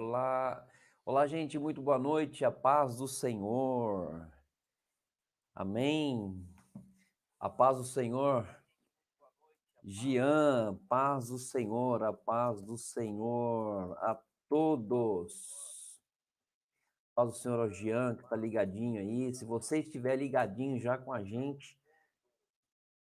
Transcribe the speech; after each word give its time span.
Olá, 0.00 0.64
olá, 1.04 1.26
gente, 1.26 1.58
muito 1.58 1.82
boa 1.82 1.98
noite, 1.98 2.44
a 2.44 2.52
paz 2.52 2.98
do 2.98 3.08
Senhor. 3.08 4.30
Amém. 5.52 6.40
A 7.40 7.50
paz 7.50 7.78
do 7.78 7.82
Senhor. 7.82 8.46
Gian, 9.82 10.78
paz 10.88 11.30
do 11.30 11.36
Senhor, 11.36 12.04
a 12.04 12.12
paz 12.12 12.62
do 12.62 12.78
Senhor 12.78 13.98
a 13.98 14.22
todos. 14.48 16.00
Paz 17.12 17.30
do 17.30 17.36
Senhor 17.36 17.58
ao 17.58 17.68
Gian, 17.68 18.14
que 18.14 18.22
está 18.22 18.36
ligadinho 18.36 19.00
aí. 19.00 19.34
Se 19.34 19.44
você 19.44 19.80
estiver 19.80 20.14
ligadinho 20.14 20.78
já 20.78 20.96
com 20.96 21.12
a 21.12 21.24
gente, 21.24 21.76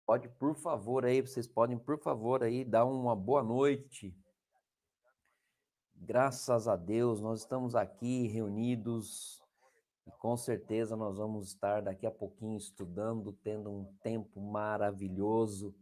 pode, 0.06 0.28
por 0.28 0.54
favor, 0.54 1.06
aí, 1.06 1.22
vocês 1.22 1.48
podem, 1.48 1.80
por 1.80 1.98
favor, 1.98 2.44
aí, 2.44 2.66
dar 2.66 2.84
uma 2.84 3.16
boa 3.16 3.42
noite 3.42 4.14
Graças 6.06 6.68
a 6.68 6.76
Deus, 6.76 7.22
nós 7.22 7.40
estamos 7.40 7.76
aqui 7.76 8.28
reunidos 8.28 9.42
e 10.06 10.12
com 10.12 10.36
certeza 10.36 10.98
nós 10.98 11.18
vamos 11.18 11.48
estar 11.48 11.82
daqui 11.82 12.06
a 12.06 12.12
pouquinho 12.12 12.58
estudando, 12.58 13.32
tendo 13.42 13.72
um 13.72 13.86
tempo 14.04 14.42
maravilhoso 14.42 15.74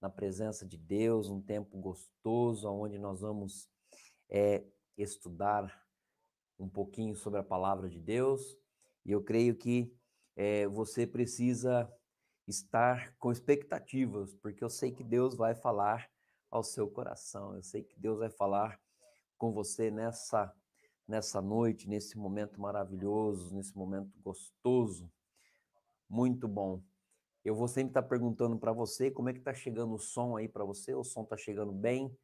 na 0.00 0.08
presença 0.08 0.64
de 0.64 0.78
Deus, 0.78 1.28
um 1.28 1.42
tempo 1.42 1.76
gostoso, 1.76 2.70
onde 2.70 3.00
nós 3.00 3.20
vamos 3.20 3.68
é, 4.30 4.64
estudar 4.96 5.84
um 6.56 6.68
pouquinho 6.68 7.16
sobre 7.16 7.40
a 7.40 7.44
palavra 7.44 7.88
de 7.90 7.98
Deus. 7.98 8.56
E 9.04 9.10
eu 9.10 9.24
creio 9.24 9.56
que 9.56 9.92
é, 10.36 10.68
você 10.68 11.04
precisa 11.04 11.92
estar 12.46 13.12
com 13.18 13.32
expectativas, 13.32 14.32
porque 14.36 14.62
eu 14.62 14.70
sei 14.70 14.92
que 14.92 15.02
Deus 15.02 15.34
vai 15.34 15.56
falar 15.56 16.08
ao 16.48 16.62
seu 16.62 16.88
coração, 16.88 17.56
eu 17.56 17.62
sei 17.64 17.82
que 17.82 17.98
Deus 17.98 18.20
vai 18.20 18.30
falar 18.30 18.80
com 19.38 19.52
você 19.52 19.90
nessa 19.90 20.54
nessa 21.08 21.40
noite, 21.40 21.88
nesse 21.88 22.18
momento 22.18 22.60
maravilhoso, 22.60 23.54
nesse 23.54 23.74
momento 23.74 24.12
gostoso. 24.20 25.10
Muito 26.06 26.46
bom. 26.46 26.82
Eu 27.42 27.54
vou 27.54 27.66
sempre 27.66 27.90
estar 27.90 28.02
perguntando 28.02 28.58
para 28.58 28.72
você 28.72 29.10
como 29.10 29.30
é 29.30 29.32
que 29.32 29.40
tá 29.40 29.54
chegando 29.54 29.94
o 29.94 29.98
som 29.98 30.36
aí 30.36 30.46
para 30.46 30.64
você. 30.64 30.94
O 30.94 31.02
som 31.02 31.24
tá 31.24 31.34
chegando 31.34 31.72
bem? 31.72 32.14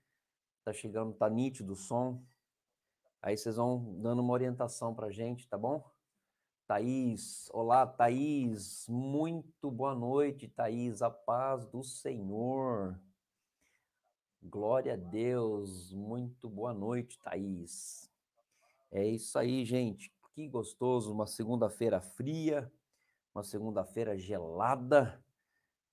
Tá 0.62 0.72
chegando, 0.72 1.14
tá 1.14 1.30
nítido 1.30 1.72
o 1.72 1.76
som? 1.76 2.22
Aí 3.22 3.38
vocês 3.38 3.56
vão 3.56 3.94
dando 4.02 4.20
uma 4.20 4.34
orientação 4.34 4.94
para 4.94 5.10
gente, 5.10 5.48
tá 5.48 5.56
bom? 5.56 5.82
Thaís, 6.66 7.48
olá 7.52 7.86
Thaís, 7.86 8.86
muito 8.88 9.70
boa 9.70 9.94
noite, 9.94 10.48
Thaís, 10.48 11.00
a 11.00 11.10
paz 11.10 11.66
do 11.66 11.82
Senhor. 11.82 13.00
Glória 14.46 14.92
a 14.92 14.96
Deus. 14.96 15.90
Muito 15.94 16.50
boa 16.50 16.74
noite, 16.74 17.18
Thaís. 17.18 18.10
É 18.92 19.02
isso 19.02 19.38
aí, 19.38 19.64
gente. 19.64 20.12
Que 20.34 20.46
gostoso. 20.46 21.10
Uma 21.10 21.26
segunda-feira 21.26 21.98
fria, 21.98 22.70
uma 23.34 23.42
segunda-feira 23.42 24.18
gelada, 24.18 25.18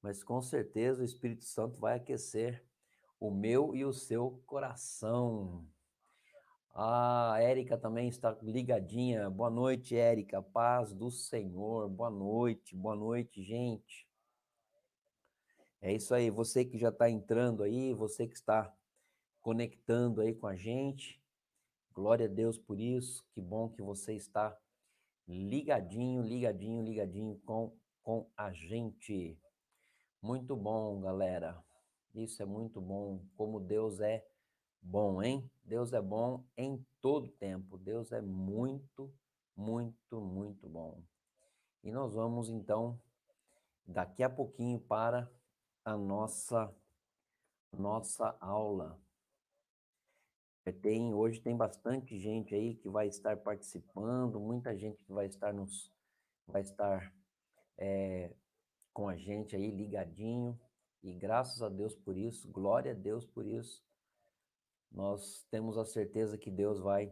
mas 0.01 0.21
com 0.21 0.41
certeza 0.41 1.01
o 1.01 1.05
Espírito 1.05 1.45
Santo 1.45 1.79
vai 1.79 1.95
aquecer 1.95 2.61
o 3.21 3.31
meu 3.31 3.73
e 3.73 3.85
o 3.85 3.93
seu 3.93 4.43
coração. 4.45 5.65
A 6.75 7.37
Érica 7.39 7.77
também 7.77 8.09
está 8.09 8.37
ligadinha. 8.41 9.29
Boa 9.29 9.49
noite, 9.49 9.95
Érica. 9.95 10.41
Paz 10.41 10.93
do 10.93 11.09
Senhor. 11.09 11.87
Boa 11.87 12.09
noite, 12.09 12.75
boa 12.75 12.97
noite, 12.97 13.41
gente. 13.41 14.10
É 15.81 15.91
isso 15.91 16.13
aí, 16.13 16.29
você 16.29 16.63
que 16.63 16.77
já 16.77 16.89
está 16.89 17.09
entrando 17.09 17.63
aí, 17.63 17.91
você 17.91 18.27
que 18.27 18.35
está 18.35 18.71
conectando 19.41 20.21
aí 20.21 20.35
com 20.35 20.45
a 20.45 20.55
gente, 20.55 21.19
glória 21.91 22.27
a 22.27 22.29
Deus 22.29 22.55
por 22.55 22.79
isso, 22.79 23.25
que 23.33 23.41
bom 23.41 23.67
que 23.67 23.81
você 23.81 24.13
está 24.13 24.55
ligadinho, 25.27 26.21
ligadinho, 26.21 26.83
ligadinho 26.83 27.41
com, 27.45 27.75
com 28.03 28.29
a 28.37 28.53
gente. 28.53 29.35
Muito 30.21 30.55
bom, 30.55 31.01
galera. 31.01 31.59
Isso 32.13 32.43
é 32.43 32.45
muito 32.45 32.79
bom, 32.79 33.25
como 33.35 33.59
Deus 33.59 33.99
é 33.99 34.23
bom, 34.79 35.23
hein? 35.23 35.49
Deus 35.63 35.93
é 35.93 36.01
bom 36.01 36.43
em 36.55 36.85
todo 37.01 37.27
tempo. 37.27 37.75
Deus 37.77 38.11
é 38.11 38.21
muito, 38.21 39.11
muito, 39.55 40.21
muito 40.21 40.69
bom. 40.69 41.01
E 41.83 41.91
nós 41.91 42.13
vamos 42.13 42.49
então 42.49 42.99
daqui 43.87 44.21
a 44.21 44.29
pouquinho 44.29 44.79
para 44.79 45.27
a 45.83 45.97
nossa 45.97 46.73
nossa 47.71 48.35
aula. 48.39 48.99
É, 50.65 50.71
tem 50.71 51.13
hoje 51.13 51.41
tem 51.41 51.55
bastante 51.55 52.19
gente 52.19 52.53
aí 52.53 52.75
que 52.75 52.89
vai 52.89 53.07
estar 53.07 53.37
participando, 53.37 54.39
muita 54.39 54.75
gente 54.77 55.03
que 55.03 55.11
vai 55.11 55.25
estar 55.25 55.53
nos 55.53 55.91
vai 56.47 56.61
estar 56.61 57.13
é, 57.77 58.31
com 58.93 59.07
a 59.07 59.15
gente 59.15 59.55
aí 59.55 59.71
ligadinho 59.71 60.59
e 61.01 61.13
graças 61.13 61.61
a 61.63 61.69
Deus 61.69 61.95
por 61.95 62.15
isso, 62.15 62.47
glória 62.49 62.91
a 62.91 62.95
Deus 62.95 63.25
por 63.25 63.45
isso. 63.45 63.83
Nós 64.91 65.45
temos 65.49 65.77
a 65.77 65.85
certeza 65.85 66.37
que 66.37 66.51
Deus 66.51 66.79
vai 66.79 67.11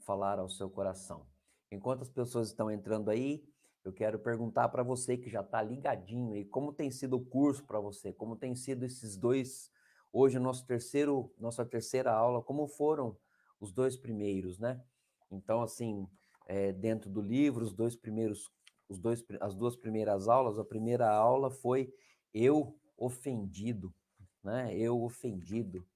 falar 0.00 0.38
ao 0.38 0.48
seu 0.48 0.68
coração. 0.68 1.26
Enquanto 1.70 2.02
as 2.02 2.10
pessoas 2.10 2.48
estão 2.48 2.70
entrando 2.70 3.08
aí, 3.08 3.48
eu 3.84 3.92
quero 3.92 4.18
perguntar 4.18 4.68
para 4.68 4.82
você 4.82 5.16
que 5.16 5.30
já 5.30 5.40
está 5.40 5.62
ligadinho 5.62 6.34
aí, 6.34 6.44
como 6.44 6.72
tem 6.72 6.90
sido 6.90 7.16
o 7.16 7.24
curso 7.24 7.64
para 7.64 7.80
você, 7.80 8.12
como 8.12 8.36
tem 8.36 8.54
sido 8.54 8.84
esses 8.84 9.16
dois, 9.16 9.70
hoje 10.12 10.38
nosso 10.38 10.66
terceiro, 10.66 11.32
nossa 11.38 11.64
terceira 11.64 12.12
aula, 12.12 12.42
como 12.42 12.66
foram 12.66 13.16
os 13.58 13.72
dois 13.72 13.96
primeiros, 13.96 14.58
né? 14.58 14.82
Então, 15.30 15.62
assim, 15.62 16.06
é, 16.46 16.72
dentro 16.72 17.08
do 17.08 17.22
livro, 17.22 17.64
os 17.64 17.72
dois 17.72 17.96
primeiros, 17.96 18.50
os 18.88 18.98
dois, 18.98 19.24
as 19.40 19.54
duas 19.54 19.76
primeiras 19.76 20.28
aulas, 20.28 20.58
a 20.58 20.64
primeira 20.64 21.10
aula 21.10 21.50
foi 21.50 21.94
eu 22.34 22.78
ofendido, 22.98 23.94
né? 24.42 24.76
Eu 24.76 25.02
ofendido. 25.02 25.86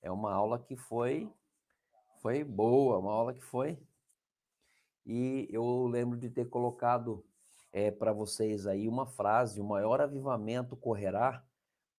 É 0.00 0.10
uma 0.10 0.32
aula 0.32 0.58
que 0.58 0.76
foi, 0.76 1.30
foi 2.22 2.44
boa, 2.44 2.98
uma 2.98 3.12
aula 3.12 3.34
que 3.34 3.42
foi 3.42 3.78
e 5.06 5.46
eu 5.50 5.86
lembro 5.86 6.18
de 6.18 6.28
ter 6.28 6.48
colocado 6.48 7.24
é, 7.72 7.92
para 7.92 8.12
vocês 8.12 8.66
aí 8.66 8.88
uma 8.88 9.06
frase: 9.06 9.60
o 9.60 9.64
maior 9.64 10.00
avivamento 10.00 10.76
correrá 10.76 11.46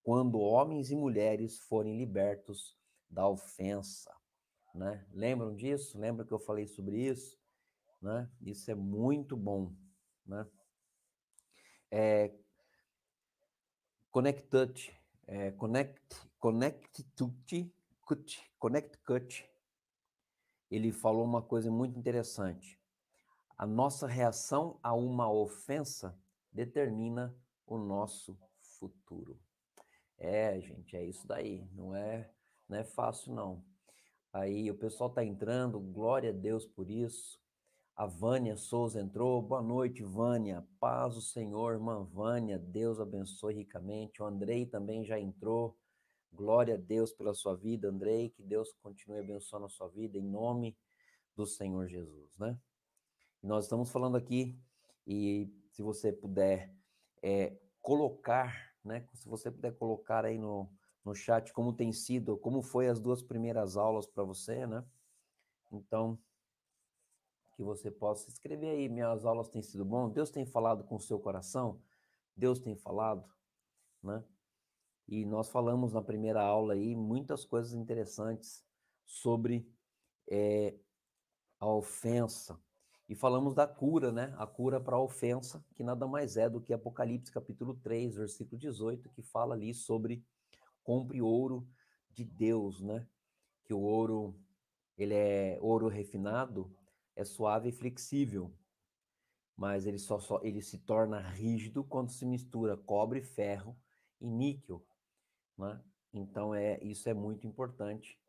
quando 0.03 0.39
homens 0.39 0.91
e 0.91 0.95
mulheres 0.95 1.57
forem 1.57 1.97
libertos 1.97 2.77
da 3.09 3.27
ofensa. 3.27 4.13
Né? 4.75 5.05
Lembram 5.13 5.55
disso? 5.55 5.97
Lembram 5.97 6.25
que 6.25 6.33
eu 6.33 6.39
falei 6.39 6.67
sobre 6.67 6.97
isso? 6.97 7.39
Né? 8.01 8.29
Isso 8.41 8.69
é 8.69 8.75
muito 8.75 9.37
bom. 9.37 9.73
Né? 10.25 10.45
É, 11.89 12.33
Connectut, 14.11 14.93
é, 15.25 15.51
Connectut, 15.51 16.29
Connect 18.59 18.97
Cut, 18.99 19.49
ele 20.69 20.91
falou 20.91 21.23
uma 21.23 21.41
coisa 21.41 21.71
muito 21.71 21.97
interessante. 21.97 22.77
A 23.57 23.65
nossa 23.65 24.05
reação 24.05 24.79
a 24.83 24.93
uma 24.93 25.31
ofensa 25.31 26.15
determina 26.51 27.35
o 27.65 27.77
nosso 27.77 28.37
futuro. 28.61 29.39
É, 30.17 30.59
gente, 30.61 30.95
é 30.95 31.03
isso 31.03 31.25
daí. 31.27 31.67
Não 31.73 31.95
é, 31.95 32.29
não 32.69 32.77
é 32.77 32.83
fácil, 32.83 33.33
não. 33.33 33.65
Aí 34.31 34.69
o 34.69 34.77
pessoal 34.77 35.09
está 35.09 35.23
entrando, 35.23 35.79
glória 35.79 36.29
a 36.29 36.33
Deus 36.33 36.67
por 36.67 36.91
isso. 36.91 37.39
A 37.95 38.05
Vânia 38.05 38.55
Souza 38.55 39.01
entrou. 39.01 39.41
Boa 39.41 39.63
noite, 39.63 40.03
Vânia. 40.03 40.63
Paz 40.79 41.17
o 41.17 41.21
Senhor, 41.21 41.73
irmã 41.73 42.03
Vânia. 42.03 42.59
Deus 42.59 42.99
abençoe 42.99 43.55
ricamente. 43.55 44.21
O 44.21 44.25
Andrei 44.25 44.67
também 44.67 45.03
já 45.03 45.19
entrou. 45.19 45.75
Glória 46.31 46.75
a 46.75 46.77
Deus 46.77 47.11
pela 47.11 47.33
sua 47.33 47.55
vida, 47.55 47.89
Andrei. 47.89 48.29
Que 48.29 48.43
Deus 48.43 48.71
continue 48.83 49.17
abençoando 49.17 49.65
a 49.65 49.69
sua 49.69 49.87
vida 49.87 50.15
em 50.15 50.21
nome 50.21 50.77
do 51.35 51.47
Senhor 51.47 51.87
Jesus, 51.87 52.29
né? 52.37 52.59
Nós 53.47 53.63
estamos 53.63 53.89
falando 53.89 54.17
aqui, 54.17 54.59
e 55.07 55.49
se 55.71 55.81
você 55.81 56.11
puder 56.11 56.75
é, 57.23 57.57
colocar, 57.81 58.75
né? 58.83 59.07
Se 59.13 59.29
você 59.29 59.49
puder 59.49 59.71
colocar 59.77 60.25
aí 60.25 60.37
no, 60.37 60.69
no 61.05 61.15
chat 61.15 61.53
como 61.53 61.71
tem 61.71 61.93
sido, 61.93 62.37
como 62.37 62.61
foi 62.61 62.89
as 62.89 62.99
duas 62.99 63.23
primeiras 63.23 63.77
aulas 63.77 64.05
para 64.05 64.21
você, 64.25 64.67
né? 64.67 64.83
Então, 65.71 66.19
que 67.55 67.63
você 67.63 67.89
possa 67.89 68.27
escrever 68.27 68.71
aí, 68.71 68.89
minhas 68.89 69.23
aulas 69.23 69.47
têm 69.47 69.61
sido 69.61 69.85
bom, 69.85 70.09
Deus 70.09 70.29
tem 70.29 70.45
falado 70.45 70.83
com 70.83 70.97
o 70.97 70.99
seu 70.99 71.17
coração, 71.17 71.81
Deus 72.35 72.59
tem 72.59 72.75
falado, 72.75 73.33
né? 74.03 74.25
E 75.07 75.23
nós 75.23 75.47
falamos 75.47 75.93
na 75.93 76.01
primeira 76.01 76.41
aula 76.41 76.73
aí 76.73 76.97
muitas 76.97 77.45
coisas 77.45 77.73
interessantes 77.73 78.61
sobre 79.05 79.73
é, 80.29 80.75
a 81.57 81.65
ofensa, 81.65 82.61
e 83.09 83.15
falamos 83.15 83.53
da 83.53 83.65
cura, 83.65 84.11
né? 84.11 84.33
A 84.37 84.45
cura 84.45 84.79
para 84.81 84.97
a 84.97 85.01
ofensa, 85.01 85.63
que 85.75 85.83
nada 85.83 86.05
mais 86.05 86.35
é 86.35 86.49
do 86.49 86.59
que 86.59 86.73
Apocalipse 86.73 87.31
capítulo 87.31 87.73
3, 87.75 88.15
versículo 88.15 88.59
18, 88.59 89.09
que 89.09 89.21
fala 89.21 89.55
ali 89.55 89.73
sobre 89.73 90.25
compre 90.83 91.21
ouro 91.21 91.67
de 92.11 92.25
Deus, 92.25 92.81
né? 92.81 93.07
Que 93.63 93.73
o 93.73 93.79
ouro 93.79 94.35
ele 94.97 95.13
é 95.13 95.57
ouro 95.61 95.87
refinado, 95.87 96.75
é 97.15 97.23
suave 97.23 97.69
e 97.69 97.71
flexível, 97.71 98.53
mas 99.55 99.85
ele 99.85 99.99
só, 99.99 100.19
só 100.19 100.41
ele 100.43 100.61
se 100.61 100.77
torna 100.79 101.19
rígido 101.19 101.83
quando 101.83 102.11
se 102.11 102.25
mistura 102.25 102.75
cobre, 102.75 103.21
ferro 103.21 103.77
e 104.19 104.27
níquel, 104.27 104.85
né? 105.57 105.81
Então 106.13 106.53
é 106.53 106.77
isso 106.83 107.07
é 107.07 107.13
muito 107.13 107.47
importante 107.47 108.19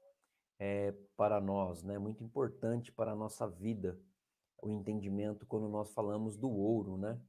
é, 0.56 0.92
para 1.16 1.40
nós, 1.40 1.82
né? 1.82 1.98
Muito 1.98 2.22
importante 2.22 2.92
para 2.92 3.10
a 3.10 3.16
nossa 3.16 3.48
vida 3.48 3.98
o 4.60 4.70
entendimento 4.70 5.46
quando 5.46 5.68
nós 5.68 5.92
falamos 5.92 6.36
do 6.36 6.50
ouro, 6.50 6.96
né? 6.96 7.20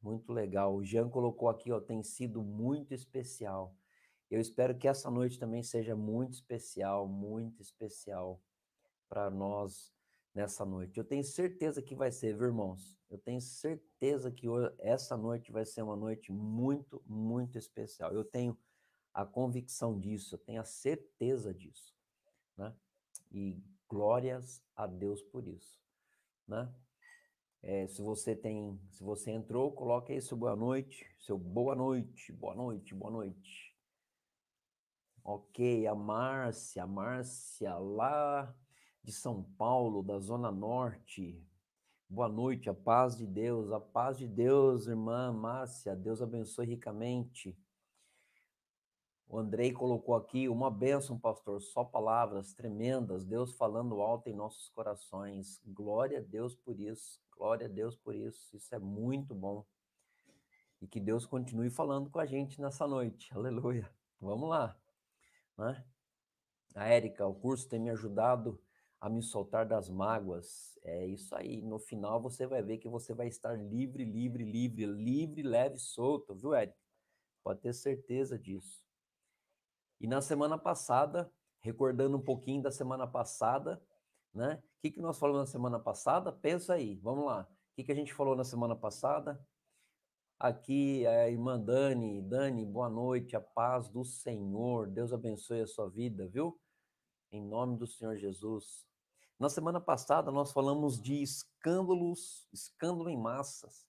Muito 0.00 0.32
legal. 0.32 0.74
O 0.74 0.84
Jean 0.84 1.08
colocou 1.08 1.48
aqui, 1.48 1.72
ó, 1.72 1.80
tem 1.80 2.02
sido 2.02 2.42
muito 2.42 2.92
especial. 2.92 3.74
Eu 4.30 4.40
espero 4.40 4.76
que 4.76 4.88
essa 4.88 5.10
noite 5.10 5.38
também 5.38 5.62
seja 5.62 5.94
muito 5.94 6.32
especial, 6.32 7.06
muito 7.06 7.62
especial 7.62 8.42
para 9.08 9.30
nós 9.30 9.92
nessa 10.34 10.64
noite. 10.64 10.98
Eu 10.98 11.04
tenho 11.04 11.22
certeza 11.22 11.80
que 11.80 11.94
vai 11.94 12.10
ser, 12.10 12.36
viu, 12.36 12.46
irmãos? 12.46 12.98
Eu 13.08 13.18
tenho 13.18 13.40
certeza 13.40 14.30
que 14.30 14.46
essa 14.80 15.16
noite 15.16 15.52
vai 15.52 15.64
ser 15.64 15.82
uma 15.82 15.94
noite 15.94 16.32
muito, 16.32 17.02
muito 17.06 17.56
especial. 17.56 18.12
Eu 18.12 18.24
tenho 18.24 18.58
a 19.12 19.24
convicção 19.24 19.98
disso, 19.98 20.34
eu 20.34 20.38
tenho 20.38 20.60
a 20.60 20.64
certeza 20.64 21.54
disso, 21.54 21.94
né? 22.56 22.74
E 23.30 23.62
glórias 23.88 24.60
a 24.74 24.88
Deus 24.88 25.22
por 25.22 25.46
isso, 25.46 25.80
né? 26.46 26.72
É, 27.62 27.86
se 27.86 28.02
você 28.02 28.36
tem, 28.36 28.78
se 28.90 29.02
você 29.02 29.30
entrou, 29.30 29.72
coloque 29.72 30.12
aí 30.12 30.20
seu 30.20 30.36
boa 30.36 30.54
noite, 30.54 31.06
seu 31.18 31.38
boa 31.38 31.74
noite, 31.74 32.30
boa 32.32 32.54
noite, 32.54 32.94
boa 32.94 33.10
noite. 33.10 33.74
Ok, 35.22 35.86
a 35.86 35.94
Márcia, 35.94 36.82
a 36.82 36.86
Márcia 36.86 37.74
lá 37.76 38.54
de 39.02 39.12
São 39.12 39.42
Paulo, 39.56 40.02
da 40.02 40.18
Zona 40.18 40.52
Norte. 40.52 41.42
Boa 42.06 42.28
noite, 42.28 42.68
a 42.68 42.74
paz 42.74 43.16
de 43.16 43.26
Deus, 43.26 43.72
a 43.72 43.80
paz 43.80 44.18
de 44.18 44.28
Deus, 44.28 44.86
irmã 44.86 45.32
Márcia, 45.32 45.96
Deus 45.96 46.20
abençoe 46.20 46.66
ricamente. 46.66 47.58
O 49.26 49.38
Andrei 49.38 49.72
colocou 49.72 50.14
aqui 50.14 50.48
uma 50.48 50.70
bênção, 50.70 51.18
pastor, 51.18 51.60
só 51.60 51.82
palavras 51.82 52.52
tremendas, 52.52 53.24
Deus 53.24 53.52
falando 53.54 54.00
alto 54.00 54.28
em 54.28 54.34
nossos 54.34 54.68
corações. 54.68 55.60
Glória 55.66 56.18
a 56.18 56.22
Deus 56.22 56.54
por 56.54 56.78
isso. 56.78 57.20
Glória 57.36 57.66
a 57.66 57.70
Deus 57.70 57.96
por 57.96 58.14
isso. 58.14 58.54
Isso 58.54 58.74
é 58.74 58.78
muito 58.78 59.34
bom. 59.34 59.64
E 60.80 60.86
que 60.86 61.00
Deus 61.00 61.26
continue 61.26 61.70
falando 61.70 62.10
com 62.10 62.18
a 62.18 62.26
gente 62.26 62.60
nessa 62.60 62.86
noite. 62.86 63.32
Aleluia. 63.34 63.90
Vamos 64.20 64.48
lá. 64.48 64.76
Né? 65.56 65.84
A 66.74 66.86
Érica, 66.86 67.26
o 67.26 67.34
curso 67.34 67.68
tem 67.68 67.80
me 67.80 67.90
ajudado 67.90 68.60
a 69.00 69.08
me 69.08 69.22
soltar 69.22 69.66
das 69.66 69.88
mágoas. 69.88 70.78
É 70.82 71.06
isso 71.06 71.34
aí. 71.34 71.62
No 71.62 71.78
final 71.78 72.20
você 72.20 72.46
vai 72.46 72.62
ver 72.62 72.78
que 72.78 72.88
você 72.88 73.14
vai 73.14 73.28
estar 73.28 73.54
livre, 73.54 74.04
livre, 74.04 74.44
livre, 74.44 74.86
livre, 74.86 75.42
leve, 75.42 75.78
solto, 75.78 76.34
viu, 76.34 76.54
Érica? 76.54 76.78
Pode 77.42 77.60
ter 77.60 77.72
certeza 77.72 78.38
disso. 78.38 78.83
E 80.04 80.06
na 80.06 80.20
semana 80.20 80.58
passada, 80.58 81.32
recordando 81.60 82.18
um 82.18 82.20
pouquinho 82.20 82.62
da 82.62 82.70
semana 82.70 83.06
passada, 83.06 83.82
né? 84.34 84.62
O 84.76 84.80
que, 84.82 84.90
que 84.90 85.00
nós 85.00 85.18
falamos 85.18 85.40
na 85.40 85.46
semana 85.46 85.80
passada? 85.80 86.30
Pensa 86.30 86.74
aí, 86.74 86.96
vamos 86.96 87.24
lá. 87.24 87.48
O 87.50 87.74
que, 87.74 87.84
que 87.84 87.90
a 87.90 87.94
gente 87.94 88.12
falou 88.12 88.36
na 88.36 88.44
semana 88.44 88.76
passada? 88.76 89.42
Aqui 90.38 91.06
a 91.06 91.30
irmã 91.30 91.58
Dani. 91.58 92.20
Dani, 92.20 92.66
boa 92.66 92.90
noite, 92.90 93.34
a 93.34 93.40
paz 93.40 93.88
do 93.88 94.04
Senhor. 94.04 94.88
Deus 94.88 95.10
abençoe 95.10 95.62
a 95.62 95.66
sua 95.66 95.88
vida, 95.88 96.28
viu? 96.28 96.60
Em 97.32 97.42
nome 97.42 97.78
do 97.78 97.86
Senhor 97.86 98.18
Jesus. 98.18 98.86
Na 99.40 99.48
semana 99.48 99.80
passada 99.80 100.30
nós 100.30 100.52
falamos 100.52 101.00
de 101.00 101.22
escândalos, 101.22 102.46
escândalo 102.52 103.08
em 103.08 103.16
massas, 103.16 103.86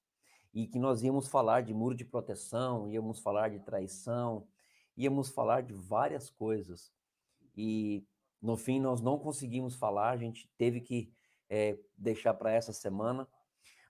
e 0.53 0.65
que 0.65 0.79
nós 0.79 1.03
íamos 1.03 1.27
falar 1.27 1.63
de 1.63 1.73
muro 1.73 1.93
de 1.93 2.05
proteção, 2.05 2.87
íamos 2.87 3.19
falar 3.19 3.49
de 3.49 3.59
traição, 3.59 4.47
íamos 4.95 5.29
falar 5.29 5.61
de 5.61 5.73
várias 5.73 6.29
coisas. 6.29 6.91
E 7.55 8.05
no 8.41 8.55
fim, 8.55 8.79
nós 8.79 9.01
não 9.01 9.17
conseguimos 9.17 9.75
falar, 9.75 10.11
a 10.11 10.17
gente 10.17 10.49
teve 10.57 10.81
que 10.81 11.11
é, 11.49 11.77
deixar 11.97 12.33
para 12.33 12.51
essa 12.51 12.73
semana, 12.73 13.27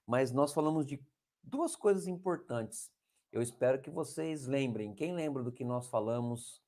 mas 0.05 0.31
nós 0.31 0.53
falamos 0.53 0.85
de 0.85 1.03
duas 1.43 1.75
coisas 1.75 2.07
importantes. 2.07 2.91
Eu 3.31 3.41
espero 3.41 3.81
que 3.81 3.89
vocês 3.89 4.45
lembrem. 4.45 4.93
Quem 4.93 5.13
lembra 5.13 5.43
do 5.43 5.51
que 5.51 5.63
nós 5.63 5.87
falamos 5.87 6.61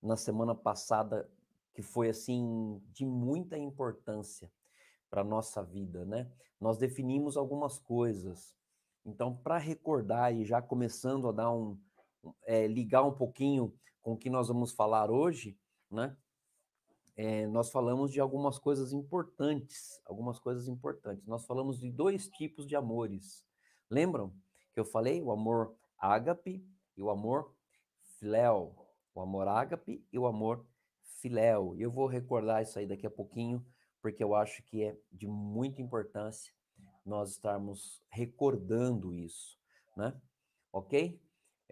na 0.00 0.16
semana 0.16 0.54
passada, 0.54 1.28
que 1.74 1.82
foi 1.82 2.10
assim 2.10 2.80
de 2.92 3.04
muita 3.04 3.58
importância 3.58 4.50
para 5.10 5.24
nossa 5.24 5.62
vida, 5.62 6.04
né? 6.04 6.30
Nós 6.60 6.78
definimos 6.78 7.36
algumas 7.36 7.78
coisas. 7.78 8.54
Então, 9.04 9.34
para 9.34 9.58
recordar 9.58 10.32
e 10.34 10.44
já 10.44 10.62
começando 10.62 11.28
a 11.28 11.32
dar 11.32 11.52
um 11.52 11.76
é, 12.44 12.66
ligar 12.66 13.02
um 13.02 13.12
pouquinho 13.12 13.74
com 14.00 14.12
o 14.12 14.16
que 14.16 14.30
nós 14.30 14.48
vamos 14.48 14.72
falar 14.72 15.10
hoje, 15.10 15.58
né? 15.90 16.16
é, 17.16 17.46
nós 17.46 17.70
falamos 17.70 18.10
de 18.10 18.20
algumas 18.20 18.58
coisas 18.58 18.92
importantes, 18.92 20.00
algumas 20.06 20.38
coisas 20.38 20.68
importantes. 20.68 21.26
Nós 21.26 21.44
falamos 21.44 21.78
de 21.78 21.90
dois 21.90 22.28
tipos 22.28 22.66
de 22.66 22.74
amores. 22.74 23.44
Lembram 23.90 24.34
que 24.72 24.80
eu 24.80 24.84
falei 24.84 25.20
o 25.20 25.30
amor 25.30 25.76
ágape 25.98 26.64
e 26.96 27.02
o 27.02 27.10
amor 27.10 27.54
filéu? 28.18 28.74
O 29.14 29.20
amor 29.20 29.46
ágape 29.46 30.04
e 30.10 30.18
o 30.18 30.26
amor 30.26 30.66
filéu. 31.20 31.76
Eu 31.78 31.90
vou 31.90 32.06
recordar 32.06 32.62
isso 32.62 32.78
aí 32.78 32.86
daqui 32.86 33.06
a 33.06 33.10
pouquinho, 33.10 33.64
porque 34.00 34.24
eu 34.24 34.34
acho 34.34 34.62
que 34.64 34.82
é 34.82 34.96
de 35.10 35.26
muita 35.26 35.82
importância 35.82 36.52
nós 37.04 37.32
estarmos 37.32 38.02
recordando 38.08 39.12
isso, 39.12 39.58
né? 39.96 40.18
Ok? 40.72 41.20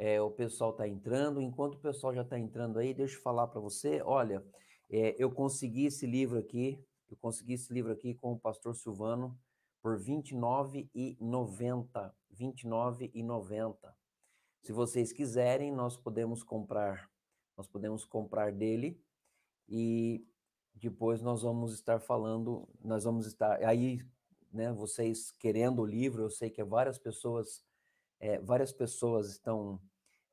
É, 0.03 0.19
o 0.19 0.31
pessoal 0.31 0.71
está 0.71 0.89
entrando. 0.89 1.43
Enquanto 1.43 1.75
o 1.75 1.79
pessoal 1.79 2.15
já 2.15 2.23
está 2.23 2.39
entrando 2.39 2.79
aí, 2.79 2.95
deixa 2.95 3.17
eu 3.17 3.21
falar 3.21 3.49
para 3.49 3.61
você. 3.61 4.01
Olha, 4.01 4.43
é, 4.89 5.15
eu 5.19 5.31
consegui 5.31 5.85
esse 5.85 6.07
livro 6.07 6.39
aqui, 6.39 6.83
eu 7.11 7.19
consegui 7.19 7.53
esse 7.53 7.71
livro 7.71 7.93
aqui 7.93 8.15
com 8.15 8.33
o 8.33 8.39
pastor 8.39 8.75
Silvano 8.75 9.39
por 9.83 9.99
R$ 9.99 10.05
29,90. 10.05 12.15
R$ 12.31 12.35
29,90. 12.35 13.77
Se 14.63 14.73
vocês 14.73 15.13
quiserem, 15.13 15.71
nós 15.71 15.99
podemos 15.99 16.43
comprar, 16.43 17.11
nós 17.55 17.69
podemos 17.69 18.03
comprar 18.03 18.53
dele 18.53 18.99
e 19.69 20.27
depois 20.73 21.21
nós 21.21 21.43
vamos 21.43 21.75
estar 21.75 22.01
falando, 22.01 22.67
nós 22.83 23.05
vamos 23.05 23.27
estar 23.27 23.63
aí, 23.63 24.01
né? 24.51 24.73
Vocês 24.73 25.31
querendo 25.33 25.83
o 25.83 25.87
livro, 25.87 26.23
eu 26.23 26.31
sei 26.31 26.49
que 26.49 26.65
várias 26.65 26.99
pessoas, 26.99 27.63
é, 28.19 28.39
várias 28.39 28.73
pessoas 28.73 29.29
estão 29.29 29.79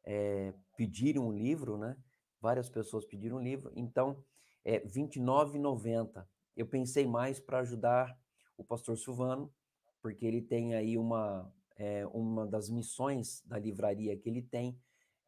é, 0.08 0.54
pediram 0.78 1.28
um 1.28 1.34
livro, 1.34 1.78
né? 1.78 1.98
Várias 2.40 2.70
pessoas 2.70 3.06
pediram 3.06 3.38
um 3.38 3.42
livro, 3.42 3.74
então 3.76 4.24
é 4.64 4.80
29,90. 4.80 6.26
Eu 6.56 6.66
pensei 6.66 7.06
mais 7.06 7.42
para 7.42 7.60
ajudar 7.60 8.18
o 8.58 8.64
pastor 8.64 8.98
Silvano, 8.98 9.54
porque 10.02 10.26
ele 10.26 10.42
tem 10.42 10.76
aí 10.76 10.98
uma, 10.98 11.54
é, 11.76 12.08
uma 12.08 12.48
das 12.48 12.70
missões 12.70 13.44
da 13.46 13.60
livraria 13.60 14.18
que 14.18 14.30
ele 14.30 14.42
tem 14.42 14.80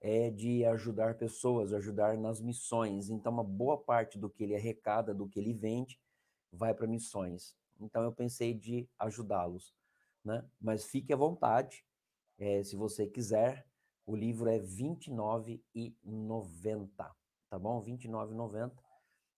é 0.02 0.30
de 0.30 0.64
ajudar 0.64 1.18
pessoas, 1.18 1.74
ajudar 1.74 2.18
nas 2.18 2.40
missões. 2.40 3.10
Então, 3.10 3.34
uma 3.34 3.44
boa 3.44 3.78
parte 3.78 4.18
do 4.18 4.30
que 4.30 4.46
ele 4.46 4.56
arrecada, 4.56 5.14
do 5.14 5.28
que 5.28 5.40
ele 5.40 5.54
vende, 5.54 6.00
vai 6.54 6.74
para 6.74 6.88
missões. 6.88 7.54
Então, 7.82 8.02
eu 8.04 8.14
pensei 8.14 8.54
de 8.54 8.90
ajudá-los, 8.98 9.76
né? 10.24 10.46
Mas 10.60 10.86
fique 10.86 11.12
à 11.12 11.18
vontade, 11.18 11.84
é, 12.38 12.64
se 12.64 12.78
você 12.78 13.06
quiser. 13.06 13.69
O 14.10 14.16
livro 14.16 14.50
é 14.50 14.58
R$ 14.58 14.66
29,90, 14.66 16.90
tá 17.48 17.60
bom? 17.60 17.80
R$ 17.80 17.92
29,90 17.92 18.72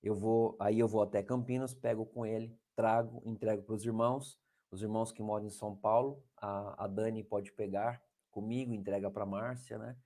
eu 0.01 0.15
vou, 0.15 0.55
aí 0.61 0.79
eu 0.79 0.87
vou 0.87 1.01
até 1.01 1.21
Campinas, 1.21 1.73
pego 1.73 2.05
com 2.05 2.25
ele, 2.25 2.57
trago, 2.73 3.21
entrego 3.25 3.63
para 3.63 3.75
os 3.75 3.85
irmãos, 3.85 4.39
os 4.71 4.81
irmãos 4.81 5.11
que 5.11 5.21
moram 5.21 5.45
em 5.45 5.49
São 5.49 5.75
Paulo, 5.75 6.23
a, 6.37 6.85
a 6.85 6.87
Dani 6.87 7.21
pode 7.21 7.51
pegar 7.51 8.01
comigo, 8.31 8.73
entrega 8.73 9.11
para 9.11 9.23
a 9.23 9.25
Márcia, 9.25 9.77
né? 9.77 9.97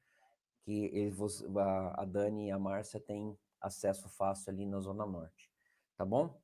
Que 0.63 1.13
a, 1.57 2.01
a 2.01 2.05
Dani 2.05 2.48
e 2.48 2.51
a 2.51 2.57
Márcia 2.57 3.00
têm 3.00 3.38
acesso 3.62 4.10
fácil 4.10 4.51
ali 4.51 4.65
na 4.65 4.79
Zona 4.79 5.05
Norte, 5.05 5.48
tá 5.95 6.03
bom? 6.03 6.41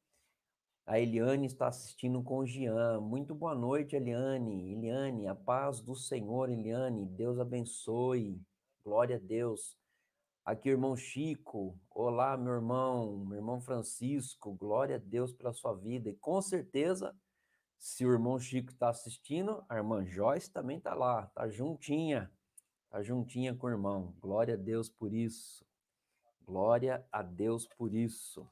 A 0.92 1.00
Eliane 1.00 1.46
está 1.46 1.70
assistindo 1.70 2.22
com 2.22 2.40
o 2.40 2.46
Jean. 2.46 3.00
Muito 3.00 3.34
boa 3.34 3.56
noite, 3.56 3.96
Eliane. 3.96 4.74
Eliane, 4.74 5.26
a 5.26 5.34
paz 5.34 5.80
do 5.80 5.96
Senhor, 5.96 6.50
Eliane. 6.50 7.06
Deus 7.06 7.40
abençoe. 7.40 8.42
Glória 8.84 9.16
a 9.16 9.20
Deus. 9.20 9.78
Aqui, 10.44 10.68
irmão 10.68 10.98
Chico. 10.98 11.80
Olá, 11.92 12.36
meu 12.36 12.56
irmão, 12.56 13.20
meu 13.20 13.38
irmão 13.38 13.62
Francisco. 13.62 14.54
Glória 14.56 14.98
a 14.98 15.00
Deus 15.00 15.32
pela 15.32 15.54
sua 15.54 15.74
vida. 15.74 16.10
E 16.10 16.14
com 16.16 16.42
certeza, 16.42 17.16
se 17.80 18.06
o 18.06 18.12
irmão 18.12 18.38
Chico 18.38 18.74
está 18.74 18.90
assistindo, 18.90 19.64
a 19.70 19.78
irmã 19.78 20.04
Joyce 20.04 20.52
também 20.52 20.78
está 20.78 20.94
lá, 20.94 21.24
está 21.24 21.48
juntinha, 21.48 22.30
está 22.84 23.02
juntinha 23.02 23.56
com 23.56 23.68
o 23.68 23.70
irmão. 23.70 24.14
Glória 24.20 24.56
a 24.56 24.58
Deus 24.58 24.90
por 24.90 25.14
isso. 25.14 25.66
Glória 26.46 27.02
a 27.10 27.22
Deus 27.22 27.66
por 27.78 27.94
isso. 27.94 28.46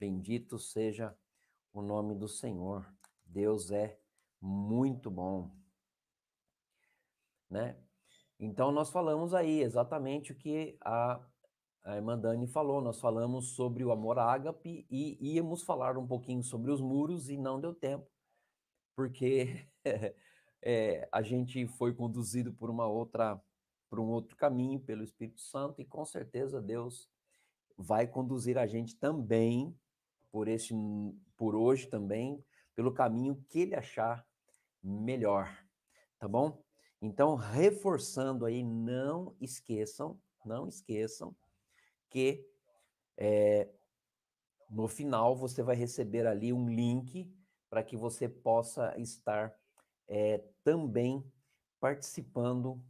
Bendito 0.00 0.58
seja 0.58 1.14
o 1.78 1.82
nome 1.82 2.14
do 2.14 2.26
Senhor. 2.26 2.86
Deus 3.24 3.70
é 3.70 3.98
muito 4.40 5.10
bom. 5.10 5.50
Né? 7.50 7.76
Então, 8.40 8.72
nós 8.72 8.90
falamos 8.90 9.34
aí 9.34 9.60
exatamente 9.60 10.32
o 10.32 10.36
que 10.36 10.78
a, 10.80 11.20
a 11.84 11.96
irmã 11.96 12.18
Dani 12.18 12.46
falou. 12.46 12.80
Nós 12.80 12.98
falamos 12.98 13.54
sobre 13.54 13.84
o 13.84 13.92
amor 13.92 14.18
ágape 14.18 14.86
e 14.90 15.34
íamos 15.34 15.62
falar 15.62 15.98
um 15.98 16.06
pouquinho 16.06 16.42
sobre 16.42 16.70
os 16.70 16.80
muros 16.80 17.28
e 17.28 17.36
não 17.36 17.60
deu 17.60 17.74
tempo, 17.74 18.10
porque 18.94 19.68
é, 20.62 21.06
a 21.12 21.20
gente 21.20 21.66
foi 21.66 21.94
conduzido 21.94 22.54
por 22.54 22.70
uma 22.70 22.86
outra, 22.86 23.38
por 23.90 24.00
um 24.00 24.06
outro 24.06 24.34
caminho, 24.34 24.80
pelo 24.80 25.04
Espírito 25.04 25.42
Santo, 25.42 25.80
e 25.80 25.84
com 25.84 26.04
certeza 26.06 26.60
Deus 26.60 27.08
vai 27.76 28.06
conduzir 28.06 28.56
a 28.56 28.66
gente 28.66 28.96
também 28.96 29.78
por 30.30 30.48
este, 30.48 30.74
por 31.36 31.54
hoje 31.54 31.86
também, 31.86 32.44
pelo 32.74 32.92
caminho 32.92 33.42
que 33.48 33.60
ele 33.60 33.74
achar 33.74 34.26
melhor, 34.82 35.48
tá 36.18 36.28
bom? 36.28 36.62
Então, 37.00 37.34
reforçando 37.34 38.44
aí, 38.44 38.62
não 38.62 39.36
esqueçam, 39.40 40.20
não 40.44 40.68
esqueçam 40.68 41.34
que 42.08 42.46
é, 43.16 43.68
no 44.70 44.88
final 44.88 45.36
você 45.36 45.62
vai 45.62 45.76
receber 45.76 46.26
ali 46.26 46.52
um 46.52 46.68
link 46.68 47.32
para 47.68 47.82
que 47.82 47.96
você 47.96 48.28
possa 48.28 48.94
estar 48.98 49.54
é, 50.08 50.42
também 50.62 51.24
participando 51.80 52.82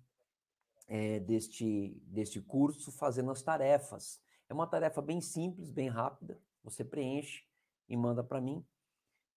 é, 0.87 1.19
deste, 1.21 2.01
deste 2.07 2.41
curso, 2.41 2.93
fazendo 2.93 3.31
as 3.31 3.43
tarefas. 3.43 4.21
É 4.49 4.55
uma 4.55 4.67
tarefa 4.67 5.03
bem 5.03 5.21
simples, 5.21 5.71
bem 5.71 5.89
rápida, 5.89 6.41
você 6.67 6.85
preenche 6.85 7.45
e 7.89 7.97
manda 7.97 8.23
para 8.23 8.41
mim, 8.41 8.63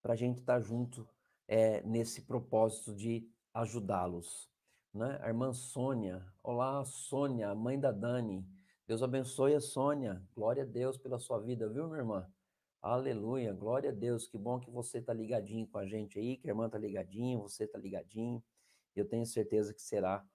para 0.01 0.13
a 0.13 0.17
gente 0.17 0.39
estar 0.39 0.55
tá 0.55 0.59
junto 0.59 1.07
é, 1.48 1.81
nesse 1.83 2.24
propósito 2.24 2.93
de 2.93 3.29
ajudá-los 3.53 4.50
né? 4.93 5.19
A 5.21 5.27
irmã 5.27 5.53
Sônia. 5.53 6.25
Olá, 6.43 6.83
Sônia, 6.83 7.53
mãe 7.53 7.79
da 7.79 7.91
Dani. 7.91 8.45
Deus 8.88 9.03
abençoe 9.03 9.53
a 9.53 9.59
Sônia. 9.59 10.21
Glória 10.36 10.63
a 10.63 10.65
Deus 10.65 10.98
pela 10.98 11.19
sua 11.19 11.39
vida, 11.39 11.69
viu, 11.69 11.88
minha 11.88 12.00
irmã? 12.00 12.27
Aleluia, 12.81 13.53
glória 13.53 13.91
a 13.91 13.93
Deus. 13.93 14.27
Que 14.27 14.38
bom 14.38 14.59
que 14.59 14.71
você 14.71 14.98
está 14.98 15.13
ligadinho 15.13 15.67
com 15.67 15.77
a 15.77 15.86
gente 15.86 16.17
aí, 16.17 16.38
que 16.38 16.48
a 16.48 16.51
irmã 16.51 16.65
está 16.65 16.77
ligadinha, 16.77 17.38
você 17.38 17.65
está 17.65 17.77
ligadinho. 17.77 18.43
Eu 18.95 19.07
tenho 19.07 19.25
certeza 19.25 19.74
que 19.74 19.81
será 19.81 20.25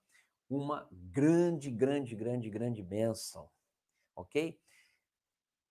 uma 0.49 0.89
grande, 0.93 1.71
grande, 1.71 2.15
grande, 2.15 2.49
grande 2.49 2.83
bênção. 2.83 3.51
Ok? 4.15 4.61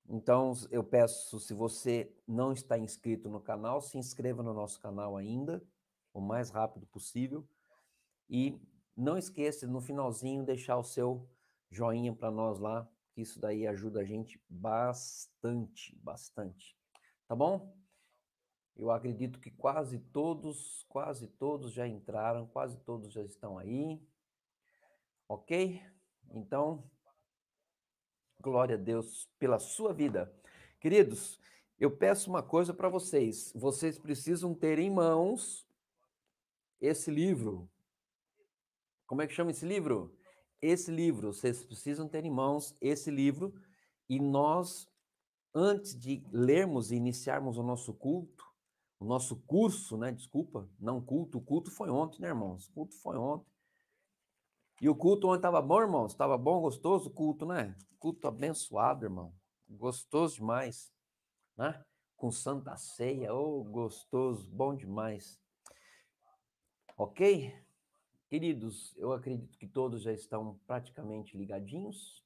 Então, 0.08 0.54
eu 0.70 0.84
peço, 0.84 1.40
se 1.40 1.54
você 1.54 2.14
não 2.28 2.52
está 2.52 2.78
inscrito 2.78 3.30
no 3.30 3.40
canal, 3.40 3.82
se 3.82 3.98
inscreva 3.98 4.44
no 4.44 4.54
nosso 4.54 4.80
canal 4.80 5.16
ainda, 5.16 5.64
o 6.14 6.20
mais 6.20 6.50
rápido 6.50 6.86
possível. 6.88 7.48
E 8.30 8.60
não 8.96 9.18
esqueça, 9.18 9.66
no 9.66 9.82
finalzinho, 9.82 10.46
deixar 10.46 10.78
o 10.78 10.84
seu 10.84 11.28
joinha 11.72 12.14
para 12.14 12.30
nós 12.30 12.60
lá, 12.60 12.88
que 13.14 13.22
isso 13.22 13.40
daí 13.40 13.66
ajuda 13.66 14.02
a 14.02 14.04
gente 14.04 14.44
bastante, 14.50 15.96
bastante. 15.98 16.78
Tá 17.28 17.36
bom? 17.36 17.76
Eu 18.76 18.92
acredito 18.92 19.40
que 19.40 19.52
quase 19.52 20.00
todos, 20.00 20.84
quase 20.90 21.28
todos 21.28 21.72
já 21.72 21.88
entraram, 21.88 22.48
quase 22.48 22.78
todos 22.80 23.14
já 23.14 23.24
estão 23.24 23.58
aí. 23.58 24.02
Ok? 25.28 25.82
Então, 26.32 26.90
glória 28.44 28.76
a 28.76 28.78
Deus 28.78 29.30
pela 29.40 29.58
sua 29.58 29.94
vida. 29.94 30.32
Queridos, 30.82 31.40
eu 31.80 31.90
peço 31.90 32.30
uma 32.30 32.44
coisa 32.44 32.74
para 32.74 32.90
vocês. 32.90 33.54
Vocês 33.56 33.98
precisam 33.98 34.54
ter 34.54 34.80
em 34.80 34.92
mãos 34.92 35.66
esse 36.82 37.10
livro, 37.10 37.72
como 39.08 39.22
é 39.22 39.28
que 39.28 39.34
chama 39.34 39.52
esse 39.52 39.66
livro? 39.66 40.14
Esse 40.62 40.92
livro, 40.92 41.34
vocês 41.34 41.64
precisam 41.64 42.08
ter 42.10 42.26
em 42.26 42.32
mãos 42.32 42.76
esse 42.82 43.10
livro 43.10 43.54
e 44.10 44.20
nós, 44.20 44.90
antes 45.54 45.98
de 45.98 46.26
lermos 46.32 46.92
e 46.92 46.96
iniciarmos 46.96 47.58
o 47.58 47.64
nosso 47.64 47.94
culto, 47.94 48.44
o 49.00 49.06
nosso 49.06 49.38
curso, 49.46 49.98
né? 49.98 50.12
Desculpa, 50.12 50.70
não 50.78 51.02
culto, 51.02 51.38
o 51.38 51.42
culto 51.42 51.72
foi 51.72 51.90
ontem, 51.90 52.22
né, 52.22 52.28
irmãos? 52.28 52.68
O 52.68 52.74
culto 52.74 52.96
foi 52.96 53.18
ontem. 53.18 53.53
E 54.82 54.90
o 54.90 54.96
culto 54.96 55.28
ontem 55.28 55.38
estava 55.38 55.62
bom, 55.62 55.82
irmãos? 55.82 56.12
Estava 56.12 56.38
bom, 56.38 56.62
gostoso 56.62 57.10
o 57.10 57.14
culto, 57.14 57.46
né? 57.46 57.76
Culto 58.00 58.28
abençoado, 58.28 59.06
irmão. 59.06 59.34
Gostoso 59.70 60.36
demais, 60.36 60.94
né? 61.56 61.84
Com 62.16 62.32
santa 62.32 62.76
ceia, 62.76 63.34
oh, 63.34 63.64
gostoso, 63.64 64.50
bom 64.52 64.76
demais. 64.76 65.40
Ok? 66.98 67.54
Queridos, 68.30 68.96
eu 68.98 69.14
acredito 69.14 69.58
que 69.58 69.68
todos 69.68 70.02
já 70.02 70.12
estão 70.12 70.60
praticamente 70.66 71.38
ligadinhos. 71.38 72.24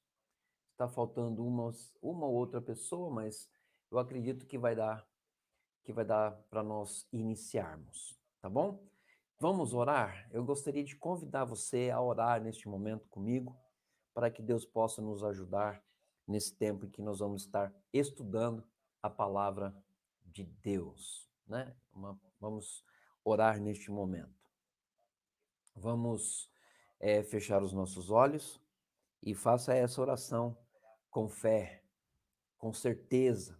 Está 0.72 0.88
faltando 0.88 1.46
uma, 1.46 1.70
uma 2.00 2.26
ou 2.26 2.34
outra 2.34 2.60
pessoa, 2.60 3.10
mas 3.10 3.50
eu 3.90 3.98
acredito 3.98 4.46
que 4.46 4.58
vai 4.58 4.74
dar 4.74 5.06
que 5.84 5.92
vai 5.94 6.04
dar 6.04 6.32
para 6.50 6.62
nós 6.62 7.08
iniciarmos, 7.10 8.20
tá 8.42 8.48
bom? 8.48 8.86
Vamos 9.40 9.72
orar? 9.72 10.28
Eu 10.32 10.44
gostaria 10.44 10.82
de 10.82 10.96
convidar 10.96 11.44
você 11.44 11.90
a 11.90 12.00
orar 12.00 12.42
neste 12.42 12.68
momento 12.68 13.06
comigo, 13.08 13.56
para 14.12 14.32
que 14.32 14.42
Deus 14.42 14.66
possa 14.66 15.00
nos 15.00 15.22
ajudar 15.22 15.80
nesse 16.26 16.56
tempo 16.56 16.84
em 16.84 16.90
que 16.90 17.00
nós 17.00 17.20
vamos 17.20 17.42
estar 17.42 17.72
estudando 17.92 18.66
a 19.00 19.08
palavra 19.08 19.72
de 20.24 20.42
Deus, 20.42 21.30
né? 21.46 21.72
Uma, 21.92 22.20
vamos 22.40 22.84
orar 23.24 23.60
neste 23.60 23.92
momento. 23.92 24.34
Vamos 25.72 26.50
é, 26.98 27.22
fechar 27.22 27.62
os 27.62 27.72
nossos 27.72 28.10
olhos 28.10 28.60
e 29.22 29.36
faça 29.36 29.72
essa 29.72 30.00
oração 30.00 30.58
com 31.10 31.28
fé, 31.28 31.84
com 32.56 32.72
certeza 32.72 33.56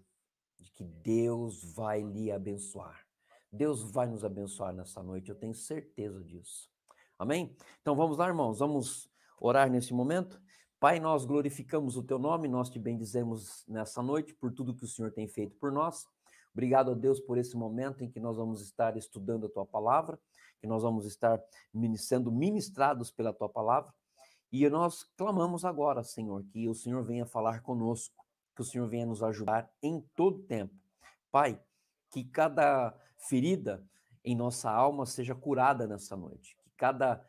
de 0.58 0.72
que 0.72 0.82
Deus 0.82 1.62
vai 1.72 2.02
lhe 2.02 2.32
abençoar. 2.32 3.07
Deus 3.50 3.90
vai 3.90 4.06
nos 4.06 4.24
abençoar 4.24 4.72
nessa 4.72 5.02
noite, 5.02 5.30
eu 5.30 5.34
tenho 5.34 5.54
certeza 5.54 6.22
disso. 6.22 6.70
Amém? 7.18 7.56
Então 7.80 7.96
vamos 7.96 8.18
lá, 8.18 8.28
irmãos, 8.28 8.58
vamos 8.58 9.10
orar 9.40 9.70
nesse 9.70 9.92
momento. 9.92 10.40
Pai, 10.78 11.00
nós 11.00 11.24
glorificamos 11.24 11.96
o 11.96 12.02
teu 12.02 12.18
nome, 12.18 12.46
nós 12.46 12.70
te 12.70 12.78
bendizemos 12.78 13.64
nessa 13.66 14.02
noite 14.02 14.34
por 14.34 14.52
tudo 14.52 14.74
que 14.74 14.84
o 14.84 14.88
Senhor 14.88 15.10
tem 15.10 15.26
feito 15.26 15.56
por 15.56 15.72
nós. 15.72 16.06
Obrigado 16.52 16.92
a 16.92 16.94
Deus 16.94 17.20
por 17.20 17.36
esse 17.38 17.56
momento 17.56 18.04
em 18.04 18.10
que 18.10 18.20
nós 18.20 18.36
vamos 18.36 18.62
estar 18.62 18.96
estudando 18.96 19.46
a 19.46 19.50
tua 19.50 19.66
palavra 19.66 20.18
que 20.60 20.66
nós 20.66 20.82
vamos 20.82 21.06
estar 21.06 21.40
sendo 21.96 22.30
ministrados 22.30 23.10
pela 23.10 23.32
tua 23.32 23.48
palavra. 23.48 23.92
E 24.50 24.68
nós 24.68 25.04
clamamos 25.16 25.64
agora, 25.64 26.02
Senhor, 26.02 26.44
que 26.44 26.68
o 26.68 26.74
Senhor 26.74 27.02
venha 27.04 27.26
falar 27.26 27.62
conosco, 27.62 28.24
que 28.54 28.62
o 28.62 28.64
Senhor 28.64 28.88
venha 28.88 29.06
nos 29.06 29.22
ajudar 29.22 29.70
em 29.82 30.00
todo 30.14 30.42
tempo. 30.42 30.74
Pai, 31.30 31.60
que 32.10 32.24
cada 32.24 32.94
ferida 33.18 33.84
em 34.24 34.36
nossa 34.36 34.70
alma 34.70 35.06
seja 35.06 35.34
curada 35.34 35.86
nessa 35.86 36.16
noite, 36.16 36.56
que 36.62 36.70
cada 36.76 37.24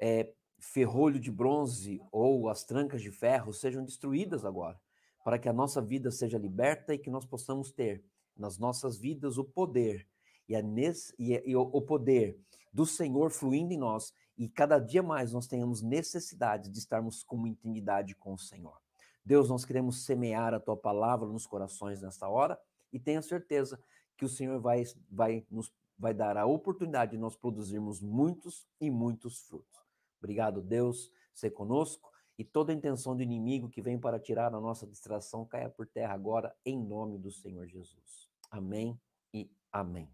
é, 0.00 0.32
ferrolho 0.58 1.20
de 1.20 1.30
bronze 1.30 2.00
ou 2.10 2.48
as 2.48 2.64
trancas 2.64 3.02
de 3.02 3.10
ferro 3.10 3.52
sejam 3.52 3.84
destruídas 3.84 4.44
agora, 4.44 4.80
para 5.24 5.38
que 5.38 5.48
a 5.48 5.52
nossa 5.52 5.80
vida 5.80 6.10
seja 6.10 6.38
liberta 6.38 6.94
e 6.94 6.98
que 6.98 7.10
nós 7.10 7.24
possamos 7.24 7.70
ter 7.70 8.04
nas 8.36 8.58
nossas 8.58 8.98
vidas 8.98 9.38
o 9.38 9.44
poder 9.44 10.06
e, 10.48 10.56
a 10.56 10.62
nesse, 10.62 11.14
e, 11.18 11.32
e 11.44 11.56
o, 11.56 11.62
o 11.62 11.80
poder 11.82 12.38
do 12.72 12.84
Senhor 12.84 13.30
fluindo 13.30 13.72
em 13.72 13.78
nós 13.78 14.12
e 14.36 14.48
cada 14.48 14.78
dia 14.78 15.02
mais 15.02 15.32
nós 15.32 15.46
tenhamos 15.46 15.80
necessidade 15.80 16.68
de 16.68 16.78
estarmos 16.78 17.22
com 17.22 17.46
intimidade 17.46 18.14
com 18.16 18.34
o 18.34 18.38
Senhor. 18.38 18.76
Deus, 19.24 19.48
nós 19.48 19.64
queremos 19.64 20.04
semear 20.04 20.52
a 20.52 20.60
tua 20.60 20.76
palavra 20.76 21.28
nos 21.28 21.46
corações 21.46 22.02
nesta 22.02 22.28
hora 22.28 22.58
e 22.92 22.98
tenha 22.98 23.22
certeza 23.22 23.80
que 24.16 24.24
o 24.24 24.28
Senhor 24.28 24.60
vai, 24.60 24.84
vai 25.10 25.46
nos 25.50 25.72
vai 25.98 26.12
dar 26.12 26.36
a 26.36 26.46
oportunidade 26.46 27.12
de 27.12 27.18
nós 27.18 27.36
produzirmos 27.36 28.00
muitos 28.00 28.66
e 28.80 28.90
muitos 28.90 29.40
frutos. 29.42 29.80
Obrigado, 30.18 30.60
Deus, 30.60 31.10
ser 31.32 31.50
conosco 31.50 32.10
e 32.38 32.44
toda 32.44 32.72
intenção 32.72 33.16
do 33.16 33.22
inimigo 33.22 33.68
que 33.68 33.80
vem 33.80 33.98
para 33.98 34.18
tirar 34.18 34.52
a 34.54 34.60
nossa 34.60 34.86
distração 34.86 35.44
caia 35.44 35.70
por 35.70 35.86
terra 35.86 36.14
agora, 36.14 36.54
em 36.64 36.78
nome 36.78 37.18
do 37.18 37.30
Senhor 37.30 37.66
Jesus. 37.66 38.28
Amém 38.50 38.98
e 39.32 39.50
amém. 39.72 40.08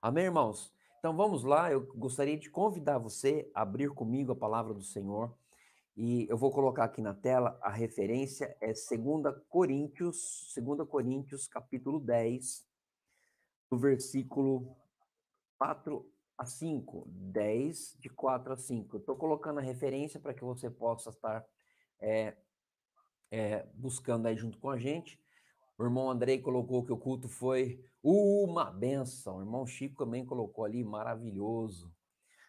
Amém, 0.00 0.24
irmãos? 0.24 0.72
Então 0.98 1.16
vamos 1.16 1.44
lá, 1.44 1.72
eu 1.72 1.86
gostaria 1.96 2.38
de 2.38 2.50
convidar 2.50 2.98
você 2.98 3.50
a 3.54 3.62
abrir 3.62 3.90
comigo 3.90 4.32
a 4.32 4.36
palavra 4.36 4.74
do 4.74 4.82
Senhor. 4.82 5.34
E 5.96 6.26
eu 6.30 6.36
vou 6.36 6.52
colocar 6.52 6.84
aqui 6.84 7.00
na 7.02 7.12
tela 7.12 7.58
a 7.62 7.70
referência 7.70 8.56
é 8.60 8.68
2 8.68 9.44
Coríntios, 9.48 10.54
2 10.56 10.88
Coríntios, 10.88 11.48
capítulo 11.48 11.98
10, 11.98 12.64
do 13.70 13.78
versículo 13.78 14.76
4 15.56 16.04
a 16.36 16.44
5, 16.44 17.04
10 17.06 17.96
de 18.00 18.08
4 18.08 18.52
a 18.52 18.56
5. 18.56 18.96
Eu 18.96 19.00
estou 19.00 19.14
colocando 19.14 19.58
a 19.58 19.62
referência 19.62 20.18
para 20.18 20.34
que 20.34 20.42
você 20.42 20.68
possa 20.68 21.10
estar 21.10 21.46
é, 22.00 22.36
é, 23.30 23.66
buscando 23.74 24.26
aí 24.26 24.36
junto 24.36 24.58
com 24.58 24.70
a 24.70 24.78
gente. 24.78 25.20
O 25.78 25.84
irmão 25.84 26.10
Andrei 26.10 26.40
colocou 26.40 26.84
que 26.84 26.92
o 26.92 26.98
culto 26.98 27.28
foi 27.28 27.84
uma 28.02 28.70
benção. 28.70 29.36
O 29.36 29.40
irmão 29.40 29.66
Chico 29.66 30.04
também 30.04 30.24
colocou 30.24 30.64
ali, 30.64 30.82
maravilhoso. 30.82 31.94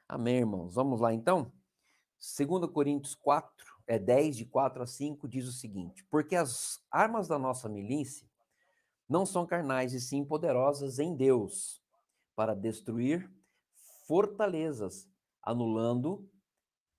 Amém, 0.08 0.38
irmãos. 0.40 0.74
Vamos 0.74 1.00
lá 1.00 1.13
então? 1.13 1.51
2 2.20 2.70
Coríntios 2.72 3.16
4, 3.16 3.66
é 3.88 3.98
10, 3.98 4.38
de 4.38 4.46
4 4.46 4.84
a 4.84 4.88
5, 4.88 5.28
diz 5.28 5.48
o 5.48 5.51
seguinte: 5.51 6.06
Porque 6.10 6.36
as 6.36 6.82
armas 6.92 7.28
da 7.28 7.40
nossa 7.40 7.68
milícia 7.68 8.30
não 9.12 9.25
são 9.25 9.46
carnais, 9.46 9.94
e 9.94 10.00
sim 10.00 10.24
poderosas 10.24 10.98
em 10.98 11.13
Deus, 11.13 11.84
para 12.34 12.56
destruir 12.56 13.30
fortalezas, 14.08 15.06
anulando 15.44 16.30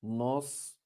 nos 0.02 0.76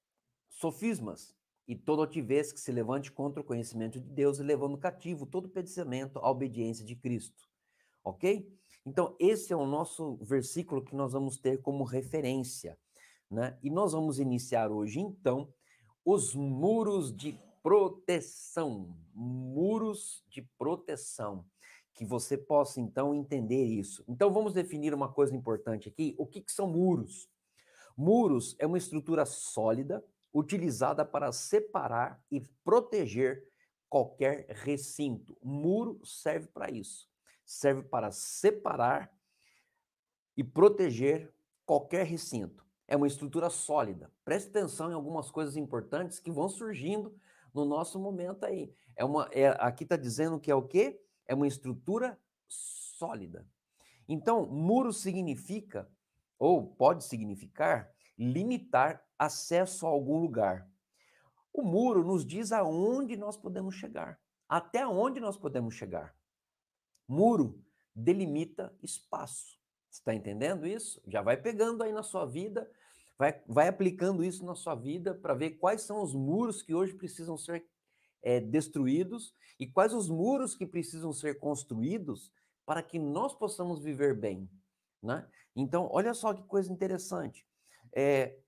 sofismas 0.48 1.34
e 1.66 1.74
toda 1.74 2.02
altivez 2.02 2.52
que 2.52 2.60
se 2.60 2.70
levante 2.70 3.10
contra 3.10 3.40
o 3.40 3.44
conhecimento 3.44 4.00
de 4.00 4.08
Deus 4.08 4.38
e 4.38 4.44
levando 4.44 4.78
cativo 4.78 5.26
todo 5.26 5.48
pensamento 5.48 6.20
à 6.20 6.30
obediência 6.30 6.84
de 6.84 6.94
Cristo. 6.94 7.42
Ok? 8.04 8.48
Então, 8.86 9.16
esse 9.18 9.52
é 9.52 9.56
o 9.56 9.66
nosso 9.66 10.16
versículo 10.18 10.84
que 10.84 10.94
nós 10.94 11.12
vamos 11.12 11.38
ter 11.38 11.60
como 11.60 11.82
referência. 11.82 12.78
Né? 13.28 13.58
E 13.64 13.68
nós 13.68 13.92
vamos 13.92 14.20
iniciar 14.20 14.70
hoje, 14.70 15.00
então, 15.00 15.52
os 16.04 16.36
muros 16.36 17.12
de 17.12 17.36
proteção. 17.66 18.96
Muros 19.12 20.24
de 20.28 20.40
proteção. 20.56 21.44
Que 21.92 22.04
você 22.04 22.38
possa, 22.38 22.80
então, 22.80 23.12
entender 23.12 23.64
isso. 23.64 24.04
Então, 24.06 24.32
vamos 24.32 24.52
definir 24.52 24.94
uma 24.94 25.12
coisa 25.12 25.34
importante 25.34 25.88
aqui: 25.88 26.14
o 26.16 26.24
que, 26.26 26.42
que 26.42 26.52
são 26.52 26.68
muros? 26.68 27.28
Muros 27.96 28.54
é 28.60 28.66
uma 28.66 28.78
estrutura 28.78 29.26
sólida 29.26 30.04
utilizada 30.32 31.04
para 31.04 31.32
separar 31.32 32.22
e 32.30 32.40
proteger 32.62 33.48
qualquer 33.88 34.46
recinto. 34.48 35.36
Muro 35.42 35.98
serve 36.04 36.46
para 36.46 36.70
isso. 36.70 37.10
Serve 37.44 37.82
para 37.82 38.12
separar 38.12 39.12
e 40.36 40.44
proteger 40.44 41.34
qualquer 41.64 42.06
recinto. 42.06 42.64
É 42.86 42.96
uma 42.96 43.08
estrutura 43.08 43.50
sólida. 43.50 44.12
Preste 44.24 44.50
atenção 44.50 44.90
em 44.90 44.94
algumas 44.94 45.32
coisas 45.32 45.56
importantes 45.56 46.20
que 46.20 46.30
vão 46.30 46.48
surgindo 46.48 47.12
no 47.56 47.64
nosso 47.64 47.98
momento 47.98 48.44
aí. 48.44 48.72
É 48.94 49.04
uma, 49.04 49.28
é, 49.32 49.48
aqui 49.58 49.84
está 49.84 49.96
dizendo 49.96 50.38
que 50.38 50.50
é 50.50 50.54
o 50.54 50.62
quê? 50.62 51.00
É 51.26 51.34
uma 51.34 51.46
estrutura 51.46 52.18
sólida. 52.46 53.46
Então, 54.08 54.46
muro 54.46 54.92
significa, 54.92 55.90
ou 56.38 56.66
pode 56.66 57.04
significar, 57.04 57.90
limitar 58.16 59.04
acesso 59.18 59.86
a 59.86 59.90
algum 59.90 60.18
lugar. 60.18 60.68
O 61.52 61.62
muro 61.62 62.04
nos 62.04 62.24
diz 62.24 62.52
aonde 62.52 63.16
nós 63.16 63.36
podemos 63.36 63.74
chegar, 63.74 64.20
até 64.48 64.86
onde 64.86 65.18
nós 65.18 65.36
podemos 65.36 65.74
chegar. 65.74 66.14
Muro 67.08 67.64
delimita 67.94 68.76
espaço. 68.82 69.58
Está 69.90 70.14
entendendo 70.14 70.66
isso? 70.66 71.00
Já 71.06 71.22
vai 71.22 71.36
pegando 71.36 71.82
aí 71.82 71.92
na 71.92 72.02
sua 72.02 72.26
vida, 72.26 72.70
vai, 73.18 73.42
vai 73.46 73.68
aplicando 73.68 74.24
isso 74.24 74.44
na 74.44 74.54
sua 74.54 74.74
vida 74.74 75.14
para 75.14 75.34
ver 75.34 75.52
quais 75.52 75.82
são 75.82 76.02
os 76.02 76.14
muros 76.14 76.62
que 76.62 76.74
hoje 76.74 76.94
precisam 76.94 77.36
ser 77.36 77.66
é, 78.22 78.40
destruídos 78.40 79.34
e 79.58 79.66
quais 79.66 79.94
os 79.94 80.08
muros 80.08 80.54
que 80.54 80.66
precisam 80.66 81.12
ser 81.12 81.38
construídos 81.38 82.32
para 82.64 82.82
que 82.82 82.98
nós 82.98 83.34
possamos 83.34 83.82
viver 83.82 84.14
bem. 84.14 84.50
Né? 85.02 85.26
Então, 85.54 85.88
olha 85.92 86.12
só 86.12 86.34
que 86.34 86.42
coisa 86.44 86.72
interessante. 86.72 87.46
É, 87.94 88.38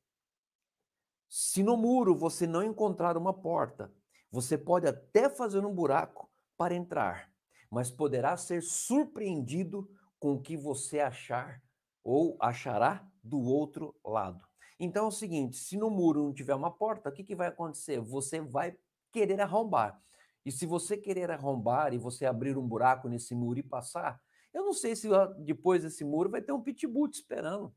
se 1.28 1.62
no 1.62 1.76
muro 1.76 2.16
você 2.16 2.46
não 2.46 2.62
encontrar 2.62 3.16
uma 3.16 3.32
porta, 3.32 3.92
você 4.30 4.58
pode 4.58 4.86
até 4.86 5.28
fazer 5.28 5.64
um 5.64 5.74
buraco 5.74 6.30
para 6.56 6.74
entrar, 6.74 7.30
mas 7.70 7.90
poderá 7.90 8.36
ser 8.36 8.62
surpreendido 8.62 9.88
com 10.18 10.32
o 10.32 10.42
que 10.42 10.56
você 10.56 11.00
achar 11.00 11.62
ou 12.02 12.36
achará 12.40 13.06
do 13.22 13.40
outro 13.40 13.94
lado. 14.04 14.47
Então 14.78 15.06
é 15.06 15.08
o 15.08 15.12
seguinte: 15.12 15.56
se 15.56 15.76
no 15.76 15.90
muro 15.90 16.22
não 16.24 16.32
tiver 16.32 16.54
uma 16.54 16.70
porta, 16.70 17.08
o 17.08 17.12
que, 17.12 17.24
que 17.24 17.34
vai 17.34 17.48
acontecer? 17.48 18.00
Você 18.00 18.40
vai 18.40 18.76
querer 19.10 19.40
arrombar. 19.40 20.00
E 20.44 20.52
se 20.52 20.64
você 20.66 20.96
querer 20.96 21.30
arrombar 21.30 21.92
e 21.92 21.98
você 21.98 22.24
abrir 22.24 22.56
um 22.56 22.66
buraco 22.66 23.08
nesse 23.08 23.34
muro 23.34 23.58
e 23.58 23.62
passar, 23.62 24.20
eu 24.52 24.64
não 24.64 24.72
sei 24.72 24.96
se 24.96 25.08
depois 25.40 25.82
desse 25.82 26.04
muro 26.04 26.30
vai 26.30 26.40
ter 26.40 26.52
um 26.52 26.62
pitbull 26.62 27.08
te 27.08 27.14
esperando. 27.14 27.74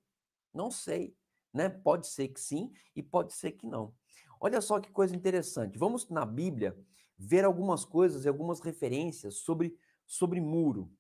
Não 0.54 0.72
sei. 0.72 1.16
Né? 1.54 1.68
Pode 1.68 2.08
ser 2.08 2.30
que 2.30 2.40
sim 2.40 2.72
e 2.96 3.04
pode 3.04 3.34
ser 3.34 3.52
que 3.54 3.68
não. 3.68 3.94
Olha 4.40 4.62
só 4.62 4.80
que 4.80 4.90
coisa 4.90 5.16
interessante. 5.16 5.78
Vamos 5.78 6.10
na 6.10 6.26
Bíblia 6.26 6.78
ver 7.18 7.44
algumas 7.44 7.84
coisas 7.84 8.26
e 8.26 8.28
algumas 8.28 8.60
referências 8.62 9.36
sobre, 9.36 9.78
sobre 10.06 10.40
muro. 10.40 10.92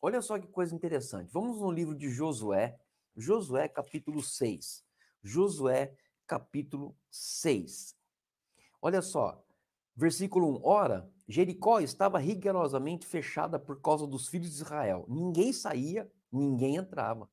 Olha 0.00 0.22
só 0.22 0.38
que 0.38 0.46
coisa 0.46 0.74
interessante. 0.74 1.30
Vamos 1.32 1.60
no 1.60 1.70
livro 1.70 1.94
de 1.94 2.08
Josué, 2.08 2.78
Josué 3.16 3.68
capítulo 3.68 4.22
6. 4.22 4.84
Josué 5.22 5.94
capítulo 6.26 6.96
6. 7.10 7.94
Olha 8.80 9.02
só, 9.02 9.44
versículo 9.94 10.58
1. 10.58 10.60
Ora, 10.64 11.12
Jericó 11.28 11.78
estava 11.80 12.18
rigorosamente 12.18 13.06
fechada 13.06 13.58
por 13.58 13.80
causa 13.82 14.06
dos 14.06 14.28
filhos 14.28 14.48
de 14.48 14.62
Israel. 14.62 15.04
Ninguém 15.08 15.52
saía, 15.52 16.10
ninguém 16.32 16.76
entrava. 16.76 17.28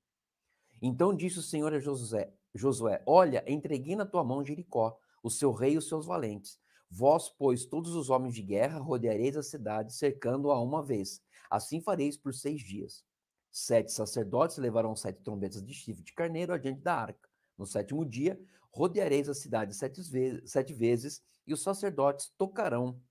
Então 0.81 1.15
disse 1.15 1.39
o 1.39 1.43
Senhor 1.43 1.73
a 1.73 1.79
Josué: 1.79 2.33
Josué: 2.53 3.01
Olha, 3.05 3.43
entreguei 3.47 3.95
na 3.95 4.05
tua 4.05 4.23
mão 4.23 4.43
Jericó, 4.43 4.99
o 5.23 5.29
seu 5.29 5.53
rei 5.53 5.73
e 5.73 5.77
os 5.77 5.87
seus 5.87 6.05
valentes. 6.05 6.59
Vós, 6.89 7.29
pois, 7.29 7.65
todos 7.65 7.95
os 7.95 8.09
homens 8.09 8.35
de 8.35 8.41
guerra, 8.41 8.79
rodeareis 8.79 9.35
a 9.37 9.43
cidade, 9.43 9.93
cercando-a 9.93 10.61
uma 10.61 10.83
vez. 10.83 11.21
Assim 11.49 11.81
fareis 11.81 12.17
por 12.17 12.33
seis 12.33 12.61
dias. 12.61 13.05
Sete 13.49 13.91
sacerdotes 13.91 14.57
levarão 14.57 14.95
sete 14.95 15.21
trombetas 15.21 15.63
de 15.63 15.73
chifre 15.73 16.03
de 16.03 16.13
carneiro 16.13 16.53
adiante 16.53 16.81
da 16.81 16.95
arca. 16.95 17.26
No 17.57 17.65
sétimo 17.65 18.05
dia, 18.05 18.39
rodeareis 18.71 19.27
a 19.27 19.33
cidade 19.33 19.75
sete 19.75 20.01
vezes, 20.01 20.51
sete 20.51 20.73
vezes 20.73 21.23
e 21.45 21.53
os 21.53 21.63
sacerdotes 21.63 22.31
tocarão 22.37 23.01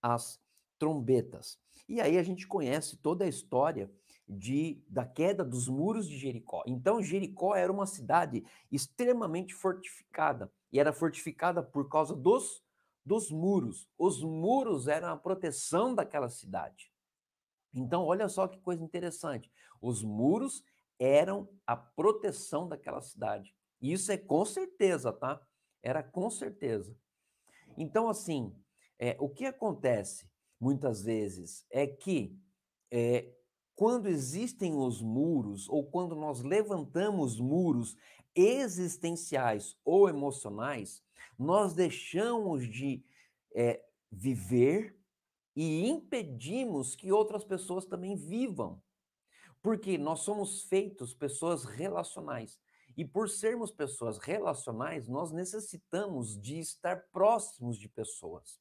as 0.00 0.40
trombetas. 0.78 1.58
E 1.88 2.00
aí 2.00 2.18
a 2.18 2.22
gente 2.22 2.46
conhece 2.46 2.96
toda 2.98 3.24
a 3.24 3.28
história 3.28 3.90
de, 4.28 4.82
da 4.86 5.06
queda 5.06 5.44
dos 5.44 5.68
muros 5.68 6.06
de 6.06 6.18
Jericó. 6.18 6.62
Então, 6.66 7.02
Jericó 7.02 7.54
era 7.54 7.72
uma 7.72 7.86
cidade 7.86 8.44
extremamente 8.70 9.54
fortificada, 9.54 10.52
e 10.70 10.78
era 10.78 10.92
fortificada 10.92 11.62
por 11.62 11.88
causa 11.88 12.14
dos, 12.14 12.62
dos 13.04 13.30
muros. 13.30 13.88
Os 13.96 14.22
muros 14.22 14.86
eram 14.86 15.08
a 15.08 15.16
proteção 15.16 15.94
daquela 15.94 16.28
cidade. 16.28 16.92
Então, 17.72 18.04
olha 18.04 18.28
só 18.28 18.46
que 18.46 18.60
coisa 18.60 18.84
interessante. 18.84 19.50
Os 19.80 20.02
muros 20.02 20.62
eram 20.98 21.48
a 21.66 21.76
proteção 21.76 22.68
daquela 22.68 23.00
cidade. 23.00 23.54
Isso 23.80 24.10
é 24.12 24.16
com 24.16 24.44
certeza, 24.44 25.12
tá? 25.12 25.40
Era 25.82 26.02
com 26.02 26.28
certeza. 26.30 26.96
Então, 27.76 28.08
assim, 28.08 28.54
é, 28.98 29.16
o 29.20 29.28
que 29.28 29.46
acontece 29.46 30.28
muitas 30.60 31.02
vezes 31.02 31.64
é 31.70 31.86
que 31.86 32.36
é, 32.90 33.32
quando 33.76 34.08
existem 34.08 34.74
os 34.74 35.00
muros, 35.00 35.68
ou 35.68 35.84
quando 35.84 36.16
nós 36.16 36.42
levantamos 36.42 37.38
muros 37.38 37.96
existenciais 38.34 39.76
ou 39.84 40.08
emocionais, 40.08 41.02
nós 41.38 41.74
deixamos 41.74 42.68
de 42.68 43.04
é, 43.54 43.80
viver 44.10 44.98
e 45.54 45.88
impedimos 45.88 46.96
que 46.96 47.12
outras 47.12 47.44
pessoas 47.44 47.84
também 47.84 48.16
vivam. 48.16 48.82
Porque 49.62 49.98
nós 49.98 50.20
somos 50.20 50.62
feitos 50.64 51.14
pessoas 51.14 51.64
relacionais. 51.64 52.58
E 52.98 53.04
por 53.04 53.30
sermos 53.30 53.70
pessoas 53.70 54.18
relacionais, 54.18 55.06
nós 55.06 55.30
necessitamos 55.30 56.36
de 56.36 56.58
estar 56.58 57.04
próximos 57.12 57.78
de 57.78 57.88
pessoas. 57.88 58.58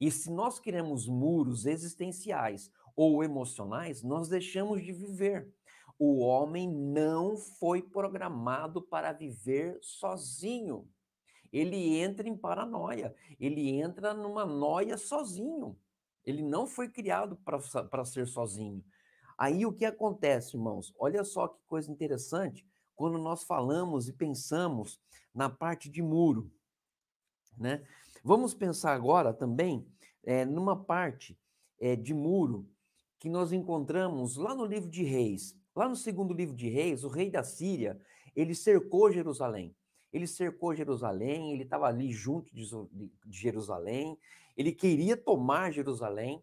E 0.00 0.10
se 0.10 0.30
nós 0.30 0.58
queremos 0.58 1.06
muros 1.06 1.66
existenciais 1.66 2.70
ou 2.96 3.22
emocionais, 3.22 4.02
nós 4.02 4.26
deixamos 4.26 4.82
de 4.82 4.90
viver. 4.90 5.52
O 5.98 6.20
homem 6.20 6.66
não 6.66 7.36
foi 7.36 7.82
programado 7.82 8.80
para 8.80 9.12
viver 9.12 9.78
sozinho. 9.82 10.88
Ele 11.52 11.98
entra 11.98 12.26
em 12.26 12.38
paranoia, 12.38 13.14
ele 13.38 13.68
entra 13.68 14.14
numa 14.14 14.46
noia 14.46 14.96
sozinho. 14.96 15.78
Ele 16.24 16.42
não 16.42 16.66
foi 16.66 16.88
criado 16.88 17.36
para 17.36 18.04
ser 18.06 18.26
sozinho. 18.26 18.82
Aí 19.36 19.66
o 19.66 19.74
que 19.74 19.84
acontece, 19.84 20.56
irmãos? 20.56 20.94
Olha 20.98 21.22
só 21.22 21.48
que 21.48 21.60
coisa 21.66 21.92
interessante 21.92 22.66
quando 22.94 23.18
nós 23.18 23.44
falamos 23.44 24.08
e 24.08 24.12
pensamos 24.12 25.00
na 25.34 25.48
parte 25.50 25.88
de 25.88 26.02
muro, 26.02 26.50
né? 27.58 27.86
Vamos 28.22 28.54
pensar 28.54 28.94
agora 28.94 29.32
também 29.32 29.86
é, 30.22 30.44
numa 30.44 30.82
parte 30.82 31.38
é, 31.78 31.94
de 31.94 32.14
muro 32.14 32.68
que 33.18 33.28
nós 33.28 33.52
encontramos 33.52 34.36
lá 34.36 34.54
no 34.54 34.64
livro 34.64 34.88
de 34.88 35.02
Reis. 35.02 35.54
Lá 35.74 35.88
no 35.88 35.96
segundo 35.96 36.32
livro 36.32 36.54
de 36.54 36.68
Reis, 36.68 37.04
o 37.04 37.08
rei 37.08 37.30
da 37.30 37.42
Síria, 37.42 38.00
ele 38.34 38.54
cercou 38.54 39.12
Jerusalém. 39.12 39.74
Ele 40.12 40.26
cercou 40.26 40.74
Jerusalém, 40.74 41.52
ele 41.52 41.64
estava 41.64 41.86
ali 41.86 42.12
junto 42.12 42.54
de 42.54 42.64
Jerusalém, 43.28 44.16
ele 44.56 44.72
queria 44.72 45.16
tomar 45.16 45.72
Jerusalém. 45.72 46.42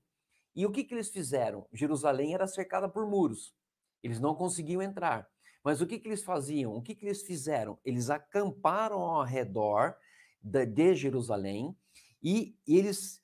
E 0.54 0.66
o 0.66 0.72
que, 0.72 0.84
que 0.84 0.94
eles 0.94 1.10
fizeram? 1.10 1.66
Jerusalém 1.72 2.34
era 2.34 2.46
cercada 2.46 2.90
por 2.90 3.08
muros. 3.08 3.56
Eles 4.04 4.20
não 4.20 4.36
conseguiam 4.36 4.82
entrar. 4.82 5.30
Mas 5.64 5.82
o 5.82 5.88
que, 5.88 6.00
que 6.00 6.08
eles 6.08 6.24
faziam? 6.24 6.76
O 6.76 6.82
que, 6.82 6.96
que 6.96 7.06
eles 7.06 7.22
fizeram? 7.22 7.78
Eles 7.86 8.10
acamparam 8.10 9.00
ao 9.00 9.24
redor 9.24 9.96
de 10.42 10.96
Jerusalém 10.96 11.76
e 12.22 12.58
eles 12.68 13.22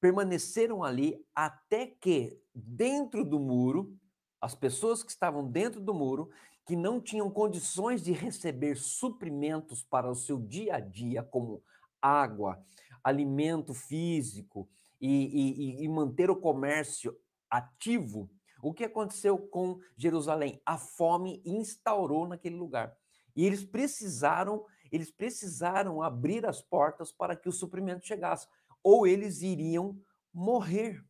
permaneceram 0.00 0.82
ali 0.82 1.24
até 1.34 1.86
que, 1.86 2.40
dentro 2.54 3.24
do 3.24 3.38
muro, 3.38 3.96
as 4.40 4.54
pessoas 4.54 5.02
que 5.02 5.10
estavam 5.10 5.48
dentro 5.48 5.80
do 5.80 5.92
muro, 5.92 6.30
que 6.64 6.76
não 6.76 7.00
tinham 7.00 7.30
condições 7.30 8.02
de 8.02 8.12
receber 8.12 8.76
suprimentos 8.76 9.82
para 9.82 10.10
o 10.10 10.14
seu 10.14 10.38
dia 10.38 10.76
a 10.76 10.80
dia, 10.80 11.22
como 11.22 11.62
água, 12.00 12.62
alimento 13.02 13.74
físico 13.74 14.68
e, 15.00 15.80
e, 15.80 15.84
e 15.84 15.88
manter 15.88 16.30
o 16.30 16.36
comércio 16.36 17.16
ativo, 17.50 18.30
o 18.62 18.72
que 18.72 18.84
aconteceu 18.84 19.38
com 19.38 19.80
Jerusalém? 19.96 20.60
A 20.64 20.76
fome 20.76 21.42
instaurou 21.44 22.26
naquele 22.26 22.56
lugar. 22.56 22.96
E 23.36 23.44
eles 23.44 23.64
precisaram, 23.64 24.64
eles 24.90 25.10
precisaram 25.10 26.02
abrir 26.02 26.44
as 26.44 26.60
portas 26.60 27.12
para 27.12 27.36
que 27.36 27.48
o 27.48 27.52
suprimento 27.52 28.06
chegasse, 28.06 28.48
ou 28.82 29.06
eles 29.06 29.42
iriam 29.42 30.00
morrer. 30.32 31.04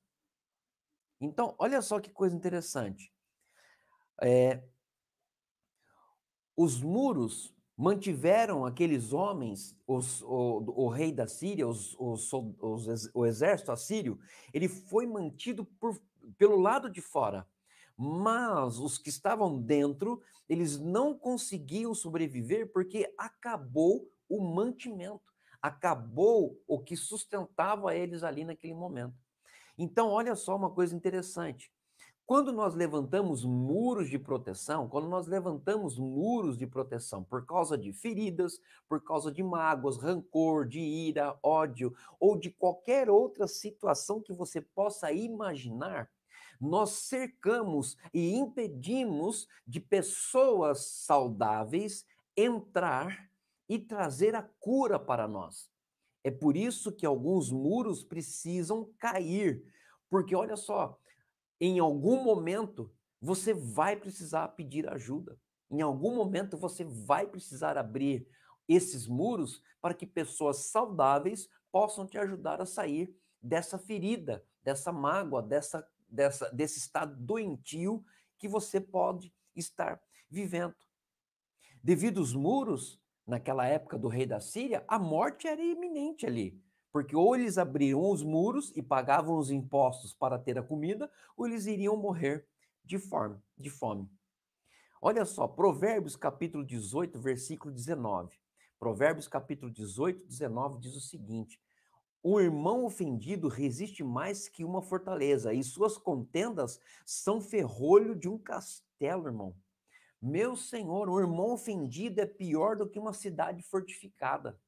Então, 1.20 1.54
olha 1.58 1.80
só 1.80 2.00
que 2.00 2.10
coisa 2.10 2.36
interessante. 2.36 3.12
É, 4.20 4.62
os 6.56 6.80
muros 6.82 7.54
mantiveram 7.76 8.66
aqueles 8.66 9.12
homens, 9.12 9.76
os, 9.86 10.20
o, 10.22 10.64
o, 10.76 10.88
rei 10.88 11.12
da 11.12 11.28
Síria, 11.28 11.68
os, 11.68 11.94
os, 11.98 12.28
o 13.14 13.24
exército 13.24 13.70
assírio, 13.70 14.18
ele 14.52 14.68
foi 14.68 15.06
mantido 15.06 15.64
por 15.64 15.96
pelo 16.36 16.60
lado 16.60 16.90
de 16.90 17.00
fora. 17.00 17.46
Mas 17.96 18.78
os 18.78 18.96
que 18.96 19.08
estavam 19.08 19.60
dentro, 19.60 20.22
eles 20.48 20.78
não 20.78 21.18
conseguiam 21.18 21.94
sobreviver 21.94 22.70
porque 22.72 23.12
acabou 23.18 24.08
o 24.28 24.40
mantimento, 24.40 25.32
acabou 25.60 26.60
o 26.66 26.78
que 26.78 26.96
sustentava 26.96 27.94
eles 27.94 28.22
ali 28.22 28.44
naquele 28.44 28.74
momento. 28.74 29.16
Então, 29.76 30.10
olha 30.10 30.36
só 30.36 30.54
uma 30.56 30.70
coisa 30.70 30.94
interessante. 30.94 31.72
Quando 32.28 32.52
nós 32.52 32.74
levantamos 32.74 33.42
muros 33.42 34.10
de 34.10 34.18
proteção, 34.18 34.86
quando 34.86 35.08
nós 35.08 35.26
levantamos 35.26 35.98
muros 35.98 36.58
de 36.58 36.66
proteção 36.66 37.24
por 37.24 37.46
causa 37.46 37.76
de 37.78 37.90
feridas, 37.90 38.60
por 38.86 39.02
causa 39.02 39.32
de 39.32 39.42
mágoas, 39.42 39.96
rancor, 39.96 40.68
de 40.68 40.78
ira, 40.78 41.38
ódio 41.42 41.96
ou 42.20 42.38
de 42.38 42.50
qualquer 42.50 43.08
outra 43.08 43.48
situação 43.48 44.20
que 44.20 44.34
você 44.34 44.60
possa 44.60 45.10
imaginar, 45.10 46.10
nós 46.60 46.90
cercamos 46.90 47.96
e 48.12 48.34
impedimos 48.34 49.48
de 49.66 49.80
pessoas 49.80 50.86
saudáveis 50.86 52.04
entrar 52.36 53.30
e 53.68 53.78
trazer 53.78 54.34
a 54.34 54.42
cura 54.42 54.98
para 54.98 55.28
nós. 55.28 55.70
É 56.24 56.30
por 56.30 56.56
isso 56.56 56.92
que 56.92 57.06
alguns 57.06 57.50
muros 57.50 58.02
precisam 58.02 58.90
cair, 58.98 59.62
porque 60.10 60.34
olha 60.34 60.56
só, 60.56 60.98
em 61.60 61.78
algum 61.78 62.22
momento 62.22 62.92
você 63.20 63.52
vai 63.52 63.96
precisar 63.96 64.48
pedir 64.48 64.88
ajuda. 64.88 65.38
Em 65.70 65.82
algum 65.82 66.14
momento 66.14 66.56
você 66.56 66.84
vai 66.84 67.26
precisar 67.26 67.76
abrir 67.76 68.26
esses 68.68 69.06
muros 69.06 69.62
para 69.80 69.94
que 69.94 70.06
pessoas 70.06 70.58
saudáveis 70.70 71.48
possam 71.70 72.06
te 72.06 72.18
ajudar 72.18 72.60
a 72.60 72.66
sair 72.66 73.14
dessa 73.40 73.78
ferida, 73.78 74.44
dessa 74.62 74.92
mágoa, 74.92 75.42
dessa 75.42 75.86
dessa, 76.08 76.50
desse 76.50 76.78
estado 76.78 77.14
doentio 77.16 78.04
que 78.38 78.48
você 78.48 78.80
pode 78.80 79.32
estar 79.54 80.00
vivendo. 80.30 80.74
Devido 81.82 82.20
aos 82.20 82.34
muros, 82.34 83.00
naquela 83.26 83.66
época 83.66 83.98
do 83.98 84.08
rei 84.08 84.26
da 84.26 84.40
Síria, 84.40 84.84
a 84.88 84.98
morte 84.98 85.46
era 85.46 85.62
iminente 85.62 86.26
ali. 86.26 86.60
Porque 86.90 87.14
ou 87.14 87.36
eles 87.36 87.58
abriam 87.58 88.10
os 88.10 88.22
muros 88.22 88.72
e 88.74 88.82
pagavam 88.82 89.36
os 89.36 89.50
impostos 89.50 90.14
para 90.14 90.38
ter 90.38 90.58
a 90.58 90.62
comida, 90.62 91.10
ou 91.36 91.46
eles 91.46 91.66
iriam 91.66 91.96
morrer 91.96 92.46
de 92.84 92.98
fome. 92.98 93.38
De 93.56 93.68
fome. 93.68 94.08
Olha 95.00 95.24
só, 95.24 95.46
Provérbios 95.46 96.16
capítulo 96.16 96.64
18, 96.64 97.20
versículo 97.20 97.72
19. 97.72 98.34
Provérbios 98.78 99.28
capítulo 99.28 99.70
18, 99.70 100.26
19 100.26 100.80
diz 100.80 100.96
o 100.96 101.00
seguinte: 101.00 101.60
o 102.22 102.40
irmão 102.40 102.84
ofendido 102.84 103.48
resiste 103.48 104.02
mais 104.02 104.48
que 104.48 104.64
uma 104.64 104.82
fortaleza, 104.82 105.54
e 105.54 105.62
suas 105.62 105.96
contendas 105.96 106.80
são 107.06 107.40
ferrolho 107.40 108.16
de 108.16 108.28
um 108.28 108.36
castelo, 108.36 109.26
irmão. 109.26 109.56
Meu 110.20 110.56
Senhor, 110.56 111.08
o 111.08 111.20
irmão 111.20 111.52
ofendido 111.52 112.20
é 112.20 112.26
pior 112.26 112.76
do 112.76 112.88
que 112.88 112.98
uma 112.98 113.12
cidade 113.12 113.62
fortificada. 113.62 114.60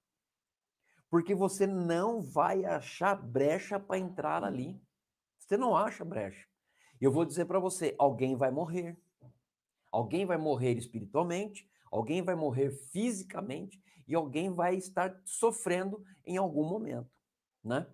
Porque 1.10 1.34
você 1.34 1.66
não 1.66 2.22
vai 2.22 2.64
achar 2.64 3.16
brecha 3.16 3.80
para 3.80 3.98
entrar 3.98 4.44
ali. 4.44 4.80
Você 5.38 5.56
não 5.56 5.76
acha 5.76 6.04
brecha. 6.04 6.46
Eu 7.00 7.10
vou 7.10 7.24
dizer 7.24 7.46
para 7.46 7.58
você: 7.58 7.96
alguém 7.98 8.36
vai 8.36 8.52
morrer. 8.52 8.96
Alguém 9.90 10.24
vai 10.24 10.36
morrer 10.36 10.78
espiritualmente, 10.78 11.68
alguém 11.90 12.22
vai 12.22 12.36
morrer 12.36 12.70
fisicamente 12.70 13.82
e 14.06 14.14
alguém 14.14 14.54
vai 14.54 14.76
estar 14.76 15.20
sofrendo 15.24 16.00
em 16.24 16.36
algum 16.36 16.64
momento 16.64 17.10
né? 17.62 17.86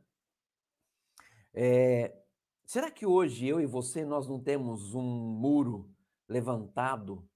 É, 1.53 2.15
será 2.65 2.91
que 2.91 3.07
hoje 3.07 3.47
eu 3.47 3.61
e 3.61 3.67
você 3.67 4.05
nós 4.05 4.29
não 4.29 4.41
temos 4.41 4.95
um 4.95 5.03
muro 5.03 5.91
levantado 6.29 7.29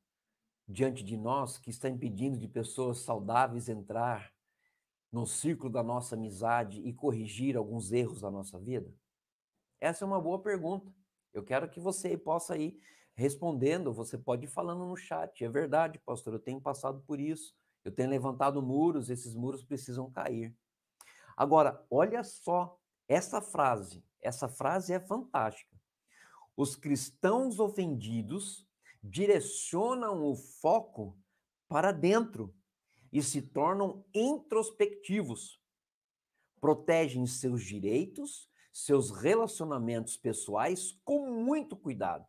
diante 0.69 1.03
de 1.03 1.17
nós 1.17 1.59
que 1.59 1.71
está 1.71 1.89
impedindo 1.89 2.39
de 2.39 2.47
pessoas 2.47 2.99
saudáveis 2.99 3.69
entrar 3.69 4.33
no 5.11 5.27
círculo 5.27 5.71
da 5.71 5.83
nossa 5.83 6.15
amizade 6.15 6.81
e 6.83 6.93
corrigir 6.93 7.57
alguns 7.57 7.93
erros 7.93 8.21
da 8.21 8.31
nossa 8.31 8.59
vida? 8.59 8.93
Essa 9.81 10.05
é 10.05 10.07
uma 10.07 10.21
boa 10.21 10.41
pergunta. 10.41 10.93
Eu 11.33 11.43
quero 11.43 11.69
que 11.69 11.81
você 11.81 12.17
possa 12.17 12.57
ir 12.57 12.79
respondendo, 13.15 13.93
você 13.93 14.17
pode 14.17 14.45
ir 14.45 14.49
falando 14.49 14.85
no 14.85 14.97
chat. 14.97 15.45
É 15.45 15.49
verdade, 15.49 15.99
pastor, 15.99 16.35
eu 16.35 16.39
tenho 16.39 16.61
passado 16.61 17.03
por 17.07 17.19
isso. 17.19 17.55
Eu 17.85 17.93
tenho 17.93 18.11
levantado 18.11 18.63
muros, 18.63 19.09
esses 19.09 19.35
muros 19.35 19.65
precisam 19.65 20.11
cair. 20.11 20.55
Agora, 21.41 21.83
olha 21.91 22.23
só 22.23 22.79
essa 23.09 23.41
frase. 23.41 24.05
Essa 24.21 24.47
frase 24.47 24.93
é 24.93 25.01
fantástica. 25.01 25.75
Os 26.55 26.77
cristãos 26.77 27.59
ofendidos 27.59 28.69
direcionam 29.03 30.23
o 30.23 30.35
foco 30.35 31.19
para 31.67 31.93
dentro 31.93 32.55
e 33.11 33.23
se 33.23 33.41
tornam 33.41 34.05
introspectivos. 34.13 35.59
Protegem 36.61 37.27
seus 37.27 37.65
direitos, 37.65 38.47
seus 38.71 39.11
relacionamentos 39.11 40.19
pessoais 40.19 40.93
com 41.03 41.31
muito 41.43 41.75
cuidado. 41.75 42.27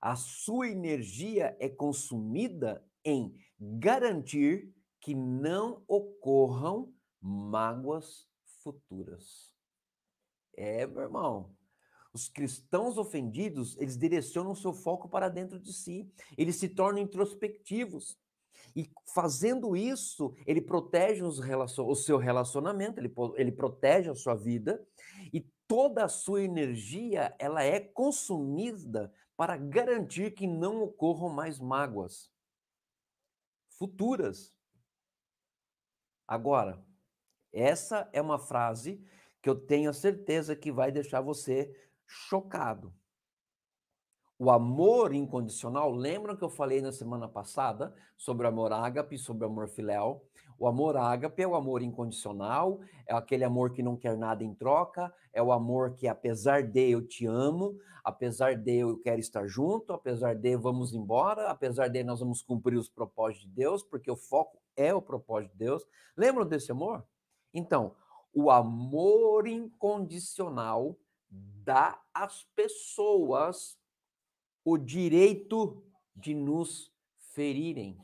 A 0.00 0.14
sua 0.14 0.68
energia 0.68 1.56
é 1.58 1.68
consumida 1.68 2.86
em 3.04 3.34
garantir 3.58 4.72
que 5.00 5.16
não 5.16 5.82
ocorram 5.88 6.94
mágoas 7.20 8.28
futuras. 8.62 9.52
É, 10.56 10.86
meu 10.86 11.02
irmão. 11.02 11.54
Os 12.12 12.28
cristãos 12.28 12.98
ofendidos, 12.98 13.76
eles 13.78 13.96
direcionam 13.96 14.54
seu 14.54 14.72
foco 14.72 15.08
para 15.08 15.28
dentro 15.28 15.60
de 15.60 15.72
si. 15.72 16.10
Eles 16.36 16.56
se 16.56 16.68
tornam 16.68 17.02
introspectivos. 17.02 18.18
E 18.74 18.90
fazendo 19.14 19.76
isso, 19.76 20.34
ele 20.46 20.60
protege 20.60 21.22
os 21.22 21.38
o 21.78 21.94
seu 21.94 22.18
relacionamento, 22.18 23.00
ele, 23.00 23.12
ele 23.36 23.52
protege 23.52 24.10
a 24.10 24.14
sua 24.14 24.34
vida 24.34 24.84
e 25.32 25.40
toda 25.66 26.04
a 26.04 26.08
sua 26.08 26.42
energia 26.42 27.34
ela 27.38 27.62
é 27.62 27.80
consumida 27.80 29.12
para 29.36 29.56
garantir 29.56 30.32
que 30.32 30.46
não 30.46 30.82
ocorram 30.82 31.28
mais 31.28 31.58
mágoas 31.58 32.30
futuras. 33.78 34.54
Agora, 36.28 36.84
essa 37.52 38.08
é 38.12 38.20
uma 38.20 38.38
frase 38.38 39.02
que 39.42 39.48
eu 39.48 39.54
tenho 39.54 39.90
a 39.90 39.94
certeza 39.94 40.54
que 40.54 40.70
vai 40.70 40.92
deixar 40.92 41.20
você 41.20 41.74
chocado. 42.06 42.92
O 44.38 44.50
amor 44.50 45.12
incondicional, 45.12 45.92
lembram 45.92 46.34
que 46.34 46.42
eu 46.42 46.48
falei 46.48 46.80
na 46.80 46.92
semana 46.92 47.28
passada 47.28 47.94
sobre 48.16 48.46
o 48.46 48.48
amor 48.48 48.72
ágape, 48.72 49.18
sobre 49.18 49.44
o 49.44 49.48
amor 49.50 49.68
filéu? 49.68 50.24
O 50.58 50.66
amor 50.66 50.96
ágape 50.96 51.42
é 51.42 51.46
o 51.46 51.54
amor 51.54 51.82
incondicional, 51.82 52.80
é 53.06 53.14
aquele 53.14 53.44
amor 53.44 53.72
que 53.72 53.82
não 53.82 53.96
quer 53.96 54.16
nada 54.16 54.42
em 54.42 54.54
troca, 54.54 55.12
é 55.32 55.42
o 55.42 55.52
amor 55.52 55.94
que 55.94 56.08
apesar 56.08 56.62
de 56.62 56.90
eu 56.90 57.06
te 57.06 57.26
amo, 57.26 57.78
apesar 58.04 58.56
de 58.56 58.76
eu 58.76 58.98
quero 58.98 59.20
estar 59.20 59.46
junto, 59.46 59.92
apesar 59.92 60.34
de 60.34 60.56
vamos 60.56 60.94
embora, 60.94 61.50
apesar 61.50 61.88
de 61.88 62.02
nós 62.02 62.20
vamos 62.20 62.42
cumprir 62.42 62.78
os 62.78 62.88
propósitos 62.88 63.46
de 63.46 63.54
Deus, 63.54 63.82
porque 63.82 64.10
o 64.10 64.16
foco 64.16 64.58
é 64.76 64.94
o 64.94 65.02
propósito 65.02 65.52
de 65.52 65.58
Deus. 65.58 65.86
Lembram 66.16 66.46
desse 66.46 66.72
amor? 66.72 67.04
Então, 67.52 67.96
o 68.32 68.50
amor 68.50 69.46
incondicional 69.46 70.98
dá 71.30 72.00
às 72.14 72.44
pessoas 72.54 73.78
o 74.64 74.76
direito 74.76 75.84
de 76.14 76.34
nos 76.34 76.92
ferirem. 77.32 77.98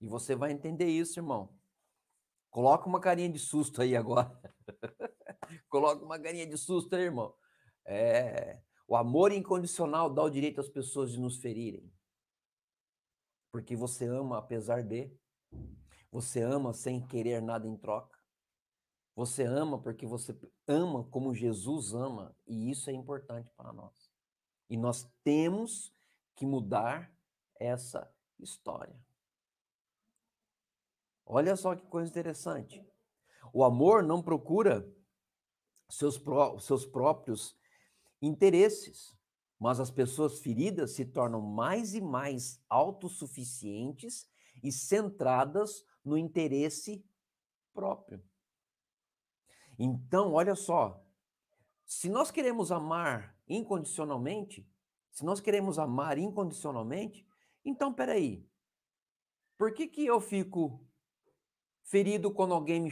E 0.00 0.06
você 0.06 0.34
vai 0.34 0.52
entender 0.52 0.86
isso, 0.86 1.18
irmão. 1.18 1.54
Coloca 2.50 2.88
uma 2.88 3.00
carinha 3.00 3.28
de 3.28 3.38
susto 3.38 3.82
aí 3.82 3.96
agora. 3.96 4.40
Coloca 5.68 6.04
uma 6.04 6.18
carinha 6.18 6.46
de 6.46 6.56
susto 6.56 6.94
aí, 6.96 7.02
irmão. 7.02 7.34
É, 7.84 8.60
o 8.88 8.96
amor 8.96 9.32
incondicional 9.32 10.12
dá 10.12 10.22
o 10.22 10.30
direito 10.30 10.60
às 10.60 10.68
pessoas 10.68 11.12
de 11.12 11.20
nos 11.20 11.38
ferirem. 11.38 11.92
Porque 13.52 13.76
você 13.76 14.06
ama 14.06 14.38
apesar 14.38 14.82
de. 14.82 15.12
Você 16.10 16.40
ama 16.40 16.72
sem 16.72 17.04
querer 17.06 17.40
nada 17.40 17.68
em 17.68 17.76
troca. 17.76 18.19
Você 19.20 19.44
ama 19.44 19.78
porque 19.78 20.06
você 20.06 20.34
ama 20.66 21.04
como 21.04 21.34
Jesus 21.34 21.92
ama. 21.92 22.34
E 22.46 22.70
isso 22.70 22.88
é 22.88 22.94
importante 22.94 23.52
para 23.54 23.70
nós. 23.70 24.10
E 24.66 24.78
nós 24.78 25.06
temos 25.22 25.94
que 26.34 26.46
mudar 26.46 27.14
essa 27.54 28.10
história. 28.38 28.98
Olha 31.26 31.54
só 31.54 31.76
que 31.76 31.86
coisa 31.88 32.08
interessante. 32.08 32.82
O 33.52 33.62
amor 33.62 34.02
não 34.02 34.22
procura 34.22 34.90
seus, 35.90 36.16
pró 36.16 36.58
seus 36.58 36.86
próprios 36.86 37.54
interesses, 38.22 39.14
mas 39.58 39.80
as 39.80 39.90
pessoas 39.90 40.40
feridas 40.40 40.92
se 40.92 41.04
tornam 41.04 41.42
mais 41.42 41.92
e 41.92 42.00
mais 42.00 42.58
autossuficientes 42.70 44.26
e 44.62 44.72
centradas 44.72 45.84
no 46.02 46.16
interesse 46.16 47.04
próprio. 47.74 48.29
Então, 49.82 50.34
olha 50.34 50.54
só, 50.54 51.02
se 51.86 52.10
nós 52.10 52.30
queremos 52.30 52.70
amar 52.70 53.34
incondicionalmente, 53.48 54.68
se 55.10 55.24
nós 55.24 55.40
queremos 55.40 55.78
amar 55.78 56.18
incondicionalmente, 56.18 57.26
então 57.64 57.90
peraí, 57.90 58.46
por 59.56 59.72
que, 59.72 59.86
que 59.86 60.04
eu 60.04 60.20
fico 60.20 60.86
ferido 61.82 62.30
quando 62.30 62.52
alguém, 62.52 62.78
me, 62.78 62.90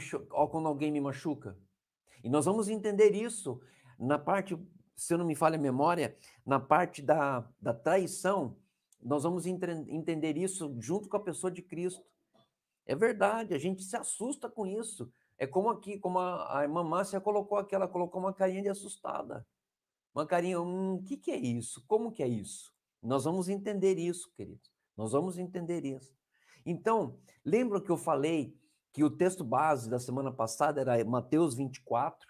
quando 0.49 0.67
alguém 0.67 0.91
me 0.91 0.99
machuca? 0.99 1.55
E 2.23 2.29
nós 2.29 2.45
vamos 2.45 2.69
entender 2.69 3.13
isso 3.13 3.61
na 3.99 4.17
parte, 4.17 4.57
se 4.95 5.13
eu 5.13 5.19
não 5.19 5.27
me 5.27 5.35
falha 5.35 5.59
a 5.59 5.61
memória, 5.61 6.17
na 6.43 6.59
parte 6.59 7.03
da, 7.03 7.47
da 7.61 7.71
traição, 7.71 8.57
nós 8.99 9.21
vamos 9.21 9.45
entender 9.45 10.37
isso 10.37 10.75
junto 10.79 11.07
com 11.07 11.17
a 11.17 11.23
pessoa 11.23 11.51
de 11.51 11.61
Cristo. 11.61 12.03
É 12.83 12.95
verdade, 12.95 13.53
a 13.53 13.59
gente 13.59 13.83
se 13.83 13.95
assusta 13.95 14.49
com 14.49 14.65
isso. 14.65 15.13
É 15.39 15.47
como 15.47 15.69
aqui, 15.69 15.97
como 15.97 16.19
a, 16.19 16.59
a 16.59 16.63
irmã 16.63 16.83
Márcia 16.83 17.21
colocou 17.21 17.57
aqui, 17.57 17.73
ela 17.73 17.87
colocou 17.87 18.19
uma 18.21 18.33
carinha 18.33 18.61
de 18.61 18.69
assustada. 18.69 19.47
Uma 20.13 20.25
carinha, 20.25 20.59
hum, 20.59 20.95
o 20.95 21.03
que, 21.03 21.15
que 21.15 21.31
é 21.31 21.37
isso? 21.37 21.81
Como 21.87 22.11
que 22.11 22.21
é 22.21 22.27
isso? 22.27 22.73
Nós 23.01 23.23
vamos 23.23 23.47
entender 23.47 23.97
isso, 23.97 24.29
queridos. 24.35 24.69
Nós 24.97 25.13
vamos 25.13 25.37
entender 25.37 25.85
isso. 25.85 26.13
Então, 26.65 27.17
lembra 27.45 27.81
que 27.81 27.89
eu 27.89 27.97
falei 27.97 28.53
que 28.91 29.01
o 29.01 29.09
texto 29.09 29.43
base 29.43 29.89
da 29.89 29.97
semana 29.97 30.29
passada 30.29 30.81
era 30.81 31.05
Mateus 31.05 31.55
24? 31.55 32.27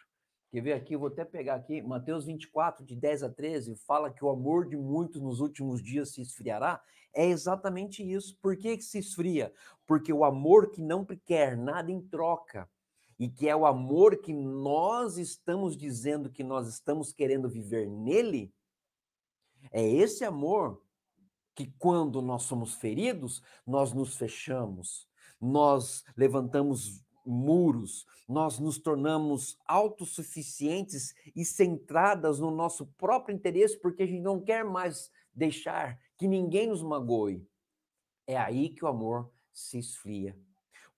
Quer 0.52 0.62
ver 0.62 0.74
aqui? 0.74 0.94
Eu 0.94 1.00
vou 1.00 1.08
até 1.08 1.26
pegar 1.26 1.56
aqui. 1.56 1.82
Mateus 1.82 2.26
24, 2.26 2.86
de 2.86 2.96
10 2.96 3.24
a 3.24 3.30
13, 3.30 3.76
fala 3.88 4.12
que 4.12 4.24
o 4.24 4.30
amor 4.30 4.68
de 4.68 4.78
muitos 4.78 5.20
nos 5.20 5.40
últimos 5.40 5.82
dias 5.82 6.14
se 6.14 6.22
esfriará. 6.22 6.80
É 7.14 7.26
exatamente 7.26 8.04
isso. 8.04 8.38
Por 8.40 8.56
que, 8.56 8.78
que 8.78 8.84
se 8.84 9.00
esfria? 9.00 9.52
Porque 9.88 10.14
o 10.14 10.24
amor 10.24 10.70
que 10.70 10.82
não 10.82 11.04
quer 11.26 11.58
nada 11.58 11.92
em 11.92 12.02
troca, 12.02 12.70
e 13.20 13.28
que 13.28 13.50
é 13.50 13.56
o 13.56 13.66
amor 13.66 14.18
que 14.18 14.32
nós 14.32 15.18
estamos 15.18 15.76
dizendo 15.76 16.32
que 16.32 16.44
nós 16.44 16.70
estamos 16.70 17.12
querendo 17.12 17.50
viver 17.50 17.86
nele, 17.86 18.54
é 19.72 19.86
esse 19.86 20.24
amor 20.24 20.82
que, 21.54 21.68
quando 21.78 22.22
nós 22.22 22.44
somos 22.44 22.76
feridos, 22.76 23.44
nós 23.68 23.92
nos 23.92 24.16
fechamos, 24.16 25.06
nós 25.40 26.06
levantamos 26.16 27.04
muros, 27.26 28.06
nós 28.26 28.58
nos 28.58 28.80
tornamos 28.80 29.58
autossuficientes 29.68 31.14
e 31.36 31.44
centradas 31.44 32.40
no 32.40 32.50
nosso 32.50 32.88
próprio 32.98 33.36
interesse, 33.36 33.78
porque 33.78 34.04
a 34.04 34.08
gente 34.08 34.22
não 34.22 34.40
quer 34.40 34.64
mais 34.64 35.12
deixar 35.34 36.00
que 36.18 36.26
ninguém 36.26 36.68
nos 36.68 36.82
magoe. 36.82 37.46
É 38.26 38.38
aí 38.38 38.70
que 38.70 38.86
o 38.86 38.88
amor 38.88 39.30
se 39.52 39.78
esfria 39.78 40.38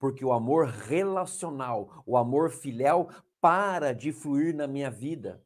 porque 0.02 0.26
o 0.26 0.34
amor 0.34 0.66
relacional, 0.66 2.02
o 2.08 2.18
amor 2.18 2.50
filial, 2.50 3.12
para 3.40 3.94
de 3.94 4.12
fluir 4.12 4.56
na 4.56 4.66
minha 4.66 4.90
vida. 4.90 5.46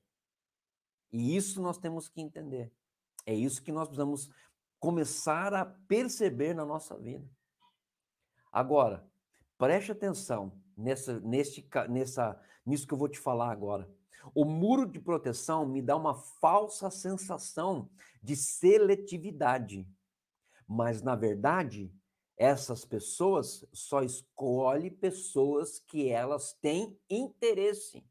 E 1.12 1.36
isso 1.36 1.62
nós 1.62 1.78
temos 1.78 2.08
que 2.08 2.22
entender. 2.22 2.72
É 3.26 3.34
isso 3.34 3.62
que 3.62 3.70
nós 3.70 3.89
precisamos 3.89 4.32
começar 4.80 5.54
a 5.54 5.65
perceber 5.65 6.54
na 6.54 6.65
nossa 6.65 6.98
vida. 6.98 7.30
Agora, 8.50 9.06
preste 9.58 9.91
atenção 9.91 10.58
nessa, 10.78 11.20
neste, 11.20 11.68
nessa, 11.89 12.41
nisso 12.65 12.88
que 12.88 12.94
eu 12.94 12.98
vou 12.98 13.10
te 13.10 13.20
falar 13.20 13.52
agora. 13.52 13.94
O 14.34 14.46
muro 14.46 14.86
de 14.86 15.02
proteção 15.02 15.68
me 15.68 15.82
dá 15.82 15.98
uma 15.98 16.15
falsa 16.15 16.89
sensação 16.89 17.89
de 18.24 18.38
seletividade, 18.38 19.86
mas 20.65 21.02
na 21.02 21.13
verdade 21.13 21.94
essas 22.38 22.84
pessoas 22.84 23.65
só 23.71 24.02
escolhe 24.02 24.91
pessoas 24.91 25.80
que 25.80 26.10
elas 26.10 26.54
têm 26.54 27.00
interesse. 27.10 28.04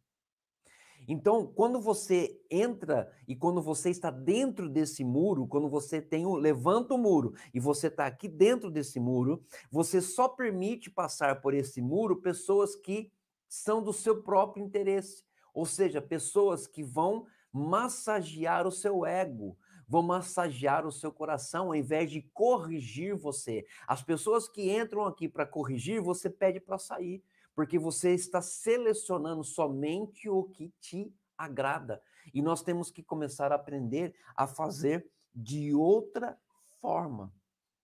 Então, 1.06 1.46
quando 1.46 1.80
você 1.80 2.40
entra 2.50 3.12
e 3.28 3.36
quando 3.36 3.60
você 3.60 3.90
está 3.90 4.10
dentro 4.10 4.70
desse 4.70 5.04
muro, 5.04 5.46
quando 5.46 5.68
você 5.68 6.00
tem 6.00 6.24
o 6.24 6.34
levanta 6.34 6.94
o 6.94 6.98
muro 6.98 7.34
e 7.52 7.60
você 7.60 7.88
está 7.88 8.06
aqui 8.06 8.26
dentro 8.26 8.70
desse 8.70 8.98
muro, 8.98 9.44
você 9.70 10.00
só 10.00 10.28
permite 10.28 10.90
passar 10.90 11.42
por 11.42 11.52
esse 11.52 11.82
muro 11.82 12.22
pessoas 12.22 12.74
que 12.74 13.12
são 13.46 13.82
do 13.82 13.92
seu 13.92 14.22
próprio 14.22 14.64
interesse, 14.64 15.24
ou 15.52 15.66
seja, 15.66 16.00
pessoas 16.00 16.66
que 16.66 16.82
vão 16.82 17.26
massagear 17.52 18.66
o 18.66 18.72
seu 18.72 19.04
ego, 19.04 19.56
vão 19.94 20.02
massagear 20.02 20.84
o 20.84 20.90
seu 20.90 21.12
coração 21.12 21.66
ao 21.66 21.74
invés 21.76 22.10
de 22.10 22.20
corrigir 22.20 23.14
você. 23.14 23.64
As 23.86 24.02
pessoas 24.02 24.48
que 24.48 24.76
entram 24.76 25.04
aqui 25.04 25.28
para 25.28 25.46
corrigir, 25.46 26.00
você 26.00 26.28
pede 26.28 26.58
para 26.58 26.78
sair, 26.78 27.22
porque 27.54 27.78
você 27.78 28.12
está 28.12 28.42
selecionando 28.42 29.44
somente 29.44 30.28
o 30.28 30.42
que 30.42 30.74
te 30.80 31.14
agrada. 31.38 32.02
E 32.34 32.42
nós 32.42 32.60
temos 32.60 32.90
que 32.90 33.04
começar 33.04 33.52
a 33.52 33.54
aprender 33.54 34.12
a 34.34 34.48
fazer 34.48 35.08
de 35.32 35.72
outra 35.72 36.36
forma. 36.80 37.32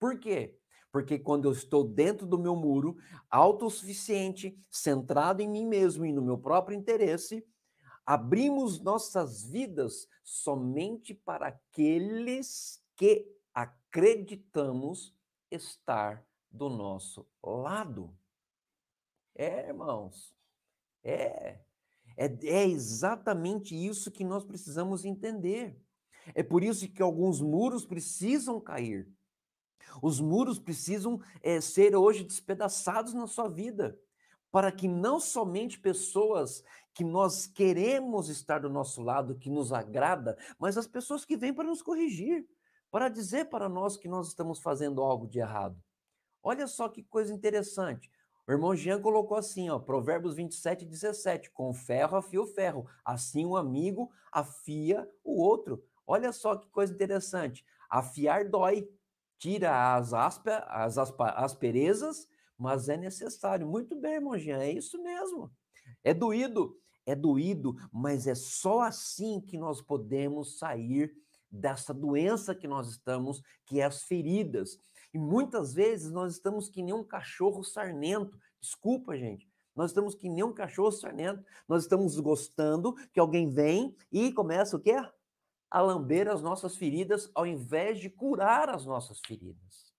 Por 0.00 0.18
quê? 0.18 0.58
Porque 0.90 1.16
quando 1.16 1.44
eu 1.44 1.52
estou 1.52 1.84
dentro 1.84 2.26
do 2.26 2.40
meu 2.40 2.56
muro, 2.56 2.96
autossuficiente, 3.30 4.58
centrado 4.68 5.42
em 5.42 5.48
mim 5.48 5.64
mesmo 5.64 6.04
e 6.04 6.10
no 6.10 6.22
meu 6.22 6.38
próprio 6.38 6.76
interesse, 6.76 7.46
abrimos 8.10 8.80
nossas 8.80 9.44
vidas 9.44 10.08
somente 10.24 11.14
para 11.14 11.46
aqueles 11.46 12.82
que 12.96 13.24
acreditamos 13.54 15.14
estar 15.48 16.26
do 16.50 16.68
nosso 16.68 17.24
lado. 17.40 18.12
É, 19.32 19.68
irmãos, 19.68 20.34
é, 21.04 21.60
é, 22.16 22.26
é 22.42 22.66
exatamente 22.66 23.76
isso 23.76 24.10
que 24.10 24.24
nós 24.24 24.42
precisamos 24.42 25.04
entender. 25.04 25.80
É 26.34 26.42
por 26.42 26.64
isso 26.64 26.88
que 26.88 27.00
alguns 27.00 27.40
muros 27.40 27.86
precisam 27.86 28.60
cair. 28.60 29.08
Os 30.02 30.18
muros 30.18 30.58
precisam 30.58 31.20
é, 31.40 31.60
ser 31.60 31.94
hoje 31.94 32.24
despedaçados 32.24 33.14
na 33.14 33.28
sua 33.28 33.48
vida, 33.48 33.96
para 34.50 34.72
que 34.72 34.88
não 34.88 35.20
somente 35.20 35.78
pessoas 35.78 36.64
que 36.92 37.04
nós 37.04 37.46
queremos 37.46 38.28
estar 38.28 38.60
do 38.60 38.68
nosso 38.68 39.00
lado, 39.00 39.36
que 39.36 39.48
nos 39.48 39.72
agrada, 39.72 40.36
mas 40.58 40.76
as 40.76 40.86
pessoas 40.86 41.24
que 41.24 41.36
vêm 41.36 41.54
para 41.54 41.64
nos 41.64 41.82
corrigir, 41.82 42.46
para 42.90 43.08
dizer 43.08 43.48
para 43.48 43.68
nós 43.68 43.96
que 43.96 44.08
nós 44.08 44.28
estamos 44.28 44.60
fazendo 44.60 45.00
algo 45.02 45.26
de 45.26 45.38
errado. 45.38 45.80
Olha 46.42 46.66
só 46.66 46.88
que 46.88 47.02
coisa 47.02 47.32
interessante. 47.32 48.10
O 48.46 48.52
irmão 48.52 48.74
Jean 48.74 49.00
colocou 49.00 49.36
assim, 49.36 49.70
ó, 49.70 49.78
Provérbios 49.78 50.34
27, 50.34 50.84
17, 50.84 51.50
com 51.50 51.72
ferro 51.72 52.16
afia 52.16 52.42
o 52.42 52.46
ferro, 52.46 52.86
assim 53.04 53.46
um 53.46 53.54
amigo 53.54 54.10
afia 54.32 55.08
o 55.22 55.40
outro. 55.40 55.84
Olha 56.06 56.32
só 56.32 56.56
que 56.56 56.68
coisa 56.70 56.92
interessante. 56.92 57.64
Afiar 57.88 58.48
dói, 58.48 58.88
tira 59.38 59.94
as, 59.94 60.12
aspa, 60.12 60.64
as 60.68 60.98
aspa, 60.98 61.30
asperezas, 61.30 62.26
mas 62.60 62.90
é 62.90 62.96
necessário. 62.96 63.66
Muito 63.66 63.96
bem, 63.96 64.16
irmão 64.16 64.38
Jean, 64.38 64.58
é 64.58 64.70
isso 64.70 65.02
mesmo. 65.02 65.50
É 66.04 66.12
doído, 66.12 66.78
é 67.06 67.14
doído, 67.14 67.74
mas 67.90 68.26
é 68.26 68.34
só 68.34 68.82
assim 68.82 69.40
que 69.40 69.56
nós 69.56 69.80
podemos 69.80 70.58
sair 70.58 71.10
dessa 71.50 71.94
doença 71.94 72.54
que 72.54 72.68
nós 72.68 72.90
estamos, 72.90 73.42
que 73.64 73.80
é 73.80 73.84
as 73.84 74.02
feridas. 74.02 74.78
E 75.12 75.18
muitas 75.18 75.72
vezes 75.72 76.12
nós 76.12 76.34
estamos 76.34 76.68
que 76.68 76.82
nem 76.82 76.92
um 76.92 77.02
cachorro 77.02 77.64
sarnento. 77.64 78.38
Desculpa, 78.60 79.16
gente, 79.16 79.48
Nós 79.74 79.92
estamos 79.92 80.14
que 80.14 80.28
nem 80.28 80.44
um 80.44 80.52
cachorro 80.52 80.92
sarnento. 80.92 81.42
Nós 81.66 81.84
estamos 81.84 82.20
gostando 82.20 82.94
que 83.12 83.18
alguém 83.18 83.48
vem 83.48 83.96
e 84.12 84.32
começa 84.32 84.76
o 84.76 84.80
quê? 84.80 84.96
A 85.70 85.80
lamber 85.80 86.28
as 86.28 86.42
nossas 86.42 86.76
feridas 86.76 87.30
ao 87.34 87.46
invés 87.46 87.98
de 87.98 88.10
curar 88.10 88.68
as 88.68 88.84
nossas 88.84 89.18
feridas. 89.20 89.89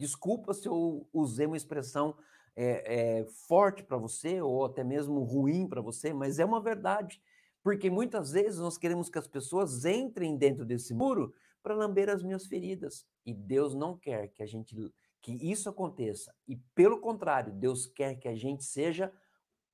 Desculpa 0.00 0.54
se 0.54 0.66
eu 0.66 1.06
usei 1.12 1.44
uma 1.44 1.58
expressão 1.58 2.16
é, 2.56 3.18
é, 3.18 3.24
forte 3.46 3.82
para 3.82 3.98
você 3.98 4.40
ou 4.40 4.64
até 4.64 4.82
mesmo 4.82 5.22
ruim 5.22 5.68
para 5.68 5.82
você, 5.82 6.14
mas 6.14 6.38
é 6.38 6.44
uma 6.44 6.58
verdade. 6.58 7.22
Porque 7.62 7.90
muitas 7.90 8.32
vezes 8.32 8.58
nós 8.58 8.78
queremos 8.78 9.10
que 9.10 9.18
as 9.18 9.26
pessoas 9.26 9.84
entrem 9.84 10.38
dentro 10.38 10.64
desse 10.64 10.94
muro 10.94 11.34
para 11.62 11.74
lamber 11.74 12.08
as 12.08 12.22
minhas 12.22 12.46
feridas. 12.46 13.06
E 13.26 13.34
Deus 13.34 13.74
não 13.74 13.94
quer 13.94 14.28
que 14.28 14.42
a 14.42 14.46
gente 14.46 14.74
que 15.20 15.32
isso 15.32 15.68
aconteça. 15.68 16.34
E 16.48 16.56
pelo 16.74 16.98
contrário, 16.98 17.52
Deus 17.52 17.86
quer 17.86 18.14
que 18.14 18.26
a 18.26 18.34
gente 18.34 18.64
seja 18.64 19.12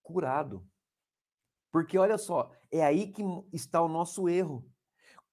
curado. 0.02 0.66
Porque 1.70 1.96
olha 1.96 2.18
só, 2.18 2.50
é 2.68 2.84
aí 2.84 3.12
que 3.12 3.22
está 3.52 3.80
o 3.80 3.86
nosso 3.86 4.28
erro. 4.28 4.68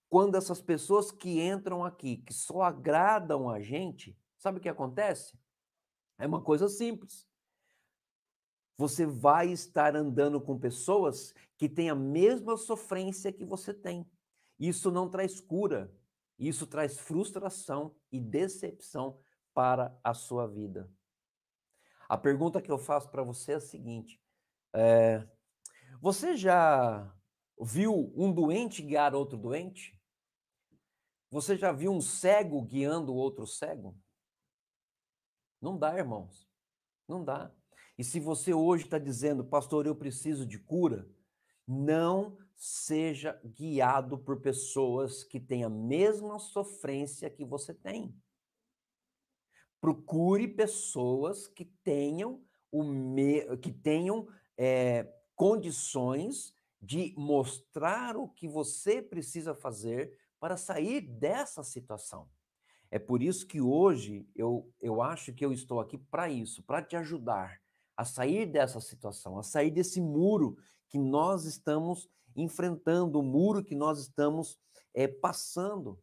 Quando 0.08 0.36
essas 0.36 0.62
pessoas 0.62 1.10
que 1.10 1.42
entram 1.42 1.84
aqui, 1.84 2.18
que 2.18 2.32
só 2.32 2.62
agradam 2.62 3.50
a 3.50 3.60
gente, 3.60 4.16
sabe 4.44 4.58
o 4.58 4.62
que 4.62 4.68
acontece? 4.68 5.40
É 6.18 6.28
uma 6.28 6.42
coisa 6.42 6.68
simples. 6.68 7.26
Você 8.78 9.06
vai 9.06 9.50
estar 9.50 9.96
andando 9.96 10.42
com 10.42 10.60
pessoas 10.60 11.34
que 11.58 11.70
têm 11.70 11.90
a 11.90 11.96
mesma 11.96 12.58
sofrência 12.58 13.32
que 13.32 13.46
você 13.46 13.74
tem. 13.74 14.06
Isso 14.60 14.92
não 14.92 15.10
traz 15.10 15.40
cura, 15.40 15.96
isso 16.38 16.68
traz 16.68 17.00
frustração 17.00 17.96
e 18.12 18.20
decepção 18.20 19.18
para 19.54 19.98
a 20.04 20.14
sua 20.14 20.46
vida. 20.46 20.92
A 22.10 22.18
pergunta 22.18 22.62
que 22.62 22.72
eu 22.72 22.78
faço 22.78 23.10
para 23.10 23.24
você 23.24 23.54
é 23.54 23.56
a 23.56 23.62
seguinte: 23.62 24.22
é, 24.74 25.26
você 26.02 26.36
já 26.36 27.16
viu 27.62 28.12
um 28.14 28.34
doente 28.34 28.82
guiar 28.82 29.16
outro 29.16 29.38
doente? 29.38 29.98
Você 31.32 31.56
já 31.56 31.72
viu 31.72 31.94
um 31.94 32.02
cego 32.02 32.62
guiando 32.62 33.16
outro 33.16 33.48
cego? 33.48 33.98
Não 35.64 35.78
dá, 35.78 35.98
irmãos. 35.98 36.46
Não 37.08 37.24
dá. 37.24 37.50
E 37.98 38.04
se 38.04 38.20
você 38.20 38.54
hoje 38.54 38.84
está 38.84 39.00
dizendo, 39.00 39.46
pastor, 39.46 39.88
eu 39.88 39.96
preciso 39.96 40.46
de 40.46 40.60
cura, 40.60 41.10
não 41.66 42.38
seja 42.54 43.40
guiado 43.46 44.18
por 44.18 44.42
pessoas 44.42 45.24
que 45.24 45.40
têm 45.40 45.64
a 45.64 45.70
mesma 45.70 46.38
sofrência 46.38 47.30
que 47.30 47.46
você 47.46 47.74
tem. 47.74 48.14
Procure 49.80 50.50
pessoas 50.50 51.48
que 51.48 51.64
tenham 51.64 52.44
o 52.70 52.84
me... 52.84 53.56
que 53.60 53.72
tenham 53.72 54.28
é, 54.58 55.10
condições 55.34 56.54
de 56.82 57.14
mostrar 57.18 58.18
o 58.18 58.28
que 58.28 58.50
você 58.50 59.02
precisa 59.02 59.56
fazer 59.56 60.20
para 60.42 60.58
sair 60.58 61.00
dessa 61.00 61.64
situação. 61.64 62.30
É 62.94 63.00
por 63.00 63.24
isso 63.24 63.48
que 63.48 63.60
hoje 63.60 64.30
eu, 64.36 64.72
eu 64.80 65.02
acho 65.02 65.34
que 65.34 65.44
eu 65.44 65.52
estou 65.52 65.80
aqui 65.80 65.98
para 65.98 66.30
isso, 66.30 66.62
para 66.62 66.80
te 66.80 66.96
ajudar 66.96 67.60
a 67.98 68.06
sair 68.06 68.46
dessa 68.46 68.80
situação, 68.80 69.40
a 69.40 69.42
sair 69.42 69.72
desse 69.72 70.00
muro 70.00 70.56
que 70.88 71.00
nós 71.00 71.46
estamos 71.46 72.08
enfrentando, 72.36 73.20
o 73.20 73.24
muro 73.24 73.64
que 73.64 73.74
nós 73.74 73.98
estamos 73.98 74.60
é, 74.94 75.08
passando. 75.08 76.00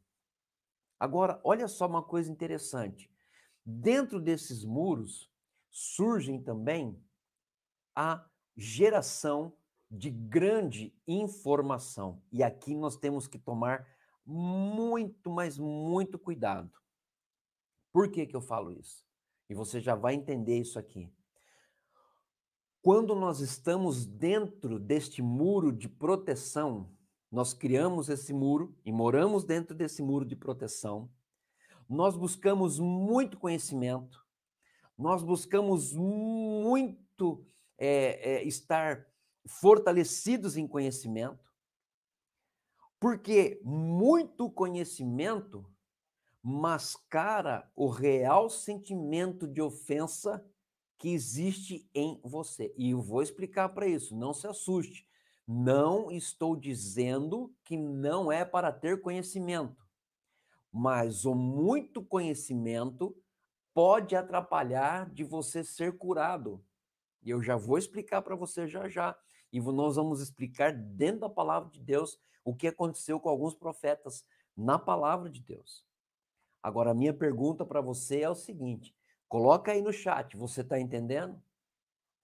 Agora, 0.98 1.40
olha 1.44 1.68
só 1.68 1.87
uma 1.87 2.03
coisa 2.03 2.29
interessante. 2.29 3.09
Dentro 3.64 4.20
desses 4.20 4.64
muros 4.64 5.31
surgem 5.70 6.42
também 6.42 7.00
a 7.94 8.29
geração 8.57 9.57
de 9.88 10.11
grande 10.11 10.92
informação. 11.07 12.20
E 12.33 12.42
aqui 12.42 12.74
nós 12.74 12.96
temos 12.96 13.29
que 13.29 13.38
tomar 13.38 13.87
muito, 14.26 15.31
mas 15.31 15.57
muito 15.57 16.18
cuidado. 16.18 16.80
Por 17.92 18.11
que, 18.11 18.26
que 18.26 18.37
eu 18.37 18.40
falo 18.40 18.72
isso? 18.72 19.05
E 19.48 19.55
você 19.55 19.81
já 19.81 19.94
vai 19.94 20.14
entender 20.14 20.59
isso 20.59 20.79
aqui. 20.79 21.12
Quando 22.83 23.14
nós 23.14 23.40
estamos 23.40 24.07
dentro 24.07 24.79
deste 24.79 25.20
muro 25.20 25.72
de 25.72 25.88
proteção, 25.88 26.90
nós 27.31 27.53
criamos 27.53 28.09
esse 28.09 28.33
muro 28.33 28.76
e 28.85 28.92
moramos 28.92 29.44
dentro 29.44 29.74
desse 29.74 30.03
muro 30.03 30.24
de 30.24 30.35
proteção 30.35 31.11
nós 31.90 32.16
buscamos 32.16 32.79
muito 32.79 33.37
conhecimento, 33.37 34.24
nós 34.96 35.24
buscamos 35.24 35.92
muito 35.92 37.44
é, 37.76 38.35
é, 38.35 38.44
estar 38.44 39.05
fortalecidos 39.44 40.57
em 40.57 40.68
conhecimento, 40.68 41.53
porque 43.00 43.61
muito 43.64 44.48
conhecimento 44.48 45.68
mascara 46.42 47.70
o 47.76 47.88
real 47.88 48.48
sentimento 48.48 49.46
de 49.46 49.61
ofensa 49.61 50.44
que 50.98 51.11
existe 51.11 51.88
em 51.94 52.20
você. 52.22 52.72
E 52.76 52.90
eu 52.90 53.00
vou 53.00 53.22
explicar 53.22 53.70
para 53.70 53.87
isso, 53.87 54.16
não 54.16 54.33
se 54.33 54.46
assuste. 54.46 55.07
Não 55.46 56.12
estou 56.12 56.55
dizendo 56.55 57.53
que 57.64 57.76
não 57.76 58.31
é 58.31 58.44
para 58.44 58.70
ter 58.70 59.00
conhecimento 59.00 59.81
mas 60.72 61.24
o 61.24 61.35
muito 61.35 62.03
conhecimento 62.03 63.16
pode 63.74 64.14
atrapalhar 64.14 65.11
de 65.11 65.24
você 65.24 65.64
ser 65.64 65.96
curado. 65.96 66.64
E 67.22 67.31
eu 67.31 67.42
já 67.42 67.57
vou 67.57 67.76
explicar 67.76 68.22
para 68.22 68.37
você 68.37 68.66
já 68.66 68.88
já. 68.88 69.16
E 69.53 69.61
nós 69.61 69.96
vamos 69.96 70.20
explicar 70.20 70.72
dentro 70.72 71.20
da 71.20 71.29
palavra 71.29 71.68
de 71.70 71.81
Deus 71.81 72.18
o 72.44 72.55
que 72.55 72.68
aconteceu 72.68 73.18
com 73.18 73.29
alguns 73.29 73.55
profetas 73.55 74.24
na 74.57 74.79
palavra 74.79 75.29
de 75.29 75.40
Deus. 75.40 75.85
Agora, 76.62 76.90
a 76.90 76.94
minha 76.94 77.14
pergunta 77.14 77.64
para 77.64 77.81
você 77.81 78.20
é 78.20 78.31
o 78.31 78.35
seguinte: 78.35 78.94
coloca 79.29 79.73
aí 79.73 79.81
no 79.81 79.92
chat, 79.92 80.37
você 80.37 80.61
está 80.61 80.79
entendendo? 80.79 81.42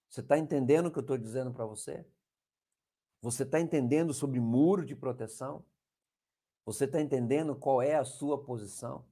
Você 0.08 0.20
está 0.20 0.38
entendendo 0.38 0.86
o 0.86 0.90
que 0.90 0.98
eu 0.98 1.02
estou 1.02 1.18
dizendo 1.18 1.52
para 1.52 1.66
você? 1.66 2.06
Você 3.20 3.42
está 3.42 3.60
entendendo 3.60 4.14
sobre 4.14 4.38
muro 4.38 4.84
de 4.84 4.94
proteção? 4.94 5.64
Você 6.64 6.84
está 6.84 7.00
entendendo 7.00 7.56
qual 7.56 7.80
é 7.80 7.94
a 7.94 8.04
sua 8.04 8.42
posição? 8.42 9.04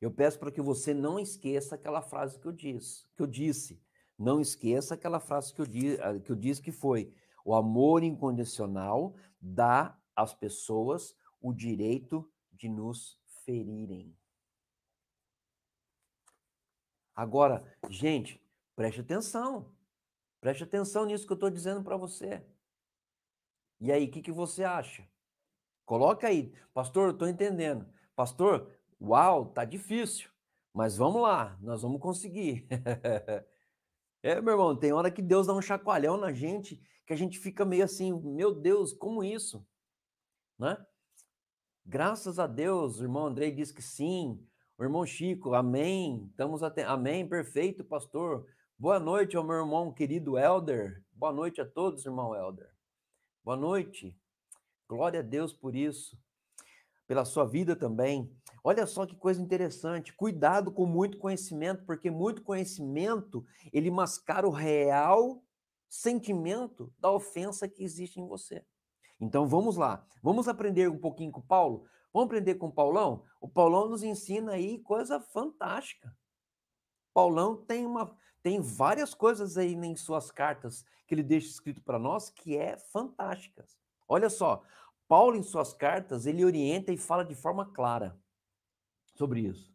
Eu 0.00 0.10
peço 0.10 0.38
para 0.38 0.52
que 0.52 0.60
você 0.60 0.94
não 0.94 1.18
esqueça 1.18 1.74
aquela 1.74 2.00
frase 2.00 2.38
que 2.38 2.46
eu 2.46 2.52
disse, 2.52 3.08
que 3.16 3.22
eu 3.22 3.26
disse. 3.26 3.82
Não 4.16 4.40
esqueça 4.40 4.94
aquela 4.94 5.20
frase 5.20 5.52
que 5.52 5.60
eu, 5.60 5.66
ah, 6.02 6.18
que 6.18 6.30
eu 6.30 6.36
disse 6.36 6.62
que 6.62 6.72
foi: 6.72 7.12
o 7.44 7.54
amor 7.54 8.02
incondicional 8.02 9.14
dá 9.40 9.98
às 10.14 10.34
pessoas 10.34 11.16
o 11.40 11.52
direito 11.52 12.28
de 12.52 12.68
nos 12.68 13.17
ferirem. 13.48 14.14
Agora, 17.16 17.64
gente, 17.88 18.38
preste 18.76 19.00
atenção. 19.00 19.74
Preste 20.38 20.64
atenção 20.64 21.06
nisso 21.06 21.26
que 21.26 21.32
eu 21.32 21.34
estou 21.36 21.48
dizendo 21.48 21.82
para 21.82 21.96
você. 21.96 22.44
E 23.80 23.90
aí, 23.90 24.04
o 24.04 24.10
que, 24.10 24.20
que 24.20 24.30
você 24.30 24.64
acha? 24.64 25.08
Coloca 25.86 26.28
aí, 26.28 26.52
pastor, 26.74 27.08
eu 27.08 27.12
estou 27.12 27.26
entendendo. 27.26 27.90
Pastor, 28.14 28.70
uau, 29.00 29.46
tá 29.46 29.64
difícil, 29.64 30.30
mas 30.74 30.98
vamos 30.98 31.22
lá, 31.22 31.56
nós 31.62 31.80
vamos 31.80 32.02
conseguir. 32.02 32.68
é, 34.22 34.42
meu 34.42 34.52
irmão, 34.52 34.76
tem 34.76 34.92
hora 34.92 35.10
que 35.10 35.22
Deus 35.22 35.46
dá 35.46 35.54
um 35.54 35.62
chacoalhão 35.62 36.18
na 36.18 36.34
gente, 36.34 36.76
que 37.06 37.14
a 37.14 37.16
gente 37.16 37.38
fica 37.38 37.64
meio 37.64 37.84
assim, 37.84 38.12
meu 38.12 38.54
Deus, 38.54 38.92
como 38.92 39.24
isso? 39.24 39.66
Né? 40.58 40.76
Graças 41.90 42.38
a 42.38 42.46
Deus, 42.46 43.00
o 43.00 43.04
irmão 43.04 43.28
Andrei 43.28 43.50
diz 43.50 43.72
que 43.72 43.80
sim. 43.80 44.46
O 44.76 44.84
irmão 44.84 45.06
Chico, 45.06 45.54
amém. 45.54 46.26
Estamos 46.30 46.62
até 46.62 46.84
amém, 46.84 47.26
perfeito, 47.26 47.82
pastor. 47.82 48.46
Boa 48.78 49.00
noite 49.00 49.38
ao 49.38 49.42
meu 49.42 49.56
irmão 49.56 49.90
querido 49.90 50.36
Elder. 50.36 51.02
Boa 51.10 51.32
noite 51.32 51.62
a 51.62 51.64
todos, 51.64 52.04
irmão 52.04 52.34
Elder. 52.34 52.70
Boa 53.42 53.56
noite. 53.56 54.14
Glória 54.86 55.20
a 55.20 55.22
Deus 55.22 55.54
por 55.54 55.74
isso, 55.74 56.14
pela 57.06 57.24
sua 57.24 57.46
vida 57.46 57.74
também. 57.74 58.30
Olha 58.62 58.86
só 58.86 59.06
que 59.06 59.16
coisa 59.16 59.40
interessante. 59.40 60.12
Cuidado 60.12 60.70
com 60.70 60.84
muito 60.84 61.16
conhecimento, 61.16 61.86
porque 61.86 62.10
muito 62.10 62.42
conhecimento 62.42 63.46
ele 63.72 63.90
mascara 63.90 64.46
o 64.46 64.52
real 64.52 65.42
sentimento 65.88 66.92
da 66.98 67.10
ofensa 67.10 67.66
que 67.66 67.82
existe 67.82 68.20
em 68.20 68.28
você. 68.28 68.62
Então 69.20 69.46
vamos 69.46 69.76
lá, 69.76 70.04
vamos 70.22 70.48
aprender 70.48 70.88
um 70.88 70.98
pouquinho 70.98 71.32
com 71.32 71.40
Paulo. 71.40 71.86
Vamos 72.12 72.26
aprender 72.26 72.54
com 72.54 72.66
o 72.66 72.72
Paulão? 72.72 73.24
O 73.40 73.48
Paulão 73.48 73.88
nos 73.88 74.02
ensina 74.02 74.52
aí 74.52 74.78
coisa 74.78 75.20
fantástica. 75.20 76.16
Paulão 77.12 77.56
tem 77.56 77.84
uma 77.84 78.16
tem 78.42 78.60
várias 78.60 79.14
coisas 79.14 79.58
aí 79.58 79.74
em 79.74 79.96
suas 79.96 80.30
cartas 80.30 80.84
que 81.06 81.14
ele 81.14 81.22
deixa 81.22 81.48
escrito 81.48 81.82
para 81.82 81.98
nós 81.98 82.30
que 82.30 82.56
é 82.56 82.76
fantásticas. 82.76 83.76
Olha 84.08 84.30
só, 84.30 84.62
Paulo 85.06 85.36
em 85.36 85.42
suas 85.42 85.74
cartas, 85.74 86.24
ele 86.24 86.44
orienta 86.44 86.92
e 86.92 86.96
fala 86.96 87.24
de 87.24 87.34
forma 87.34 87.66
clara 87.66 88.18
sobre 89.14 89.40
isso. 89.40 89.74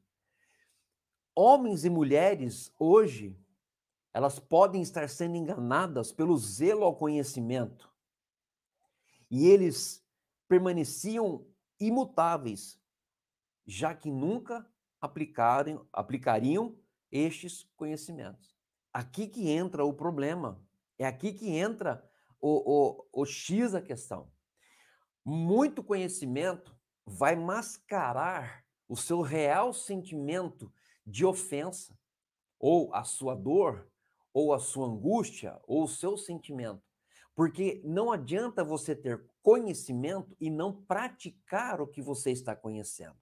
Homens 1.36 1.84
e 1.84 1.90
mulheres 1.90 2.74
hoje 2.80 3.38
elas 4.14 4.40
podem 4.40 4.82
estar 4.82 5.10
sendo 5.10 5.36
enganadas 5.36 6.12
pelo 6.12 6.38
zelo 6.38 6.84
ao 6.84 6.96
conhecimento. 6.96 7.93
E 9.36 9.48
eles 9.48 10.06
permaneciam 10.48 11.44
imutáveis, 11.80 12.80
já 13.66 13.96
que 13.96 14.12
nunca 14.12 14.64
aplicarem, 15.02 15.82
aplicariam 15.92 16.78
estes 17.12 17.64
conhecimentos. 17.76 18.56
Aqui 18.94 19.26
que 19.28 19.50
entra 19.50 19.84
o 19.84 19.92
problema. 19.92 20.64
É 21.00 21.08
aqui 21.08 21.34
que 21.34 21.50
entra 21.50 22.08
o, 22.40 23.02
o, 23.12 23.22
o 23.24 23.26
X 23.26 23.72
da 23.72 23.82
questão. 23.82 24.32
Muito 25.26 25.84
conhecimento 25.84 26.80
vai 27.04 27.36
mascarar 27.36 28.64
o 28.88 28.96
seu 28.96 29.22
real 29.22 29.74
sentimento 29.74 30.72
de 31.08 31.26
ofensa, 31.26 31.98
ou 32.60 32.94
a 32.94 33.04
sua 33.04 33.34
dor, 33.34 33.92
ou 34.32 34.54
a 34.54 34.60
sua 34.60 34.86
angústia, 34.86 35.60
ou 35.64 35.86
o 35.86 35.88
seu 35.88 36.18
sentimento. 36.18 36.93
Porque 37.36 37.82
não 37.84 38.12
adianta 38.12 38.64
você 38.64 38.96
ter 38.96 39.26
conhecimento 39.42 40.36
e 40.40 40.50
não 40.50 40.72
praticar 40.72 41.82
o 41.82 41.88
que 41.88 42.02
você 42.02 42.32
está 42.32 42.56
conhecendo. 42.56 43.16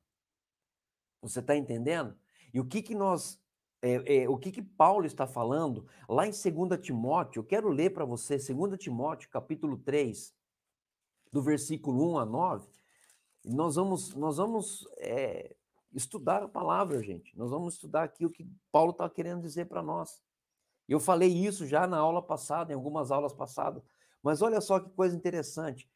Você 1.21 1.39
está 1.39 1.55
entendendo? 1.55 2.17
E 2.53 2.59
o 2.59 2.65
que, 2.65 2.81
que 2.81 2.95
nós. 2.95 3.39
É, 3.83 4.23
é, 4.23 4.29
o 4.29 4.37
que, 4.37 4.51
que 4.51 4.61
Paulo 4.61 5.07
está 5.07 5.25
falando 5.25 5.87
lá 6.07 6.27
em 6.27 6.31
2 6.31 6.79
Timóteo? 6.79 7.39
Eu 7.39 7.43
quero 7.43 7.69
ler 7.69 7.91
para 7.91 8.05
você, 8.05 8.37
2 8.37 8.77
Timóteo, 8.77 9.29
capítulo 9.29 9.77
3, 9.77 10.35
do 11.31 11.41
versículo 11.41 12.13
1 12.13 12.19
a 12.19 12.25
9. 12.25 12.69
Nós 13.43 13.75
vamos, 13.75 14.13
nós 14.13 14.37
vamos 14.37 14.87
é, 14.97 15.55
estudar 15.93 16.43
a 16.43 16.47
palavra, 16.47 17.01
gente. 17.01 17.35
Nós 17.35 17.49
vamos 17.49 17.75
estudar 17.75 18.03
aqui 18.03 18.25
o 18.25 18.29
que 18.29 18.47
Paulo 18.71 18.91
está 18.91 19.09
querendo 19.09 19.41
dizer 19.41 19.65
para 19.65 19.81
nós. 19.81 20.21
Eu 20.87 20.99
falei 20.99 21.29
isso 21.29 21.65
já 21.65 21.87
na 21.87 21.97
aula 21.97 22.21
passada, 22.21 22.71
em 22.71 22.75
algumas 22.75 23.11
aulas 23.11 23.33
passadas. 23.33 23.81
Mas 24.21 24.41
olha 24.41 24.61
só 24.61 24.79
que 24.79 24.89
coisa 24.89 25.15
interessante. 25.15 25.89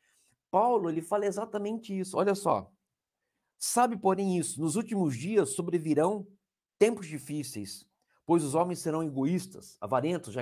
Paulo, 0.49 0.89
ele 0.89 1.01
fala 1.01 1.25
exatamente 1.25 1.97
isso. 1.97 2.17
Olha 2.17 2.33
só. 2.33 2.71
Sabe, 3.57 3.97
porém, 3.97 4.37
isso: 4.37 4.61
nos 4.61 4.75
últimos 4.75 5.17
dias 5.17 5.49
sobrevirão 5.49 6.27
tempos 6.77 7.07
difíceis, 7.07 7.87
pois 8.25 8.43
os 8.43 8.55
homens 8.55 8.79
serão 8.79 9.03
egoístas, 9.03 9.77
avarentos, 9.79 10.33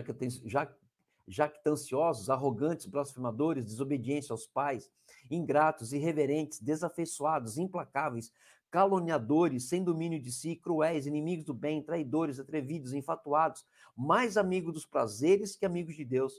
jactanciosos, 1.27 2.29
arrogantes, 2.29 2.86
blasfemadores, 2.86 3.65
desobedientes 3.65 4.31
aos 4.31 4.47
pais, 4.47 4.89
ingratos, 5.29 5.93
irreverentes, 5.93 6.59
desafeiçoados, 6.59 7.57
implacáveis, 7.57 8.31
caluniadores, 8.71 9.69
sem 9.69 9.84
domínio 9.84 10.19
de 10.19 10.31
si, 10.31 10.55
cruéis, 10.55 11.05
inimigos 11.05 11.45
do 11.45 11.53
bem, 11.53 11.84
traidores, 11.84 12.39
atrevidos, 12.39 12.93
infatuados, 12.93 13.63
mais 13.95 14.36
amigos 14.36 14.73
dos 14.73 14.86
prazeres 14.86 15.55
que 15.55 15.65
amigos 15.65 15.95
de 15.95 16.03
Deus, 16.03 16.34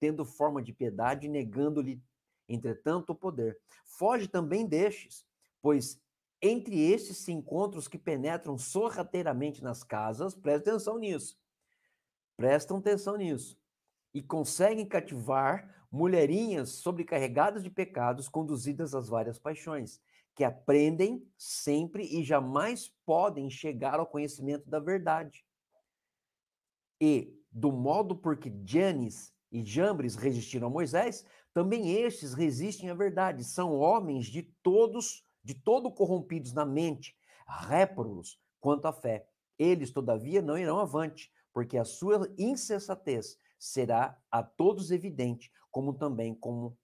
tendo 0.00 0.24
forma 0.24 0.62
de 0.62 0.72
piedade, 0.72 1.28
negando-lhe, 1.28 2.02
entretanto, 2.48 3.10
o 3.10 3.14
poder. 3.14 3.58
Foge 3.84 4.26
também 4.26 4.66
destes, 4.66 5.24
pois 5.62 6.00
entre 6.42 6.90
estes 6.90 7.18
se 7.18 7.32
encontram 7.32 7.78
os 7.78 7.86
que 7.86 7.98
penetram 7.98 8.56
sorrateiramente 8.56 9.62
nas 9.62 9.84
casas, 9.84 10.34
presta 10.34 10.70
atenção 10.70 10.98
nisso. 10.98 11.38
Prestam 12.36 12.78
atenção 12.78 13.16
nisso. 13.16 13.60
E 14.14 14.22
conseguem 14.22 14.86
cativar 14.86 15.86
mulherinhas 15.92 16.70
sobrecarregadas 16.70 17.62
de 17.62 17.70
pecados, 17.70 18.28
conduzidas 18.28 18.94
às 18.94 19.08
várias 19.08 19.38
paixões, 19.38 20.00
que 20.34 20.42
aprendem 20.42 21.28
sempre 21.36 22.04
e 22.04 22.24
jamais 22.24 22.88
podem 23.04 23.50
chegar 23.50 24.00
ao 24.00 24.06
conhecimento 24.06 24.70
da 24.70 24.78
verdade. 24.80 25.44
E, 26.98 27.38
do 27.50 27.70
modo 27.70 28.16
por 28.16 28.38
que 28.38 28.50
Janes 28.64 29.34
e 29.50 29.64
Jambres 29.64 30.14
resistiram 30.14 30.68
a 30.68 30.70
Moisés, 30.70 31.24
também 31.52 31.90
estes 31.90 32.34
resistem 32.34 32.90
à 32.90 32.94
verdade. 32.94 33.44
São 33.44 33.76
homens 33.76 34.26
de 34.26 34.42
todos 34.42 35.24
de 35.42 35.54
todo 35.54 35.90
corrompidos 35.90 36.52
na 36.52 36.64
mente, 36.64 37.16
réprolos 37.46 38.38
quanto 38.60 38.86
à 38.86 38.92
fé. 38.92 39.26
Eles, 39.58 39.90
todavia, 39.90 40.42
não 40.42 40.56
irão 40.56 40.78
avante, 40.78 41.32
porque 41.52 41.76
a 41.76 41.84
sua 41.84 42.32
insensatez 42.38 43.36
será 43.58 44.18
a 44.30 44.42
todos 44.42 44.90
evidente, 44.90 45.50
como 45.70 45.94
também 45.94 46.34
como, 46.34 46.78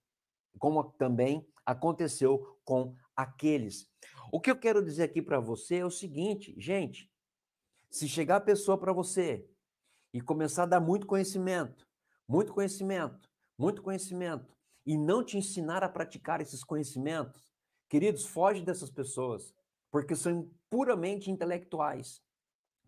como 0.59 0.85
também 0.93 1.47
aconteceu 1.65 2.59
com 2.65 2.95
aqueles. 3.15 3.91
O 4.33 4.41
que 4.41 4.51
eu 4.51 4.59
quero 4.59 4.85
dizer 4.85 5.05
aqui 5.05 5.23
para 5.23 5.41
você 5.41 5.77
é 5.77 5.87
o 5.87 5.91
seguinte, 5.91 6.55
gente, 6.59 7.11
se 7.91 8.09
chegar 8.09 8.37
a 8.37 8.41
pessoa 8.41 8.77
para 8.77 8.93
você 8.93 9.49
e 10.13 10.21
começar 10.21 10.65
a 10.65 10.67
dar 10.67 10.81
muito 10.81 11.07
conhecimento, 11.07 11.86
muito 12.29 12.53
conhecimento, 12.53 13.29
muito 13.59 13.83
conhecimento, 13.83 14.55
e 14.85 14.97
não 14.97 15.25
te 15.25 15.37
ensinar 15.37 15.83
a 15.83 15.89
praticar 15.89 16.41
esses 16.41 16.63
conhecimentos, 16.63 17.47
Queridos, 17.89 18.27
foge 18.27 18.63
dessas 18.63 18.91
pessoas, 18.91 19.55
porque 19.91 20.17
são 20.17 20.51
puramente 20.69 21.31
intelectuais, 21.31 22.21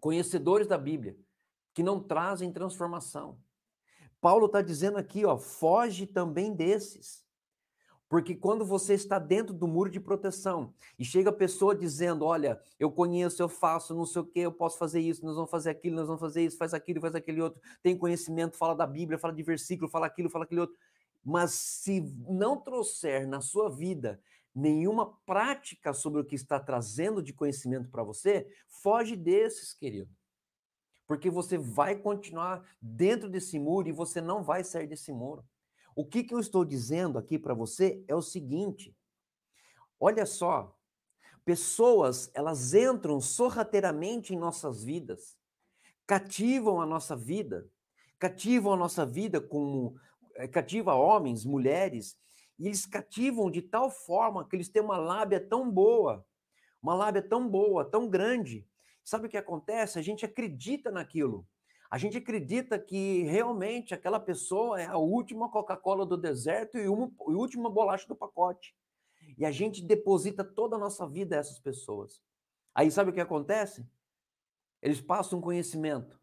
conhecedores 0.01 0.67
da 0.67 0.77
Bíblia, 0.77 1.17
que 1.73 1.83
não 1.83 2.03
trazem 2.03 2.53
transformação. 2.53 3.41
Paulo 4.21 4.47
está 4.47 4.61
dizendo 4.61 4.99
aqui, 4.99 5.25
ó, 5.25 5.39
foge 5.39 6.07
também 6.07 6.53
desses. 6.53 7.25
Porque 8.09 8.35
quando 8.35 8.65
você 8.65 8.95
está 8.95 9.19
dentro 9.19 9.53
do 9.53 9.69
muro 9.69 9.91
de 9.91 10.01
proteção 10.01 10.73
e 10.99 11.05
chega 11.05 11.29
a 11.29 11.33
pessoa 11.33 11.75
dizendo: 11.75 12.25
Olha, 12.25 12.61
eu 12.81 12.91
conheço, 12.91 13.43
eu 13.43 13.49
faço, 13.49 13.95
não 13.95 14.07
sei 14.07 14.23
o 14.23 14.25
que, 14.25 14.41
eu 14.41 14.53
posso 14.53 14.79
fazer 14.79 15.01
isso, 15.01 15.25
nós 15.25 15.35
vamos 15.37 15.51
fazer 15.51 15.71
aquilo, 15.71 15.97
nós 15.97 16.07
vamos 16.07 16.21
fazer 16.21 16.45
isso, 16.45 16.57
faz 16.57 16.73
aquilo, 16.73 17.01
faz 17.01 17.15
aquele 17.15 17.43
outro, 17.43 17.61
tem 17.83 17.97
conhecimento, 17.97 18.57
fala 18.57 18.75
da 18.75 18.87
Bíblia, 18.87 19.19
fala 19.19 19.35
de 19.35 19.43
versículo, 19.43 19.91
fala 19.91 20.07
aquilo, 20.07 20.31
fala 20.31 20.45
aquele 20.45 20.63
outro. 20.63 20.77
Mas 21.23 21.53
se 21.53 22.01
não 22.27 22.59
trouxer 22.59 23.29
na 23.29 23.43
sua 23.43 23.69
vida 23.69 24.19
nenhuma 24.55 25.15
prática 25.27 25.93
sobre 25.93 26.21
o 26.21 26.25
que 26.25 26.35
está 26.35 26.59
trazendo 26.59 27.23
de 27.23 27.35
conhecimento 27.35 27.91
para 27.91 28.03
você, 28.03 28.47
foge 28.67 29.15
desses, 29.17 29.75
querido. 29.75 30.11
Porque 31.07 31.31
você 31.31 31.59
vai 31.59 31.97
continuar 31.97 32.67
dentro 32.81 33.29
desse 33.29 33.59
muro 33.59 33.89
e 33.89 33.93
você 33.93 34.21
não 34.21 34.43
vai 34.43 34.65
sair 34.65 34.87
desse 34.87 35.13
muro. 35.13 35.45
O 35.99 36.05
que, 36.05 36.23
que 36.23 36.33
eu 36.33 36.39
estou 36.39 36.65
dizendo 36.65 37.19
aqui 37.19 37.37
para 37.37 37.53
você 37.53 38.05
é 38.07 38.15
o 38.15 38.23
seguinte: 38.23 38.97
olha 39.99 40.25
só, 40.25 40.79
pessoas 41.45 42.31
elas 42.35 42.73
entram 42.73 43.21
sorrateiramente 43.21 44.33
em 44.33 44.39
nossas 44.39 44.85
vidas, 44.85 45.37
cativam 46.07 46.81
a 46.81 46.87
nossa 46.87 47.17
vida, 47.17 47.69
cativam 48.17 48.75
a 48.75 48.77
nossa 48.77 49.05
vida 49.05 49.41
como 49.41 49.97
eh, 50.37 50.47
cativa 50.47 50.95
homens, 50.95 51.45
mulheres, 51.45 52.17
e 52.57 52.69
eles 52.69 52.87
cativam 52.87 53.51
de 53.51 53.61
tal 53.61 53.91
forma 53.91 54.49
que 54.49 54.55
eles 54.55 54.69
têm 54.69 54.83
uma 54.83 54.99
lábia 54.99 55.41
tão 55.41 55.69
boa, 55.69 56.25
uma 56.81 56.95
lábia 56.95 57.23
tão 57.23 57.49
boa, 57.49 57.85
tão 57.85 58.09
grande. 58.09 58.65
Sabe 59.03 59.27
o 59.27 59.29
que 59.29 59.37
acontece? 59.37 59.99
A 59.99 60.03
gente 60.03 60.25
acredita 60.25 60.93
naquilo. 60.93 61.45
A 61.91 61.97
gente 61.97 62.19
acredita 62.19 62.79
que 62.79 63.23
realmente 63.23 63.95
aquela 63.95 64.21
pessoa 64.21 64.81
é 64.81 64.87
a 64.87 64.99
última 64.99 65.51
Coca-Cola 65.51 66.05
do 66.05 66.17
deserto 66.17 66.77
e, 66.77 66.85
a 66.85 66.91
última 66.91 67.71
bolacha 67.71 68.07
do 68.07 68.15
pacote. 68.15 68.77
E 69.39 69.45
a 69.45 69.51
gente 69.51 69.83
deposita 69.83 70.45
toda 70.45 70.77
a 70.77 70.79
nossa 70.79 71.09
vida 71.09 71.37
a 71.37 71.39
essas 71.39 71.59
pessoas. 71.59 72.23
Aí 72.75 72.91
sabe 72.91 73.11
o 73.11 73.13
que 73.15 73.21
acontece? 73.21 73.89
Eles 74.83 75.01
passam 75.01 75.41
conhecimento. 75.41 76.21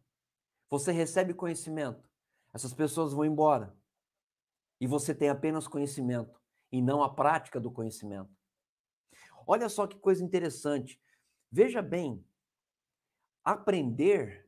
Você 0.70 0.92
recebe 0.92 1.34
conhecimento. 1.34 2.08
Essas 2.54 2.72
pessoas 2.72 3.12
vão 3.12 3.24
embora 3.24 3.76
e 4.80 4.86
você 4.86 5.14
tem 5.14 5.28
apenas 5.28 5.66
conhecimento 5.66 6.40
e 6.70 6.80
não 6.80 7.02
a 7.02 7.12
prática 7.12 7.58
do 7.58 7.70
conhecimento. 7.70 8.30
Olha 9.46 9.68
só 9.68 9.86
que 9.86 9.98
coisa 9.98 10.24
interessante. 10.24 11.00
Veja 11.50 11.82
bem, 11.82 12.24
aprender 13.44 14.45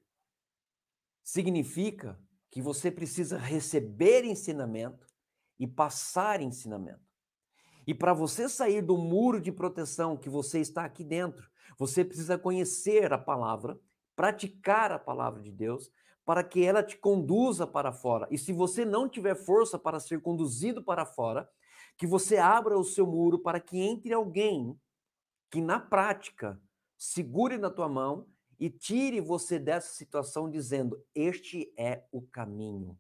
significa 1.29 2.19
que 2.51 2.63
você 2.63 2.91
precisa 2.91 3.37
receber 3.37 4.25
ensinamento 4.25 5.07
e 5.59 5.67
passar 5.67 6.41
ensinamento. 6.41 7.07
E 7.87 7.93
para 7.93 8.15
você 8.15 8.49
sair 8.49 8.81
do 8.81 8.97
muro 8.97 9.39
de 9.39 9.53
proteção 9.53 10.17
que 10.17 10.31
você 10.31 10.59
está 10.59 10.87
aqui 10.87 11.05
dentro, 11.05 11.47
você 11.79 12.03
precisa 12.03 12.39
conhecer 12.39 13.13
a 13.13 13.19
palavra, 13.19 13.79
praticar 14.17 14.91
a 14.91 14.99
palavra 14.99 15.43
de 15.43 15.53
Deus 15.53 15.91
para 16.25 16.43
que 16.43 16.65
ela 16.65 16.83
te 16.83 16.97
conduza 16.97 17.67
para 17.67 17.93
fora. 17.93 18.27
E 18.31 18.39
se 18.39 18.51
você 18.51 18.87
não 18.87 19.07
tiver 19.07 19.35
força 19.35 19.79
para 19.79 20.01
ser 20.01 20.23
conduzido 20.23 20.83
para 20.83 21.05
fora, 21.05 21.47
que 21.99 22.07
você 22.07 22.39
abra 22.39 22.79
o 22.79 22.85
seu 22.85 23.07
muro 23.07 23.39
para 23.39 23.61
que 23.61 23.79
entre 23.79 24.15
alguém 24.15 24.75
que 25.51 25.61
na 25.61 25.79
prática 25.79 26.59
segure 26.97 27.59
na 27.59 27.69
tua 27.69 27.89
mão 27.89 28.27
e 28.59 28.69
tire 28.71 29.21
você 29.21 29.59
dessa 29.59 29.95
situação 29.95 30.51
dizendo: 30.51 31.05
"Este 31.15 31.73
é 31.77 32.05
o 32.11 32.23
caminho". 32.23 32.99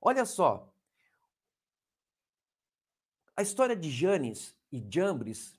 Olha 0.00 0.24
só. 0.24 0.72
A 3.36 3.42
história 3.42 3.76
de 3.76 3.90
Janes 3.90 4.56
e 4.72 4.84
Jambres, 4.90 5.58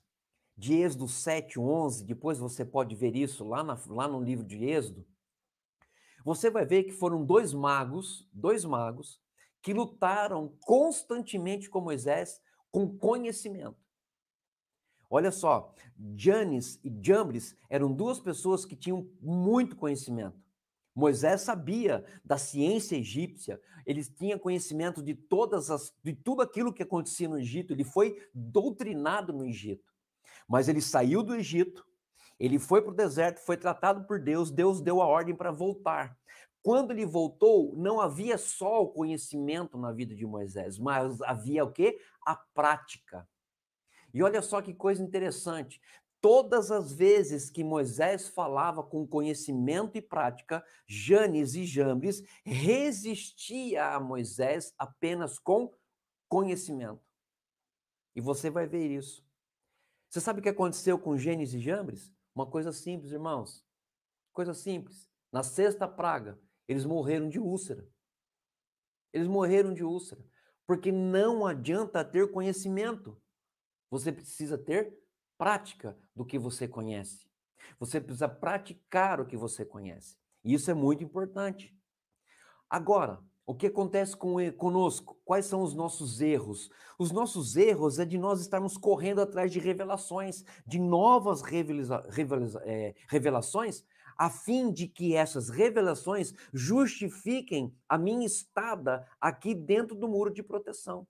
de 0.56 0.74
Êxodo 0.74 1.06
7, 1.06 1.60
11, 1.60 2.04
depois 2.04 2.38
você 2.38 2.64
pode 2.64 2.94
ver 2.96 3.14
isso 3.14 3.46
lá, 3.46 3.62
na, 3.62 3.78
lá 3.86 4.08
no 4.08 4.20
livro 4.20 4.44
de 4.44 4.64
Êxodo, 4.64 5.06
você 6.24 6.50
vai 6.50 6.66
ver 6.66 6.84
que 6.84 6.92
foram 6.92 7.24
dois 7.24 7.54
magos, 7.54 8.28
dois 8.32 8.64
magos, 8.64 9.20
que 9.62 9.72
lutaram 9.72 10.56
constantemente 10.60 11.70
com 11.70 11.80
Moisés 11.80 12.40
com 12.70 12.98
conhecimento. 12.98 13.87
Olha 15.10 15.30
só, 15.30 15.74
Janes 16.16 16.78
e 16.84 16.92
Jambres 17.02 17.56
eram 17.70 17.92
duas 17.92 18.20
pessoas 18.20 18.64
que 18.64 18.76
tinham 18.76 19.08
muito 19.20 19.76
conhecimento. 19.76 20.38
Moisés 20.94 21.42
sabia 21.42 22.04
da 22.24 22.36
ciência 22.36 22.96
egípcia, 22.96 23.60
ele 23.86 24.04
tinha 24.04 24.38
conhecimento 24.38 25.00
de 25.00 25.14
todas 25.14 25.70
as 25.70 25.94
de 26.02 26.12
tudo 26.12 26.42
aquilo 26.42 26.72
que 26.72 26.82
acontecia 26.82 27.28
no 27.28 27.38
Egito, 27.38 27.72
ele 27.72 27.84
foi 27.84 28.20
doutrinado 28.34 29.32
no 29.32 29.46
Egito. 29.46 29.92
Mas 30.48 30.68
ele 30.68 30.80
saiu 30.80 31.22
do 31.22 31.34
Egito, 31.34 31.86
ele 32.38 32.58
foi 32.58 32.82
para 32.82 32.90
o 32.90 32.96
deserto, 32.96 33.38
foi 33.38 33.56
tratado 33.56 34.06
por 34.06 34.20
Deus, 34.20 34.50
Deus 34.50 34.80
deu 34.80 35.00
a 35.00 35.06
ordem 35.06 35.34
para 35.34 35.52
voltar. 35.52 36.18
Quando 36.62 36.90
ele 36.90 37.06
voltou, 37.06 37.74
não 37.76 38.00
havia 38.00 38.36
só 38.36 38.82
o 38.82 38.88
conhecimento 38.88 39.78
na 39.78 39.92
vida 39.92 40.14
de 40.14 40.26
Moisés, 40.26 40.78
mas 40.78 41.22
havia 41.22 41.64
o 41.64 41.72
quê? 41.72 41.98
A 42.26 42.34
prática. 42.34 43.26
E 44.18 44.22
olha 44.24 44.42
só 44.42 44.60
que 44.60 44.74
coisa 44.74 45.00
interessante. 45.00 45.80
Todas 46.20 46.72
as 46.72 46.92
vezes 46.92 47.48
que 47.48 47.62
Moisés 47.62 48.26
falava 48.28 48.82
com 48.82 49.06
conhecimento 49.06 49.96
e 49.96 50.02
prática, 50.02 50.64
Janes 50.88 51.54
e 51.54 51.64
Jambres 51.64 52.20
resistia 52.44 53.94
a 53.94 54.00
Moisés 54.00 54.74
apenas 54.76 55.38
com 55.38 55.72
conhecimento. 56.28 57.00
E 58.16 58.20
você 58.20 58.50
vai 58.50 58.66
ver 58.66 58.90
isso. 58.90 59.24
Você 60.10 60.20
sabe 60.20 60.40
o 60.40 60.42
que 60.42 60.48
aconteceu 60.48 60.98
com 60.98 61.16
Janes 61.16 61.54
e 61.54 61.60
Jambres? 61.60 62.12
Uma 62.34 62.44
coisa 62.44 62.72
simples, 62.72 63.12
irmãos. 63.12 63.64
Coisa 64.32 64.52
simples. 64.52 65.08
Na 65.30 65.44
sexta 65.44 65.86
praga, 65.86 66.36
eles 66.66 66.84
morreram 66.84 67.28
de 67.28 67.38
úlcera. 67.38 67.88
Eles 69.12 69.28
morreram 69.28 69.72
de 69.72 69.84
úlcera. 69.84 70.26
Porque 70.66 70.90
não 70.90 71.46
adianta 71.46 72.04
ter 72.04 72.32
conhecimento. 72.32 73.16
Você 73.90 74.12
precisa 74.12 74.58
ter 74.58 74.92
prática 75.36 75.96
do 76.14 76.24
que 76.24 76.38
você 76.38 76.66
conhece. 76.66 77.28
Você 77.78 78.00
precisa 78.00 78.28
praticar 78.28 79.20
o 79.20 79.26
que 79.26 79.36
você 79.36 79.64
conhece. 79.64 80.16
E 80.44 80.54
isso 80.54 80.70
é 80.70 80.74
muito 80.74 81.02
importante. 81.02 81.74
Agora, 82.68 83.20
o 83.46 83.54
que 83.54 83.66
acontece 83.66 84.16
com, 84.16 84.36
conosco? 84.52 85.18
Quais 85.24 85.46
são 85.46 85.62
os 85.62 85.74
nossos 85.74 86.20
erros? 86.20 86.68
Os 86.98 87.10
nossos 87.10 87.56
erros 87.56 87.98
é 87.98 88.04
de 88.04 88.18
nós 88.18 88.40
estarmos 88.40 88.76
correndo 88.76 89.22
atrás 89.22 89.50
de 89.50 89.58
revelações, 89.58 90.44
de 90.66 90.78
novas 90.78 91.40
revela, 91.40 92.04
revela, 92.10 92.62
é, 92.64 92.94
revelações, 93.08 93.84
a 94.18 94.28
fim 94.28 94.70
de 94.70 94.86
que 94.88 95.14
essas 95.14 95.48
revelações 95.48 96.34
justifiquem 96.52 97.74
a 97.88 97.96
minha 97.96 98.26
estada 98.26 99.06
aqui 99.20 99.54
dentro 99.54 99.94
do 99.94 100.08
muro 100.08 100.32
de 100.32 100.42
proteção 100.42 101.06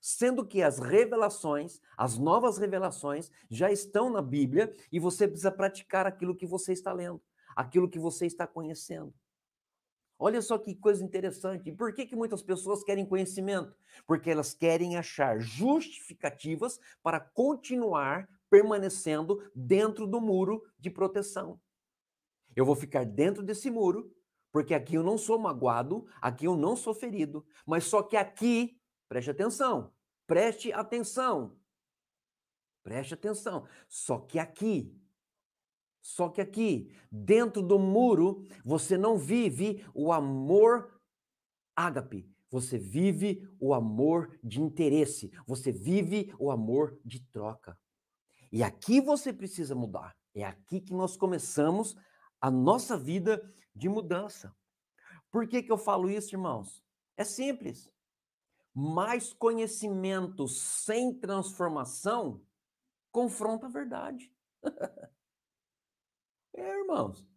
sendo 0.00 0.46
que 0.46 0.62
as 0.62 0.78
revelações, 0.78 1.80
as 1.96 2.16
novas 2.16 2.58
revelações, 2.58 3.30
já 3.50 3.70
estão 3.70 4.10
na 4.10 4.22
Bíblia 4.22 4.74
e 4.90 4.98
você 4.98 5.28
precisa 5.28 5.52
praticar 5.52 6.06
aquilo 6.06 6.34
que 6.34 6.46
você 6.46 6.72
está 6.72 6.92
lendo, 6.92 7.20
aquilo 7.54 7.88
que 7.88 7.98
você 7.98 8.26
está 8.26 8.46
conhecendo. 8.46 9.12
Olha 10.18 10.42
só 10.42 10.58
que 10.58 10.74
coisa 10.74 11.02
interessante. 11.02 11.72
Por 11.72 11.94
que, 11.94 12.04
que 12.04 12.14
muitas 12.14 12.42
pessoas 12.42 12.84
querem 12.84 13.06
conhecimento? 13.06 13.74
Porque 14.06 14.30
elas 14.30 14.52
querem 14.52 14.96
achar 14.96 15.40
justificativas 15.40 16.78
para 17.02 17.18
continuar 17.18 18.28
permanecendo 18.50 19.42
dentro 19.54 20.06
do 20.06 20.20
muro 20.20 20.62
de 20.78 20.90
proteção. 20.90 21.58
Eu 22.54 22.66
vou 22.66 22.74
ficar 22.74 23.06
dentro 23.06 23.42
desse 23.42 23.70
muro, 23.70 24.12
porque 24.52 24.74
aqui 24.74 24.96
eu 24.96 25.02
não 25.02 25.16
sou 25.16 25.38
magoado, 25.38 26.06
aqui 26.20 26.46
eu 26.46 26.56
não 26.56 26.76
sou 26.76 26.92
ferido, 26.92 27.46
mas 27.64 27.84
só 27.84 28.02
que 28.02 28.16
aqui 28.16 28.79
Preste 29.10 29.28
atenção. 29.32 29.92
Preste 30.24 30.72
atenção. 30.72 31.58
Preste 32.80 33.12
atenção. 33.12 33.66
Só 33.88 34.20
que 34.20 34.38
aqui, 34.38 34.96
só 36.00 36.28
que 36.28 36.40
aqui, 36.40 36.96
dentro 37.10 37.60
do 37.60 37.76
muro, 37.76 38.46
você 38.64 38.96
não 38.96 39.18
vive 39.18 39.84
o 39.92 40.12
amor 40.12 41.02
ágape. 41.74 42.32
Você 42.52 42.78
vive 42.78 43.52
o 43.58 43.74
amor 43.74 44.38
de 44.44 44.60
interesse. 44.60 45.32
Você 45.44 45.72
vive 45.72 46.32
o 46.38 46.48
amor 46.48 46.96
de 47.04 47.18
troca. 47.32 47.76
E 48.52 48.62
aqui 48.62 49.00
você 49.00 49.32
precisa 49.32 49.74
mudar. 49.74 50.16
É 50.32 50.44
aqui 50.44 50.80
que 50.80 50.94
nós 50.94 51.16
começamos 51.16 51.96
a 52.40 52.48
nossa 52.48 52.96
vida 52.96 53.42
de 53.74 53.88
mudança. 53.88 54.54
Por 55.32 55.48
que, 55.48 55.64
que 55.64 55.72
eu 55.72 55.78
falo 55.78 56.08
isso, 56.08 56.32
irmãos? 56.32 56.80
É 57.16 57.24
simples 57.24 57.90
mais 58.74 59.32
conhecimento 59.32 60.46
sem 60.46 61.12
transformação 61.12 62.42
confronta 63.10 63.66
a 63.66 63.70
verdade. 63.70 64.32
é, 66.54 66.78
irmãos. 66.78 67.28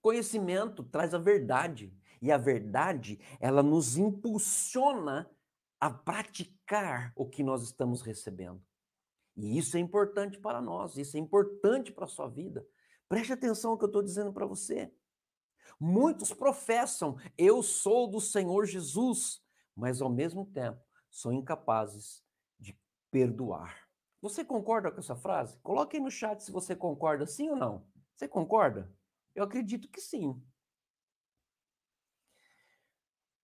Conhecimento 0.00 0.82
traz 0.84 1.12
a 1.12 1.18
verdade. 1.18 1.92
E 2.20 2.32
a 2.32 2.38
verdade, 2.38 3.20
ela 3.38 3.62
nos 3.62 3.96
impulsiona 3.96 5.30
a 5.80 5.90
praticar 5.90 7.12
o 7.14 7.28
que 7.28 7.42
nós 7.42 7.62
estamos 7.62 8.02
recebendo. 8.02 8.62
E 9.36 9.56
isso 9.56 9.76
é 9.76 9.80
importante 9.80 10.38
para 10.38 10.60
nós, 10.60 10.96
isso 10.96 11.16
é 11.16 11.20
importante 11.20 11.92
para 11.92 12.06
a 12.06 12.08
sua 12.08 12.28
vida. 12.28 12.66
Preste 13.08 13.32
atenção 13.32 13.70
no 13.70 13.78
que 13.78 13.84
eu 13.84 13.88
estou 13.88 14.02
dizendo 14.02 14.32
para 14.32 14.46
você. 14.46 14.92
Muitos 15.78 16.34
professam, 16.34 17.16
eu 17.36 17.62
sou 17.62 18.10
do 18.10 18.20
Senhor 18.20 18.66
Jesus, 18.66 19.40
mas 19.78 20.02
ao 20.02 20.10
mesmo 20.10 20.44
tempo 20.44 20.84
são 21.08 21.32
incapazes 21.32 22.22
de 22.58 22.76
perdoar. 23.10 23.88
Você 24.20 24.44
concorda 24.44 24.90
com 24.90 24.98
essa 24.98 25.14
frase? 25.14 25.56
Coloque 25.62 25.96
aí 25.96 26.02
no 26.02 26.10
chat 26.10 26.42
se 26.42 26.50
você 26.50 26.74
concorda 26.74 27.24
sim 27.24 27.48
ou 27.48 27.56
não. 27.56 27.86
Você 28.16 28.26
concorda? 28.26 28.92
Eu 29.34 29.44
acredito 29.44 29.88
que 29.88 30.00
sim. 30.00 30.42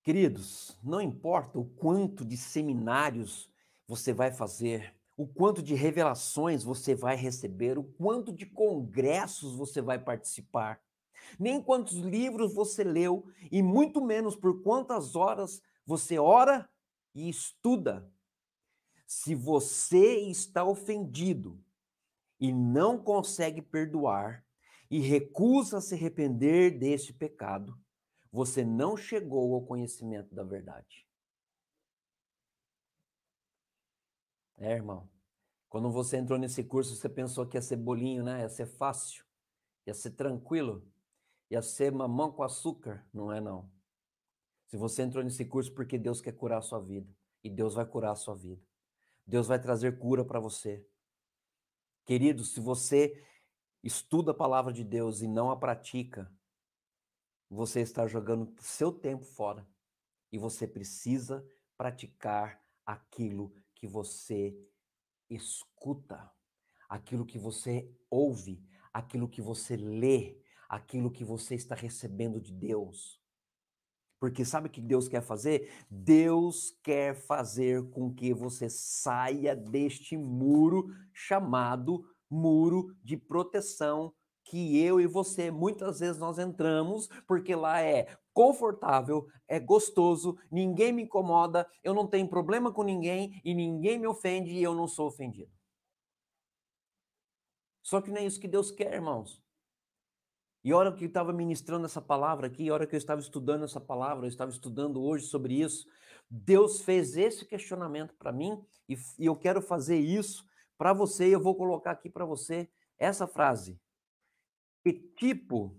Queridos, 0.03 0.77
não 0.83 1.01
importa 1.01 1.59
o 1.59 1.65
quanto 1.65 2.25
de 2.25 2.37
seminários 2.37 3.49
você 3.87 4.13
vai 4.13 4.33
fazer, 4.33 4.95
o 5.17 5.27
quanto 5.27 5.63
de 5.63 5.75
revelações 5.75 6.65
você 6.65 6.95
vai 6.97 7.15
receber, 7.15 7.79
o 7.79 7.85
quanto 7.85 8.33
de 8.33 8.45
congressos 8.45 9.55
você 9.55 9.81
vai 9.81 9.99
participar, 9.99 10.83
nem 11.39 11.63
quantos 11.63 11.97
livros 11.99 12.53
você 12.53 12.83
leu 12.83 13.25
e 13.51 13.63
muito 13.63 14.05
menos 14.05 14.35
por 14.35 14.63
quantas 14.63 15.15
horas 15.15 15.63
você 15.87 16.19
ora 16.19 16.69
e 17.15 17.29
estuda. 17.29 18.11
Se 19.07 19.35
você 19.35 20.21
está 20.29 20.65
ofendido 20.65 21.63
e 22.41 22.53
não 22.53 23.03
consegue 23.03 23.63
perdoar 23.63 24.45
e 24.91 24.99
recusa 25.01 25.81
se 25.81 25.95
arrepender 25.95 26.79
deste 26.79 27.13
pecado, 27.13 27.79
você 28.31 28.65
não 28.65 28.97
chegou 28.97 29.55
ao 29.55 29.65
conhecimento 29.65 30.35
da 30.35 30.43
verdade. 30.43 31.07
É, 34.57 34.73
irmão. 34.73 35.09
Quando 35.69 35.91
você 35.91 36.17
entrou 36.17 36.39
nesse 36.39 36.63
curso, 36.63 36.95
você 36.95 37.09
pensou 37.09 37.47
que 37.47 37.57
ia 37.57 37.63
ser 37.63 37.77
bolinho, 37.77 38.23
né? 38.23 38.41
Ia 38.41 38.49
ser 38.49 38.67
fácil, 38.67 39.25
ia 39.87 39.95
ser 39.95 40.13
tranquilo, 40.13 40.89
ia 41.51 41.61
ser 41.61 41.91
mamão 41.93 42.31
com 42.31 42.43
açúcar. 42.43 43.05
Não 43.13 43.33
é, 43.33 43.41
não. 43.41 43.71
Se 44.75 44.79
você 44.79 45.03
entrou 45.03 45.23
nesse 45.23 45.45
curso 45.45 45.73
porque 45.73 45.97
Deus 45.97 46.21
quer 46.21 46.33
curar 46.33 46.59
a 46.59 46.61
sua 46.61 46.81
vida, 46.81 47.09
e 47.45 47.49
Deus 47.49 47.75
vai 47.75 47.87
curar 47.87 48.11
a 48.11 48.17
sua 48.17 48.35
vida. 48.35 48.61
Deus 49.25 49.47
vai 49.47 49.57
trazer 49.57 50.01
cura 50.01 50.25
para 50.25 50.41
você. 50.41 50.85
Querido, 52.05 52.43
se 52.43 52.59
você 52.59 53.25
estuda 53.85 54.33
a 54.33 54.35
palavra 54.35 54.73
de 54.73 54.83
Deus 54.83 55.23
e 55.23 55.29
não 55.29 55.49
a 55.49 55.57
pratica, 55.57 56.29
você 57.49 57.83
está 57.83 58.09
jogando 58.09 58.53
seu 58.59 58.91
tempo 58.91 59.25
fora. 59.25 59.65
E 60.33 60.39
você 60.39 60.67
precisa 60.67 61.49
praticar 61.77 62.61
aquilo 62.85 63.55
que 63.77 63.87
você 63.87 64.61
escuta, 65.31 66.33
aquilo 66.89 67.25
que 67.25 67.39
você 67.39 67.97
ouve, 68.11 68.61
aquilo 68.93 69.29
que 69.29 69.41
você 69.41 69.77
lê, 69.77 70.37
aquilo 70.69 71.13
que 71.13 71.23
você 71.23 71.55
está 71.55 71.77
recebendo 71.77 72.41
de 72.41 72.51
Deus. 72.51 73.23
Porque 74.25 74.43
sabe 74.43 74.69
o 74.69 74.71
que 74.71 74.81
Deus 74.81 75.07
quer 75.07 75.21
fazer? 75.21 75.71
Deus 75.91 76.71
quer 76.83 77.15
fazer 77.15 77.91
com 77.91 78.11
que 78.11 78.33
você 78.33 78.71
saia 78.71 79.55
deste 79.55 80.17
muro 80.17 80.87
chamado 81.13 82.03
muro 82.31 82.97
de 83.05 83.19
proteção 83.19 84.15
que 84.43 84.81
eu 84.81 84.99
e 84.99 85.07
você 85.07 85.51
muitas 85.51 86.01
vezes 86.01 86.19
nós 86.19 86.39
entramos, 86.39 87.07
porque 87.27 87.55
lá 87.55 87.83
é 87.83 88.17
confortável, 88.33 89.27
é 89.47 89.61
gostoso, 89.61 90.39
ninguém 90.51 90.91
me 90.91 91.03
incomoda, 91.03 91.69
eu 91.83 91.93
não 91.93 92.07
tenho 92.07 92.27
problema 92.27 92.73
com 92.73 92.83
ninguém 92.83 93.43
e 93.45 93.53
ninguém 93.53 93.99
me 93.99 94.07
ofende 94.07 94.53
e 94.53 94.63
eu 94.63 94.75
não 94.75 94.89
sou 94.89 95.07
ofendido. 95.07 95.53
Só 97.83 98.01
que 98.01 98.11
não 98.11 98.23
é 98.23 98.25
isso 98.25 98.41
que 98.41 98.49
Deus 98.49 98.71
quer, 98.71 98.95
irmãos. 98.95 99.44
E 100.65 100.73
a 100.73 100.77
hora 100.79 100.91
que 100.91 101.05
eu 101.05 101.09
estava 101.09 101.31
ministrando 101.31 101.85
essa 101.85 102.01
palavra 102.01 102.47
aqui, 102.47 102.71
a 102.71 102.73
hora 102.73 102.87
que 102.87 102.95
eu 102.95 102.99
estava 102.99 103.21
estudando 103.21 103.65
essa 103.65 103.81
palavra, 103.81 104.25
eu 104.25 104.31
estava 104.31 104.51
estudando 104.51 105.03
hoje 105.03 105.27
sobre 105.27 105.61
isso, 105.61 105.87
Deus 106.31 106.81
fez 106.81 107.19
esse 107.19 107.45
questionamento 107.45 108.15
para 108.15 108.33
mim 108.33 108.65
e, 108.89 108.97
e, 109.19 109.27
eu 109.27 109.37
quero 109.37 109.61
fazer 109.61 109.99
isso 109.99 110.49
para 110.79 110.95
você. 110.95 111.29
E 111.29 111.33
eu 111.33 111.41
vou 111.41 111.55
colocar 111.55 111.91
aqui 111.91 112.09
para 112.09 112.25
você 112.25 112.71
essa 112.99 113.27
frase: 113.27 113.79
Que 114.83 114.95
tipo 114.95 115.79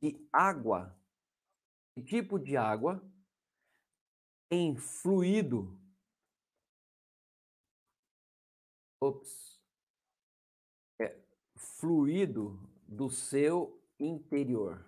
de 0.00 0.28
água, 0.32 0.96
que 1.96 2.04
tipo 2.04 2.38
de 2.38 2.56
água 2.56 3.02
tem 4.48 4.76
fluído? 4.76 5.76
Ops. 9.00 9.60
É, 11.00 11.20
fluído 11.56 12.71
do 12.92 13.08
seu 13.08 13.82
interior. 13.98 14.86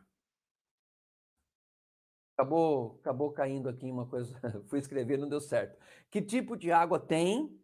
Acabou, 2.36 2.98
acabou 3.00 3.32
caindo 3.32 3.68
aqui 3.68 3.90
uma 3.90 4.06
coisa, 4.06 4.34
fui 4.68 4.78
escrever, 4.78 5.16
não 5.16 5.28
deu 5.28 5.40
certo. 5.40 5.78
Que 6.10 6.20
tipo 6.20 6.56
de 6.56 6.70
água 6.70 6.98
tem 6.98 7.58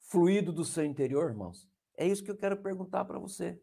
fluído 0.00 0.52
do 0.52 0.64
seu 0.64 0.84
interior, 0.84 1.30
irmãos? 1.30 1.68
É 1.96 2.06
isso 2.06 2.24
que 2.24 2.30
eu 2.30 2.36
quero 2.36 2.56
perguntar 2.60 3.04
para 3.04 3.18
você. 3.18 3.60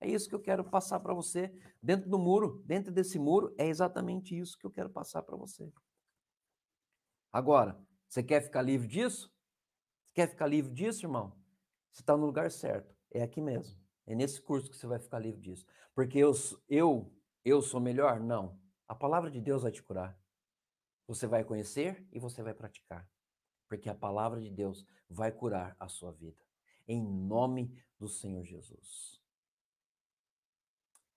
É 0.00 0.08
isso 0.08 0.28
que 0.28 0.34
eu 0.34 0.40
quero 0.40 0.64
passar 0.64 1.00
para 1.00 1.12
você. 1.12 1.52
Dentro 1.82 2.08
do 2.08 2.18
muro, 2.18 2.62
dentro 2.64 2.92
desse 2.92 3.18
muro, 3.18 3.54
é 3.58 3.66
exatamente 3.66 4.38
isso 4.38 4.58
que 4.58 4.66
eu 4.66 4.70
quero 4.70 4.90
passar 4.90 5.22
para 5.22 5.36
você. 5.36 5.70
Agora, 7.32 7.78
você 8.08 8.22
quer 8.22 8.40
ficar 8.40 8.62
livre 8.62 8.86
disso? 8.86 9.32
Quer 10.14 10.28
ficar 10.28 10.46
livre 10.46 10.72
disso, 10.72 11.04
irmão? 11.04 11.36
Você 11.90 12.02
está 12.02 12.16
no 12.16 12.26
lugar 12.26 12.50
certo. 12.50 12.94
É 13.10 13.22
aqui 13.22 13.40
mesmo. 13.40 13.83
É 14.06 14.14
nesse 14.14 14.40
curso 14.40 14.70
que 14.70 14.76
você 14.76 14.86
vai 14.86 14.98
ficar 14.98 15.18
livre 15.18 15.40
disso. 15.40 15.66
Porque 15.94 16.18
eu, 16.18 16.32
eu, 16.68 17.12
eu 17.44 17.62
sou 17.62 17.80
melhor? 17.80 18.20
Não. 18.20 18.58
A 18.86 18.94
palavra 18.94 19.30
de 19.30 19.40
Deus 19.40 19.62
vai 19.62 19.72
te 19.72 19.82
curar. 19.82 20.18
Você 21.06 21.26
vai 21.26 21.44
conhecer 21.44 22.06
e 22.12 22.18
você 22.18 22.42
vai 22.42 22.54
praticar. 22.54 23.08
Porque 23.68 23.88
a 23.88 23.94
palavra 23.94 24.40
de 24.40 24.50
Deus 24.50 24.86
vai 25.08 25.32
curar 25.32 25.76
a 25.78 25.88
sua 25.88 26.12
vida. 26.12 26.42
Em 26.86 27.02
nome 27.02 27.74
do 27.98 28.08
Senhor 28.08 28.44
Jesus. 28.44 29.20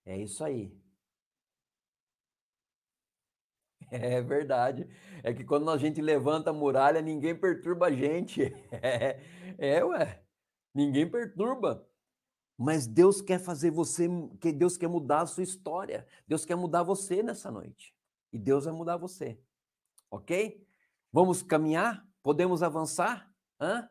É 0.05 0.17
isso 0.17 0.43
aí. 0.43 0.73
É 3.89 4.21
verdade. 4.21 4.85
É 5.23 5.33
que 5.33 5.45
quando 5.45 5.69
a 5.71 5.77
gente 5.77 6.01
levanta 6.01 6.49
a 6.49 6.53
muralha, 6.53 7.01
ninguém 7.01 7.35
perturba 7.35 7.87
a 7.87 7.91
gente. 7.91 8.41
É, 8.71 9.21
é 9.57 9.83
ué. 9.85 10.23
Ninguém 10.73 11.09
perturba. 11.09 11.86
Mas 12.57 12.87
Deus 12.87 13.21
quer 13.21 13.39
fazer 13.39 13.69
você, 13.69 14.09
que 14.41 14.51
Deus 14.51 14.77
quer 14.77 14.87
mudar 14.87 15.21
a 15.21 15.27
sua 15.27 15.43
história. 15.43 16.07
Deus 16.27 16.43
quer 16.43 16.55
mudar 16.55 16.81
você 16.83 17.21
nessa 17.21 17.51
noite. 17.51 17.93
E 18.33 18.39
Deus 18.39 18.65
vai 18.65 18.73
mudar 18.73 18.97
você. 18.97 19.39
OK? 20.09 20.65
Vamos 21.11 21.43
caminhar? 21.43 22.05
Podemos 22.23 22.63
avançar? 22.63 23.31
Hã? 23.59 23.87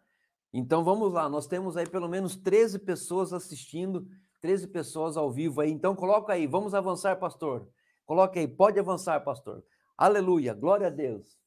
Então 0.53 0.83
vamos 0.83 1.13
lá, 1.13 1.29
nós 1.29 1.47
temos 1.47 1.77
aí 1.77 1.87
pelo 1.87 2.09
menos 2.09 2.35
13 2.35 2.79
pessoas 2.79 3.33
assistindo, 3.33 4.09
13 4.41 4.69
pessoas 4.69 5.17
ao 5.17 5.31
vivo 5.31 5.61
aí. 5.61 5.71
Então 5.71 5.95
coloca 5.95 6.33
aí, 6.33 6.47
vamos 6.47 6.75
avançar, 6.75 7.17
pastor. 7.17 7.69
Coloca 8.05 8.41
aí, 8.41 8.49
pode 8.49 8.79
avançar, 8.79 9.21
pastor. 9.21 9.65
Aleluia, 9.97 10.55
glória 10.55 10.87
a 10.87 10.91
Deus. 10.91 11.39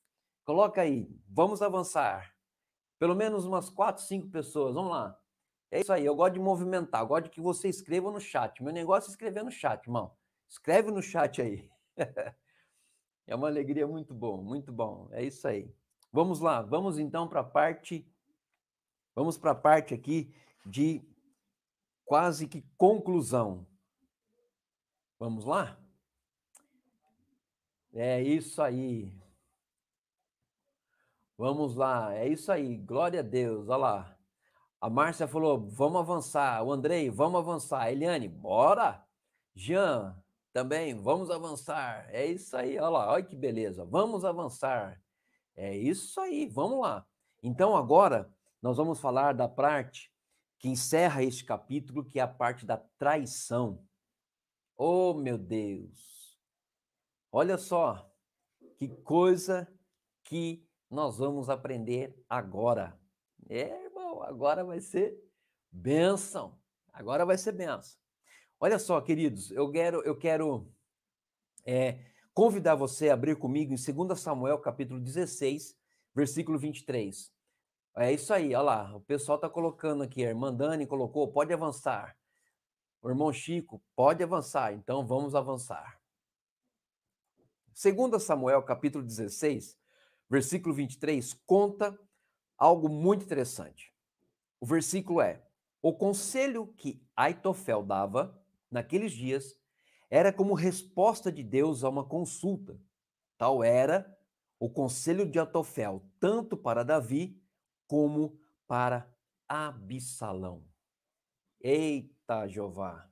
Coloca 0.46 0.82
aí, 0.82 1.10
vamos 1.28 1.62
avançar. 1.62 2.34
Pelo 2.98 3.16
menos 3.16 3.46
umas 3.46 3.70
quatro, 3.70 4.04
cinco 4.04 4.30
pessoas, 4.30 4.76
vamos 4.76 4.92
lá. 4.92 5.19
É 5.72 5.82
isso 5.82 5.94
aí, 5.94 6.06
eu 6.06 6.16
gosto 6.16 6.34
de 6.34 6.40
movimentar, 6.40 7.02
eu 7.02 7.08
gosto 7.08 7.26
de 7.26 7.30
que 7.30 7.42
você 7.42 7.70
escreva 7.70 8.12
no 8.12 8.20
chat. 8.20 8.64
Meu 8.64 8.74
negócio 8.74 9.10
é 9.10 9.12
escrever 9.12 9.44
no 9.44 9.52
chat, 9.52 9.86
irmão. 9.86 10.16
Escreve 10.48 10.90
no 10.90 11.02
chat 11.02 11.42
aí. 11.42 11.70
é 13.28 13.36
uma 13.36 13.48
alegria 13.48 13.86
muito 13.88 14.14
bom, 14.14 14.42
muito 14.42 14.72
bom. 14.72 15.08
É 15.12 15.24
isso 15.24 15.48
aí. 15.48 15.72
Vamos 16.12 16.40
lá, 16.40 16.62
vamos 16.64 16.98
então 16.98 17.28
para 17.28 17.42
a 17.42 17.44
parte 17.44 18.06
vamos 19.14 19.38
para 19.38 19.52
a 19.52 19.56
parte 19.56 19.94
aqui 19.94 20.34
de 20.66 21.04
quase 22.04 22.48
que 22.48 22.64
conclusão. 22.76 23.68
Vamos 25.20 25.46
lá? 25.46 25.78
É 27.94 28.22
isso 28.24 28.62
aí. 28.62 29.14
Vamos 31.38 31.76
lá, 31.76 32.16
é 32.16 32.28
isso 32.28 32.52
aí. 32.52 32.78
Glória 32.78 33.20
a 33.20 33.24
Deus. 33.24 33.68
Olha 33.70 33.78
lá. 33.78 34.19
A 34.82 34.90
Márcia 34.90 35.28
falou: 35.28 35.60
vamos 35.70 36.00
avançar. 36.00 36.64
O 36.64 36.72
Andrei, 36.72 37.10
vamos 37.10 37.40
avançar. 37.40 37.82
A 37.82 37.92
Eliane, 37.92 38.28
bora. 38.28 39.04
Jean, 39.54 40.16
também, 40.54 40.94
vamos 40.96 41.30
avançar. 41.30 42.08
É 42.10 42.26
isso 42.26 42.56
aí, 42.56 42.78
olha 42.78 42.90
lá, 42.90 43.12
olha 43.12 43.24
que 43.24 43.36
beleza. 43.36 43.86
Vamos 43.86 44.24
avançar. 44.24 45.02
É 45.56 45.76
isso 45.76 46.20
aí, 46.22 46.46
vamos 46.46 46.82
lá. 46.82 47.06
Então, 47.44 47.76
agora, 47.76 48.32
nós 48.62 48.78
vamos 48.78 49.00
falar 49.00 49.34
da 49.34 49.48
parte 49.48 50.12
que 50.58 50.68
encerra 50.68 51.24
este 51.24 51.46
capítulo, 51.46 52.04
que 52.04 52.20
é 52.20 52.22
a 52.22 52.28
parte 52.28 52.66
da 52.66 52.78
traição. 52.98 53.82
Oh, 54.78 55.14
meu 55.14 55.38
Deus! 55.38 56.38
Olha 57.32 57.58
só, 57.58 58.10
que 58.76 58.88
coisa 58.88 59.68
que 60.24 60.68
nós 60.90 61.18
vamos 61.18 61.50
aprender 61.50 62.22
agora. 62.28 62.99
É, 63.50 63.74
agora 64.28 64.64
vai 64.64 64.80
ser 64.80 65.18
benção. 65.72 66.56
Agora 66.94 67.26
vai 67.26 67.38
ser 67.38 67.52
benção. 67.52 67.98
Olha 68.60 68.78
só, 68.78 69.02
queridos, 69.02 69.50
eu 69.52 69.72
quero, 69.72 70.02
eu 70.04 70.16
quero 70.16 70.72
é, 71.66 72.00
convidar 72.34 72.76
você 72.76 73.10
a 73.10 73.14
abrir 73.14 73.38
comigo 73.38 73.74
em 73.74 74.06
2 74.06 74.20
Samuel, 74.20 74.60
capítulo 74.60 75.00
16, 75.00 75.76
versículo 76.14 76.60
23. 76.60 77.34
É 77.98 78.14
isso 78.14 78.34
aí, 78.34 78.54
olha 78.54 78.62
lá. 78.62 78.96
O 78.96 79.02
pessoal 79.02 79.38
está 79.38 79.50
colocando 79.50 80.04
aqui, 80.04 80.24
a 80.24 80.30
irmã 80.30 80.54
Dani 80.54 80.86
colocou, 80.86 81.32
pode 81.32 81.52
avançar. 81.52 82.16
O 83.02 83.10
irmão 83.10 83.32
Chico, 83.34 83.82
pode 83.96 84.22
avançar. 84.22 84.74
Então 84.74 85.08
vamos 85.08 85.34
avançar. 85.34 86.00
2 87.82 88.22
Samuel, 88.22 88.62
capítulo 88.62 89.04
16, 89.04 89.78
versículo 90.30 90.76
23, 90.76 91.34
conta 91.46 91.98
algo 92.60 92.90
muito 92.90 93.24
interessante. 93.24 93.94
O 94.60 94.66
versículo 94.66 95.22
é: 95.22 95.42
O 95.82 95.94
conselho 95.94 96.68
que 96.78 97.02
Aitofel 97.16 97.82
dava 97.82 98.38
naqueles 98.70 99.14
dias 99.14 99.58
era 100.10 100.34
como 100.34 100.54
resposta 100.54 101.32
de 101.32 101.42
Deus 101.42 101.84
a 101.84 101.90
uma 101.90 102.04
consulta. 102.04 102.78
Tal 103.38 103.64
era 103.64 104.18
o 104.60 104.70
conselho 104.70 105.26
de 105.26 105.40
Aitofel, 105.40 106.04
tanto 106.20 106.58
para 106.58 106.84
Davi 106.84 107.42
como 107.88 108.38
para 108.68 109.10
Absalão. 109.48 110.64
Eita, 111.62 112.48
Jeová. 112.48 113.10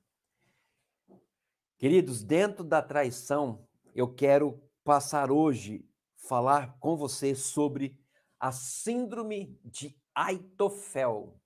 Queridos, 1.78 2.24
dentro 2.24 2.64
da 2.64 2.82
traição, 2.82 3.66
eu 3.94 4.14
quero 4.14 4.62
passar 4.84 5.32
hoje 5.32 5.88
falar 6.16 6.78
com 6.80 6.98
você 6.98 7.36
sobre 7.36 7.98
a 8.40 8.52
síndrome 8.52 9.60
de 9.64 9.96
Aitofel. 10.14 11.40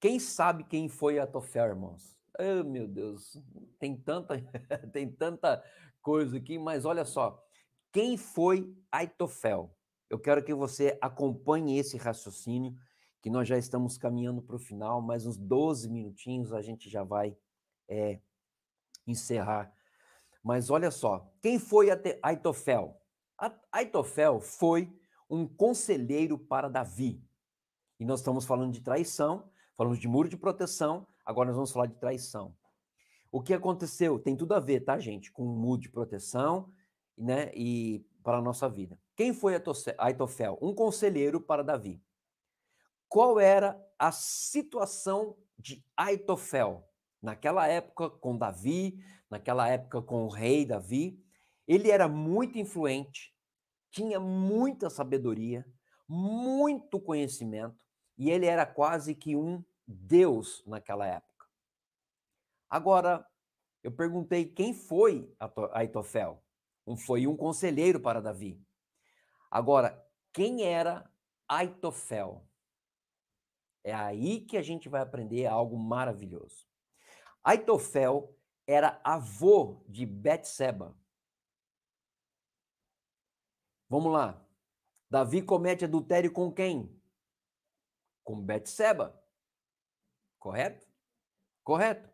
Quem 0.00 0.18
sabe 0.18 0.64
quem 0.64 0.88
foi 0.88 1.18
Aitofel, 1.18 1.66
irmãos? 1.66 2.18
Oh, 2.38 2.64
meu 2.64 2.88
Deus, 2.88 3.36
tem 3.78 3.96
tanta, 3.96 4.34
tem 4.92 5.10
tanta 5.10 5.62
coisa 6.00 6.38
aqui, 6.38 6.58
mas 6.58 6.84
olha 6.84 7.04
só. 7.04 7.42
Quem 7.92 8.16
foi 8.16 8.74
Aitofel? 8.90 9.76
Eu 10.08 10.18
quero 10.18 10.42
que 10.42 10.54
você 10.54 10.98
acompanhe 11.00 11.78
esse 11.78 11.96
raciocínio, 11.96 12.74
que 13.20 13.28
nós 13.28 13.46
já 13.46 13.58
estamos 13.58 13.98
caminhando 13.98 14.40
para 14.40 14.56
o 14.56 14.60
final, 14.60 15.02
mais 15.02 15.26
uns 15.26 15.36
12 15.36 15.90
minutinhos 15.90 16.52
a 16.52 16.62
gente 16.62 16.88
já 16.88 17.04
vai 17.04 17.36
é, 17.88 18.20
encerrar. 19.06 19.72
Mas 20.42 20.70
olha 20.70 20.90
só, 20.90 21.30
quem 21.42 21.58
foi 21.58 21.88
Aitofel? 22.22 22.98
Aitofel 23.70 24.40
foi 24.40 24.90
um 25.30 25.46
conselheiro 25.46 26.36
para 26.36 26.68
Davi. 26.68 27.22
E 27.98 28.04
nós 28.04 28.20
estamos 28.20 28.44
falando 28.44 28.72
de 28.72 28.80
traição, 28.80 29.48
falamos 29.76 29.98
de 29.98 30.08
muro 30.08 30.28
de 30.28 30.36
proteção, 30.36 31.06
agora 31.24 31.46
nós 31.46 31.56
vamos 31.56 31.70
falar 31.70 31.86
de 31.86 31.94
traição. 31.94 32.54
O 33.30 33.40
que 33.40 33.54
aconteceu 33.54 34.18
tem 34.18 34.36
tudo 34.36 34.54
a 34.54 34.60
ver, 34.60 34.80
tá, 34.80 34.98
gente, 34.98 35.30
com 35.30 35.44
o 35.44 35.56
muro 35.56 35.80
de 35.80 35.88
proteção, 35.88 36.72
né, 37.16 37.52
e 37.54 38.04
para 38.24 38.38
a 38.38 38.42
nossa 38.42 38.68
vida. 38.68 38.98
Quem 39.14 39.32
foi 39.32 39.54
Aitofel? 39.98 40.58
Um 40.60 40.74
conselheiro 40.74 41.40
para 41.40 41.62
Davi. 41.62 42.02
Qual 43.08 43.38
era 43.38 43.80
a 43.98 44.10
situação 44.10 45.36
de 45.58 45.84
Aitofel 45.96 46.88
naquela 47.22 47.66
época 47.66 48.08
com 48.08 48.36
Davi, 48.36 48.98
naquela 49.28 49.68
época 49.68 50.00
com 50.02 50.24
o 50.24 50.28
rei 50.28 50.64
Davi? 50.64 51.22
Ele 51.68 51.90
era 51.90 52.08
muito 52.08 52.58
influente, 52.58 53.34
tinha 53.90 54.20
muita 54.20 54.88
sabedoria, 54.88 55.66
muito 56.08 57.00
conhecimento, 57.00 57.84
e 58.16 58.30
ele 58.30 58.46
era 58.46 58.66
quase 58.66 59.14
que 59.14 59.36
um 59.36 59.64
deus 59.86 60.62
naquela 60.66 61.06
época. 61.06 61.46
Agora, 62.68 63.26
Eu 63.82 63.90
perguntei 63.90 64.44
quem 64.44 64.74
foi 64.74 65.34
Aitofel. 65.72 66.42
Foi 67.06 67.26
um 67.26 67.36
conselheiro 67.36 68.00
para 68.00 68.20
Davi. 68.20 68.60
Agora, 69.50 70.06
quem 70.32 70.62
era 70.64 71.10
Aitofel? 71.48 72.46
É 73.82 73.94
aí 73.94 74.40
que 74.40 74.58
a 74.58 74.62
gente 74.62 74.88
vai 74.88 75.00
aprender 75.00 75.46
algo 75.46 75.78
maravilhoso. 75.78 76.66
Aitofel 77.42 78.36
era 78.66 79.00
avô 79.02 79.82
de 79.88 80.04
Betseba. 80.04 80.94
Vamos 83.90 84.12
lá. 84.12 84.40
Davi 85.10 85.42
comete 85.42 85.84
adultério 85.84 86.30
com 86.30 86.52
quem? 86.52 86.96
Com 88.22 88.40
Betseba. 88.40 89.20
Correto? 90.38 90.86
Correto. 91.64 92.08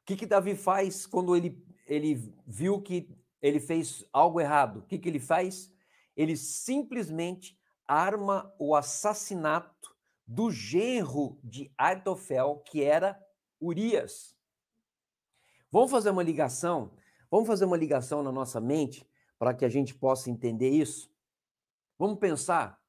O 0.00 0.04
que, 0.06 0.16
que 0.16 0.24
Davi 0.24 0.56
faz 0.56 1.04
quando 1.06 1.36
ele, 1.36 1.62
ele 1.86 2.34
viu 2.46 2.80
que 2.80 3.14
ele 3.42 3.60
fez 3.60 4.02
algo 4.10 4.40
errado? 4.40 4.78
O 4.78 4.82
que, 4.86 4.98
que 4.98 5.06
ele 5.06 5.20
faz? 5.20 5.70
Ele 6.16 6.34
simplesmente 6.34 7.60
arma 7.86 8.54
o 8.58 8.74
assassinato 8.74 9.94
do 10.26 10.50
genro 10.50 11.38
de 11.44 11.70
Aitofel, 11.76 12.62
que 12.66 12.82
era 12.82 13.22
Urias. 13.60 14.34
Vamos 15.70 15.90
fazer 15.90 16.08
uma 16.08 16.22
ligação? 16.22 16.96
Vamos 17.30 17.46
fazer 17.46 17.66
uma 17.66 17.76
ligação 17.76 18.22
na 18.22 18.32
nossa 18.32 18.60
mente 18.60 19.06
para 19.42 19.52
que 19.52 19.64
a 19.64 19.68
gente 19.68 19.92
possa 19.92 20.30
entender 20.30 20.68
isso? 20.70 21.12
Vamos 21.98 22.20
pensar 22.20 22.80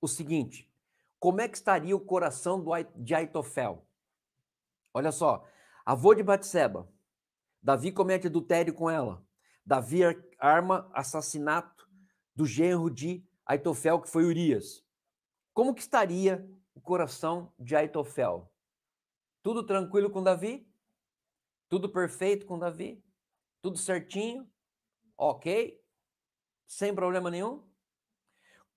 o 0.00 0.06
seguinte: 0.06 0.72
como 1.18 1.40
é 1.40 1.48
que 1.48 1.56
estaria 1.56 1.96
o 1.96 2.00
coração 2.00 2.62
do, 2.62 2.70
de 2.94 3.12
Aitofel? 3.12 3.84
Olha 4.94 5.10
só, 5.10 5.44
avô 5.84 6.14
de 6.14 6.22
Batseba, 6.22 6.88
Davi 7.60 7.90
comete 7.90 8.28
adultério 8.28 8.72
com 8.72 8.88
ela, 8.88 9.26
Davi 9.64 10.02
arma 10.38 10.88
assassinato 10.94 11.90
do 12.36 12.46
genro 12.46 12.88
de 12.88 13.26
Aitofel, 13.44 14.00
que 14.00 14.08
foi 14.08 14.26
Urias. 14.26 14.84
Como 15.52 15.74
que 15.74 15.80
estaria 15.80 16.48
o 16.72 16.80
coração 16.80 17.52
de 17.58 17.74
Aitofel? 17.74 18.48
Tudo 19.42 19.66
tranquilo 19.66 20.08
com 20.08 20.22
Davi? 20.22 20.72
Tudo 21.68 21.88
perfeito 21.88 22.46
com 22.46 22.56
Davi? 22.56 23.04
Tudo 23.60 23.76
certinho? 23.76 24.48
Ok? 25.18 25.84
Sem 26.66 26.94
problema 26.94 27.30
nenhum? 27.30 27.62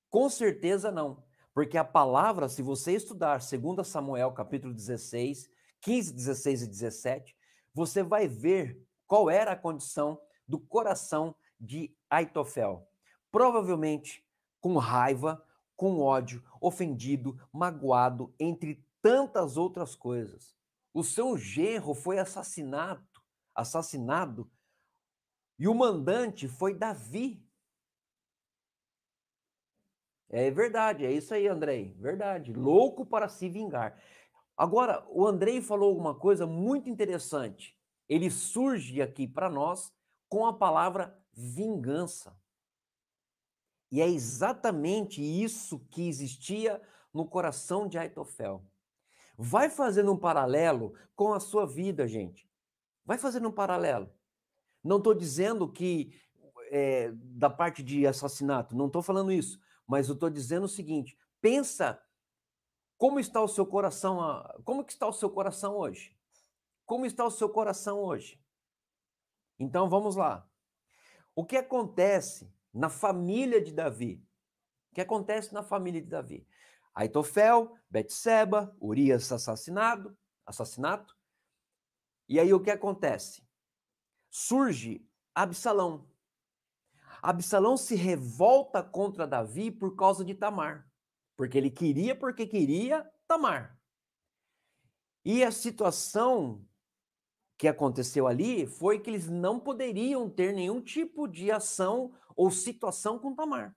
Com 0.09 0.29
certeza 0.29 0.91
não. 0.91 1.23
Porque 1.53 1.77
a 1.77 1.83
palavra, 1.83 2.47
se 2.47 2.61
você 2.61 2.93
estudar 2.93 3.39
2 3.39 3.87
Samuel 3.87 4.31
capítulo 4.31 4.73
16, 4.73 5.49
15, 5.81 6.13
16 6.13 6.61
e 6.61 6.67
17, 6.67 7.37
você 7.73 8.03
vai 8.03 8.27
ver 8.27 8.85
qual 9.07 9.29
era 9.29 9.51
a 9.51 9.57
condição 9.57 10.21
do 10.47 10.59
coração 10.59 11.35
de 11.59 11.95
Aitofel. 12.09 12.87
Provavelmente 13.31 14.25
com 14.61 14.77
raiva, 14.77 15.43
com 15.75 15.99
ódio, 15.99 16.43
ofendido, 16.59 17.39
magoado, 17.51 18.33
entre 18.39 18.85
tantas 19.01 19.57
outras 19.57 19.95
coisas. 19.95 20.53
O 20.93 21.03
seu 21.03 21.37
genro 21.37 21.93
foi 21.93 22.19
assassinado, 22.19 23.07
assassinado, 23.55 24.51
e 25.57 25.67
o 25.67 25.73
mandante 25.73 26.47
foi 26.47 26.73
Davi. 26.73 27.45
É 30.29 30.51
verdade, 30.51 31.05
é 31.05 31.11
isso 31.11 31.33
aí, 31.33 31.47
Andrei. 31.47 31.95
Verdade. 31.97 32.53
Louco 32.53 33.05
para 33.05 33.27
se 33.27 33.49
vingar. 33.49 33.99
Agora, 34.55 35.03
o 35.09 35.25
Andrei 35.25 35.61
falou 35.61 35.89
alguma 35.89 36.13
coisa 36.13 36.45
muito 36.45 36.89
interessante. 36.89 37.75
Ele 38.07 38.29
surge 38.29 39.01
aqui 39.01 39.27
para 39.27 39.49
nós 39.49 39.91
com 40.27 40.45
a 40.45 40.53
palavra 40.53 41.17
vingança. 41.33 42.37
E 43.91 44.01
é 44.01 44.07
exatamente 44.07 45.21
isso 45.21 45.79
que 45.89 46.07
existia 46.07 46.79
no 47.11 47.25
coração 47.25 47.87
de 47.87 47.97
Aitofel. 47.97 48.63
Vai 49.35 49.69
fazendo 49.69 50.11
um 50.11 50.17
paralelo 50.17 50.93
com 51.15 51.33
a 51.33 51.39
sua 51.39 51.65
vida, 51.65 52.07
gente. 52.07 52.47
Vai 53.03 53.17
fazendo 53.17 53.47
um 53.47 53.51
paralelo. 53.51 54.11
Não 54.83 54.97
estou 54.97 55.15
dizendo 55.15 55.67
que 55.71 56.13
é, 56.69 57.11
da 57.13 57.49
parte 57.49 57.81
de 57.81 58.05
assassinato, 58.05 58.75
não 58.75 58.85
estou 58.85 59.01
falando 59.01 59.31
isso 59.31 59.59
mas 59.89 60.07
eu 60.07 60.13
estou 60.13 60.29
dizendo 60.29 60.65
o 60.65 60.69
seguinte: 60.69 61.17
pensa 61.41 61.99
como 62.95 63.19
está 63.19 63.41
o 63.41 63.47
seu 63.47 63.65
coração, 63.65 64.19
como 64.63 64.85
que 64.85 64.91
está 64.93 65.07
o 65.07 65.13
seu 65.13 65.31
coração 65.31 65.75
hoje? 65.75 66.15
Como 66.85 67.07
está 67.07 67.25
o 67.25 67.31
seu 67.31 67.49
coração 67.49 67.99
hoje? 67.99 68.39
Então 69.57 69.89
vamos 69.89 70.15
lá. 70.15 70.47
O 71.35 71.43
que 71.43 71.57
acontece 71.57 72.53
na 72.71 72.87
família 72.87 73.59
de 73.59 73.73
Davi? 73.73 74.23
O 74.91 74.95
que 74.95 75.01
acontece 75.01 75.53
na 75.53 75.63
família 75.63 76.01
de 76.01 76.07
Davi? 76.07 76.47
Aitofel, 76.93 77.75
Betseba, 77.89 78.75
Urias 78.79 79.31
assassinado, 79.31 80.15
assassinato. 80.45 81.17
E 82.27 82.39
aí 82.39 82.53
o 82.53 82.59
que 82.59 82.69
acontece? 82.69 83.47
Surge 84.29 85.03
Absalão. 85.33 86.08
Absalão 87.21 87.77
se 87.77 87.95
revolta 87.95 88.81
contra 88.81 89.27
Davi 89.27 89.71
por 89.71 89.95
causa 89.95 90.23
de 90.23 90.33
Tamar, 90.33 90.89
porque 91.35 91.57
ele 91.57 91.69
queria 91.69 92.15
porque 92.15 92.47
queria 92.47 93.09
Tamar. 93.27 93.79
E 95.23 95.43
a 95.43 95.51
situação 95.51 96.65
que 97.57 97.67
aconteceu 97.67 98.25
ali 98.25 98.65
foi 98.65 98.99
que 98.99 99.09
eles 99.09 99.27
não 99.27 99.59
poderiam 99.59 100.29
ter 100.29 100.53
nenhum 100.53 100.81
tipo 100.81 101.27
de 101.27 101.51
ação 101.51 102.13
ou 102.35 102.49
situação 102.49 103.19
com 103.19 103.35
Tamar. 103.35 103.75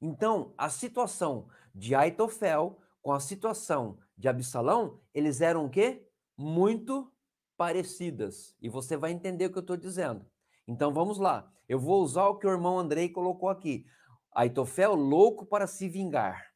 Então, 0.00 0.52
a 0.56 0.68
situação 0.68 1.48
de 1.74 1.94
Aitofel 1.94 2.80
com 3.00 3.12
a 3.12 3.20
situação 3.20 3.98
de 4.16 4.28
Absalão, 4.28 5.00
eles 5.14 5.40
eram 5.40 5.66
o 5.66 5.70
quê? 5.70 6.06
Muito 6.36 7.12
parecidas. 7.56 8.56
E 8.60 8.68
você 8.68 8.96
vai 8.96 9.12
entender 9.12 9.46
o 9.46 9.50
que 9.50 9.58
eu 9.58 9.62
estou 9.62 9.76
dizendo. 9.76 10.26
Então 10.68 10.92
vamos 10.92 11.16
lá. 11.18 11.50
Eu 11.66 11.80
vou 11.80 12.02
usar 12.02 12.26
o 12.26 12.36
que 12.36 12.46
o 12.46 12.50
irmão 12.50 12.78
Andrei 12.78 13.08
colocou 13.08 13.48
aqui. 13.48 13.86
Aitofel 14.30 14.94
louco 14.94 15.46
para 15.46 15.66
se 15.66 15.88
vingar. 15.88 16.54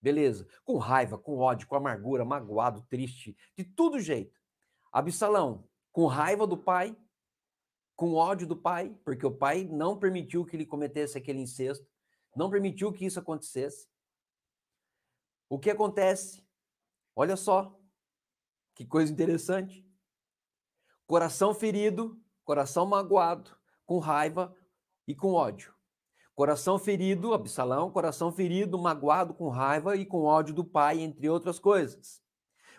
Beleza. 0.00 0.48
Com 0.64 0.78
raiva, 0.78 1.18
com 1.18 1.36
ódio, 1.36 1.68
com 1.68 1.76
amargura, 1.76 2.24
magoado, 2.24 2.82
triste, 2.88 3.36
de 3.56 3.62
todo 3.62 4.00
jeito. 4.00 4.40
Absalão, 4.90 5.68
com 5.92 6.06
raiva 6.06 6.46
do 6.46 6.56
pai, 6.56 6.96
com 7.94 8.14
ódio 8.14 8.46
do 8.46 8.56
pai, 8.56 8.96
porque 9.04 9.26
o 9.26 9.36
pai 9.36 9.64
não 9.64 9.98
permitiu 9.98 10.44
que 10.44 10.56
ele 10.56 10.66
cometesse 10.66 11.18
aquele 11.18 11.40
incesto, 11.40 11.86
não 12.34 12.50
permitiu 12.50 12.92
que 12.92 13.04
isso 13.04 13.20
acontecesse. 13.20 13.88
O 15.48 15.58
que 15.58 15.70
acontece? 15.70 16.44
Olha 17.14 17.36
só, 17.36 17.78
que 18.74 18.86
coisa 18.86 19.12
interessante. 19.12 19.86
Coração 21.06 21.54
ferido, 21.54 22.20
coração 22.44 22.86
magoado, 22.86 23.50
com 23.86 23.98
raiva 23.98 24.54
e 25.06 25.14
com 25.14 25.32
ódio. 25.32 25.74
Coração 26.34 26.78
ferido, 26.78 27.32
Absalão, 27.32 27.90
coração 27.90 28.32
ferido, 28.32 28.78
magoado, 28.78 29.34
com 29.34 29.48
raiva 29.48 29.96
e 29.96 30.04
com 30.04 30.22
ódio 30.22 30.54
do 30.54 30.64
pai, 30.64 31.00
entre 31.00 31.28
outras 31.28 31.58
coisas. 31.58 32.20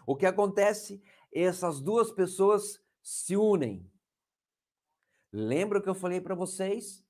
O 0.06 0.16
que 0.16 0.26
acontece? 0.26 1.02
Essas 1.34 1.80
duas 1.80 2.12
pessoas 2.12 2.82
se 3.02 3.36
unem. 3.36 3.90
Lembra 5.32 5.80
o 5.80 5.82
que 5.82 5.90
eu 5.90 5.96
falei 5.96 6.22
para 6.22 6.36
vocês? 6.36 7.04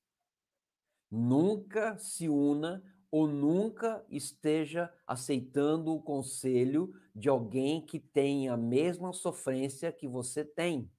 Nunca 1.12 1.98
se 1.98 2.28
una 2.30 2.84
ou 3.12 3.28
nunca 3.28 4.06
esteja 4.10 4.94
aceitando 5.08 5.94
o 5.94 6.02
conselho 6.02 6.94
de 7.16 7.30
alguém 7.30 7.86
que 7.86 8.00
tem 8.00 8.50
a 8.50 8.58
mesma 8.58 9.14
sofrência 9.14 9.92
que 9.92 10.08
você 10.08 10.44
tem. 10.44 10.92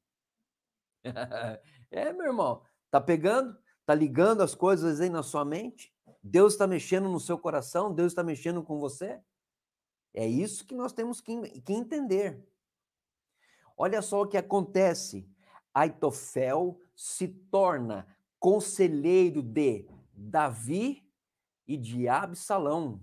é, 1.91 2.13
meu 2.13 2.27
irmão, 2.27 2.63
tá 2.91 3.01
pegando? 3.01 3.57
Tá 3.85 3.95
ligando 3.95 4.43
as 4.43 4.55
coisas 4.55 5.01
aí 5.01 5.09
na 5.09 5.23
sua 5.23 5.45
mente? 5.45 5.95
Deus 6.23 6.55
está 6.55 6.67
mexendo 6.67 7.09
no 7.09 7.21
seu 7.21 7.39
coração? 7.39 7.95
Deus 7.95 8.13
está 8.13 8.23
mexendo 8.23 8.63
com 8.63 8.79
você? 8.81 9.21
É 10.13 10.27
isso 10.27 10.67
que 10.67 10.75
nós 10.75 10.93
temos 10.93 11.21
que, 11.21 11.61
que 11.61 11.73
entender. 11.73 12.43
Olha 13.77 14.01
só 14.01 14.23
o 14.23 14.27
que 14.27 14.37
acontece. 14.37 15.29
Aitofel 15.75 16.81
se 16.95 17.29
torna 17.29 18.07
conselheiro 18.39 19.43
de 19.43 19.87
Davi 20.13 21.07
e 21.67 21.77
de 21.77 22.09
Absalão. 22.09 23.03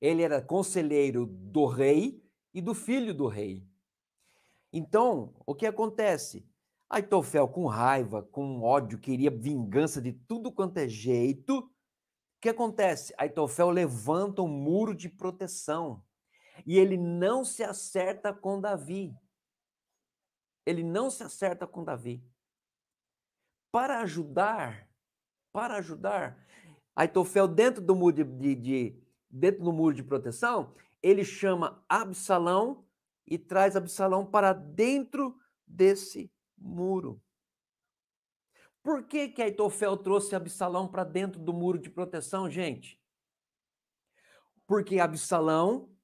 Ele 0.00 0.22
era 0.22 0.40
conselheiro 0.40 1.26
do 1.26 1.66
rei 1.66 2.24
e 2.54 2.62
do 2.62 2.74
filho 2.74 3.12
do 3.12 3.26
rei. 3.26 3.67
Então, 4.72 5.34
o 5.46 5.54
que 5.54 5.66
acontece? 5.66 6.46
Aitofel, 6.90 7.48
com 7.48 7.66
raiva, 7.66 8.22
com 8.22 8.62
ódio, 8.62 8.98
queria 8.98 9.30
vingança 9.30 10.00
de 10.00 10.12
tudo 10.12 10.50
quanto 10.50 10.78
é 10.78 10.88
jeito. 10.88 11.58
O 11.58 11.70
que 12.40 12.48
acontece? 12.48 13.14
Aitofel 13.18 13.70
levanta 13.70 14.42
um 14.42 14.48
muro 14.48 14.94
de 14.94 15.08
proteção 15.08 16.02
e 16.66 16.78
ele 16.78 16.96
não 16.96 17.44
se 17.44 17.62
acerta 17.62 18.32
com 18.32 18.60
Davi. 18.60 19.14
ele 20.66 20.82
não 20.82 21.10
se 21.10 21.22
acerta 21.22 21.66
com 21.66 21.82
Davi. 21.82 22.22
Para 23.72 24.00
ajudar, 24.00 24.86
para 25.50 25.76
ajudar, 25.76 26.46
Aitofel 26.94 27.48
dentro 27.48 27.80
do 27.80 27.94
muro 27.94 28.12
de, 28.16 28.24
de, 28.24 28.54
de, 28.54 29.02
dentro 29.30 29.62
do 29.62 29.72
muro 29.72 29.94
de 29.94 30.02
proteção, 30.02 30.74
ele 31.02 31.24
chama 31.24 31.82
Absalão 31.88 32.87
e 33.30 33.38
traz 33.38 33.76
Absalão 33.76 34.24
para 34.24 34.52
dentro 34.52 35.38
desse 35.66 36.32
muro. 36.56 37.22
Por 38.82 39.06
que 39.06 39.28
que 39.28 39.42
Aitofel 39.42 39.96
trouxe 39.96 40.34
Absalão 40.34 40.88
para 40.88 41.04
dentro 41.04 41.40
do 41.40 41.52
muro 41.52 41.78
de 41.78 41.90
proteção, 41.90 42.50
gente? 42.50 43.00
Porque 44.66 44.98
Absalão 44.98 45.94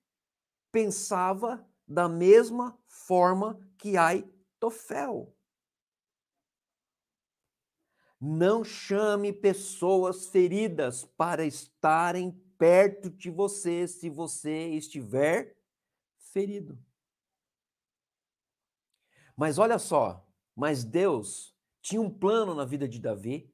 pensava 0.70 1.66
da 1.86 2.08
mesma 2.08 2.78
forma 2.86 3.58
que 3.78 3.96
Aitofel. 3.96 5.34
Não 8.20 8.64
chame 8.64 9.32
pessoas 9.32 10.26
feridas 10.26 11.04
para 11.16 11.44
estarem 11.44 12.32
perto 12.58 13.10
de 13.10 13.30
você 13.30 13.86
se 13.86 14.08
você 14.08 14.68
estiver 14.68 15.56
ferido. 16.32 16.78
Mas 19.37 19.59
olha 19.59 19.78
só, 19.78 20.26
mas 20.55 20.85
Deus 20.85 21.55
tinha 21.82 22.01
um 22.01 22.11
plano 22.11 22.55
na 22.55 22.64
vida 22.64 22.89
de 22.89 22.99
Davi, 22.99 23.53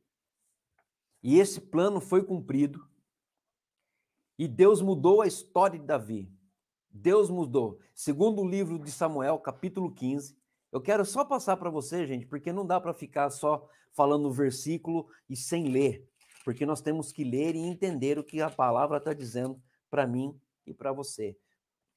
e 1.23 1.39
esse 1.39 1.61
plano 1.61 2.01
foi 2.01 2.25
cumprido, 2.25 2.89
e 4.39 4.49
Deus 4.49 4.81
mudou 4.81 5.21
a 5.21 5.27
história 5.27 5.79
de 5.79 5.85
Davi. 5.85 6.33
Deus 6.91 7.29
mudou. 7.31 7.79
Segundo 7.95 8.41
o 8.41 8.49
livro 8.49 8.79
de 8.79 8.91
Samuel, 8.91 9.39
capítulo 9.39 9.93
15, 9.93 10.37
eu 10.73 10.81
quero 10.81 11.05
só 11.05 11.25
passar 11.25 11.57
para 11.57 11.69
você, 11.69 12.07
gente, 12.07 12.27
porque 12.27 12.53
não 12.53 12.67
dá 12.67 12.81
para 12.81 12.95
ficar 12.95 13.29
só 13.31 13.69
falando 13.93 14.27
o 14.27 14.33
versículo 14.33 15.09
e 15.29 15.37
sem 15.37 15.69
ler, 15.69 16.09
porque 16.45 16.65
nós 16.65 16.81
temos 16.81 17.13
que 17.13 17.25
ler 17.25 17.55
e 17.55 17.59
entender 17.59 18.19
o 18.19 18.25
que 18.25 18.41
a 18.41 18.49
palavra 18.49 18.99
está 18.99 19.13
dizendo 19.13 19.61
para 19.91 20.07
mim 20.07 20.39
e 20.67 20.73
para 20.73 20.93
você. 20.93 21.37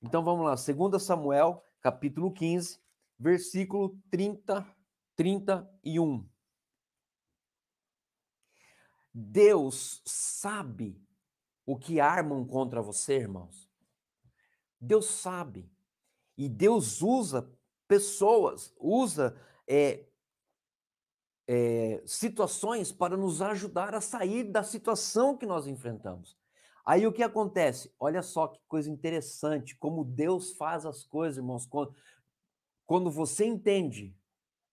Então 0.01 0.23
vamos 0.23 0.45
lá, 0.45 0.55
2 0.55 1.01
Samuel, 1.01 1.63
capítulo 1.81 2.31
15, 2.31 2.79
versículo 3.23 3.97
30, 4.11 4.67
31. 5.15 6.29
Deus 9.13 10.01
sabe 10.05 11.01
o 11.65 11.77
que 11.77 12.01
armam 12.01 12.45
contra 12.45 12.81
você, 12.81 13.19
irmãos. 13.19 13.71
Deus 14.77 15.05
sabe. 15.05 15.71
E 16.37 16.49
Deus 16.49 17.01
usa 17.01 17.49
pessoas, 17.87 18.73
usa 18.77 19.39
é, 19.65 20.05
é, 21.47 22.03
situações 22.05 22.91
para 22.91 23.15
nos 23.15 23.41
ajudar 23.41 23.95
a 23.95 24.01
sair 24.01 24.43
da 24.43 24.63
situação 24.63 25.37
que 25.37 25.45
nós 25.45 25.65
enfrentamos. 25.65 26.37
Aí 26.85 27.07
o 27.07 27.13
que 27.13 27.23
acontece? 27.23 27.93
Olha 27.97 28.21
só 28.21 28.47
que 28.47 28.59
coisa 28.67 28.89
interessante, 28.89 29.77
como 29.77 30.03
Deus 30.03 30.51
faz 30.51 30.85
as 30.85 31.05
coisas, 31.05 31.37
irmãos. 31.37 31.65
Quando, 32.85 33.09
você 33.09 33.45
entende 33.45 34.15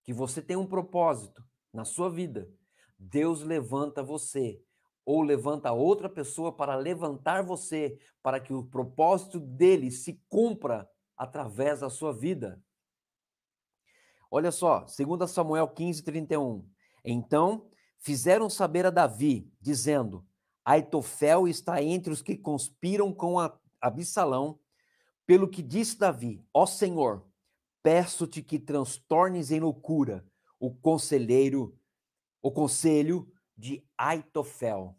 que 0.03 0.13
você 0.13 0.43
tem 0.43 0.57
um 0.57 0.67
propósito 0.67 1.45
na 1.73 1.85
sua 1.85 2.11
vida, 2.11 2.51
Deus 2.99 3.43
levanta 3.43 4.03
você 4.03 4.63
ou 5.05 5.23
levanta 5.23 5.73
outra 5.73 6.09
pessoa 6.09 6.53
para 6.53 6.77
levantar 6.77 7.43
você, 7.43 7.99
para 8.23 8.39
que 8.39 8.53
o 8.53 8.65
propósito 8.65 9.41
dele 9.41 9.91
se 9.91 10.23
cumpra 10.29 10.89
através 11.17 11.81
da 11.81 11.91
sua 11.91 12.13
vida. 12.13 12.63
Olha 14.31 14.53
só, 14.53 14.87
2 14.87 15.31
Samuel 15.31 15.67
15, 15.69 16.03
31. 16.03 16.69
Então 17.05 17.69
fizeram 17.99 18.49
saber 18.49 18.87
a 18.87 18.91
Davi, 18.91 19.51
dizendo: 19.61 20.25
Aitofel 20.65 21.49
está 21.49 21.83
entre 21.83 22.13
os 22.13 22.23
que 22.23 22.37
conspiram 22.37 23.13
com 23.13 23.37
Absalão, 23.81 24.61
pelo 25.27 25.49
que 25.49 25.63
disse 25.63 25.99
Davi: 25.99 26.45
Ó 26.55 26.67
Senhor, 26.67 27.27
peço-te 27.83 28.43
que 28.43 28.59
transtornes 28.59 29.51
em 29.51 29.61
loucura 29.61 30.27
o 30.59 30.75
conselheiro, 30.75 31.79
o 32.43 32.53
conselho 32.53 33.33
de 33.57 33.83
Aitofel. 33.97 34.97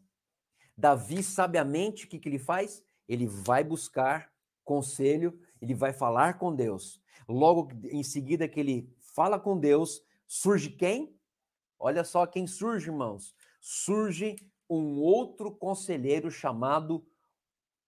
Davi, 0.76 1.22
sabiamente, 1.22 2.06
o 2.06 2.08
que, 2.08 2.18
que 2.18 2.28
ele 2.28 2.40
faz? 2.40 2.84
Ele 3.08 3.28
vai 3.28 3.64
buscar 3.64 4.32
conselho, 4.64 5.40
ele 5.62 5.76
vai 5.76 5.94
falar 5.94 6.40
com 6.40 6.56
Deus. 6.56 7.00
Logo 7.28 7.70
em 7.86 8.04
seguida 8.04 8.48
que 8.48 8.60
ele 8.60 8.96
fala 9.14 9.40
com 9.40 9.60
Deus, 9.60 10.02
surge 10.28 10.72
quem? 10.72 11.16
Olha 11.78 12.04
só 12.04 12.26
quem 12.26 12.48
surge, 12.48 12.88
irmãos. 12.88 13.36
Surge 13.60 14.36
um 14.70 15.00
outro 15.00 15.52
conselheiro 15.52 16.32
chamado 16.32 17.06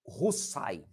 Russai, 0.05 0.85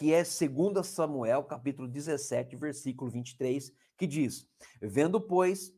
que 0.00 0.14
é 0.14 0.22
2 0.22 0.86
Samuel, 0.86 1.44
capítulo 1.44 1.86
17, 1.86 2.56
versículo 2.56 3.10
23, 3.10 3.70
que 3.98 4.06
diz: 4.06 4.48
Vendo, 4.80 5.20
pois, 5.20 5.74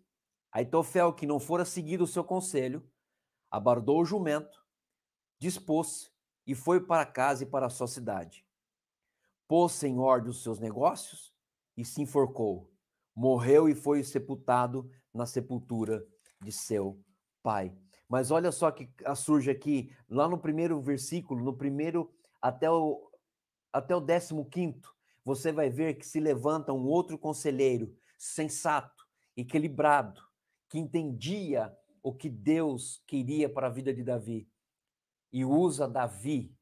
Aitofel 0.52 1.12
que 1.12 1.26
não 1.26 1.40
fora 1.40 1.64
seguido 1.64 2.04
o 2.04 2.06
seu 2.06 2.22
conselho, 2.22 2.88
abardou 3.50 4.00
o 4.00 4.04
jumento 4.04 4.62
dispôs-se 5.40 6.08
e 6.46 6.54
foi 6.54 6.80
para 6.80 7.04
casa 7.04 7.42
e 7.42 7.46
para 7.46 7.66
a 7.66 7.68
sua 7.68 7.88
cidade. 7.88 8.46
Pôs-se 9.48 9.88
em 9.88 9.98
ordem 9.98 10.30
os 10.30 10.40
seus 10.40 10.60
negócios 10.60 11.34
e 11.76 11.84
se 11.84 12.00
enforcou. 12.00 12.70
Morreu 13.12 13.68
e 13.68 13.74
foi 13.74 14.04
sepultado 14.04 14.88
na 15.12 15.26
sepultura 15.26 16.06
de 16.40 16.52
seu 16.52 17.02
pai. 17.42 17.76
Mas 18.08 18.30
olha 18.30 18.52
só 18.52 18.70
que 18.70 18.88
surge 19.16 19.50
aqui, 19.50 19.92
lá 20.08 20.28
no 20.28 20.38
primeiro 20.38 20.80
versículo, 20.80 21.42
no 21.42 21.56
primeiro 21.56 22.08
até 22.40 22.70
o, 22.70 23.10
até 23.72 23.94
o 23.94 24.00
décimo 24.00 24.44
quinto, 24.44 24.94
você 25.24 25.52
vai 25.52 25.70
ver 25.70 25.94
que 25.94 26.06
se 26.06 26.20
levanta 26.20 26.72
um 26.72 26.86
outro 26.86 27.18
conselheiro, 27.18 27.96
sensato, 28.18 29.06
equilibrado, 29.36 30.20
que 30.68 30.78
entendia 30.78 31.76
o 32.02 32.12
que 32.12 32.28
Deus 32.28 33.02
queria 33.06 33.48
para 33.48 33.68
a 33.68 33.70
vida 33.70 33.94
de 33.94 34.02
Davi 34.02 34.52
e 35.32 35.44
usa 35.44 35.88
Davi, 35.88 36.54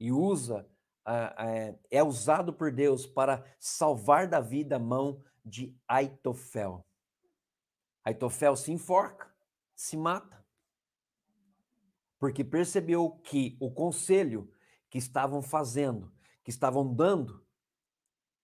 e 0.00 0.10
usa, 0.10 0.68
é, 1.06 1.78
é 1.90 2.02
usado 2.02 2.52
por 2.52 2.72
Deus 2.72 3.06
para 3.06 3.44
salvar 3.58 4.26
Davi 4.26 4.64
da 4.64 4.78
mão 4.78 5.22
de 5.44 5.78
Aitofel. 5.86 6.84
Aitofel 8.02 8.56
se 8.56 8.72
enforca, 8.72 9.32
se 9.74 9.96
mata, 9.96 10.44
porque 12.18 12.42
percebeu 12.42 13.10
que 13.22 13.56
o 13.60 13.70
conselho 13.70 14.52
que 14.90 14.98
estavam 14.98 15.40
fazendo, 15.40 16.12
que 16.44 16.50
estavam 16.50 16.94
dando, 16.94 17.44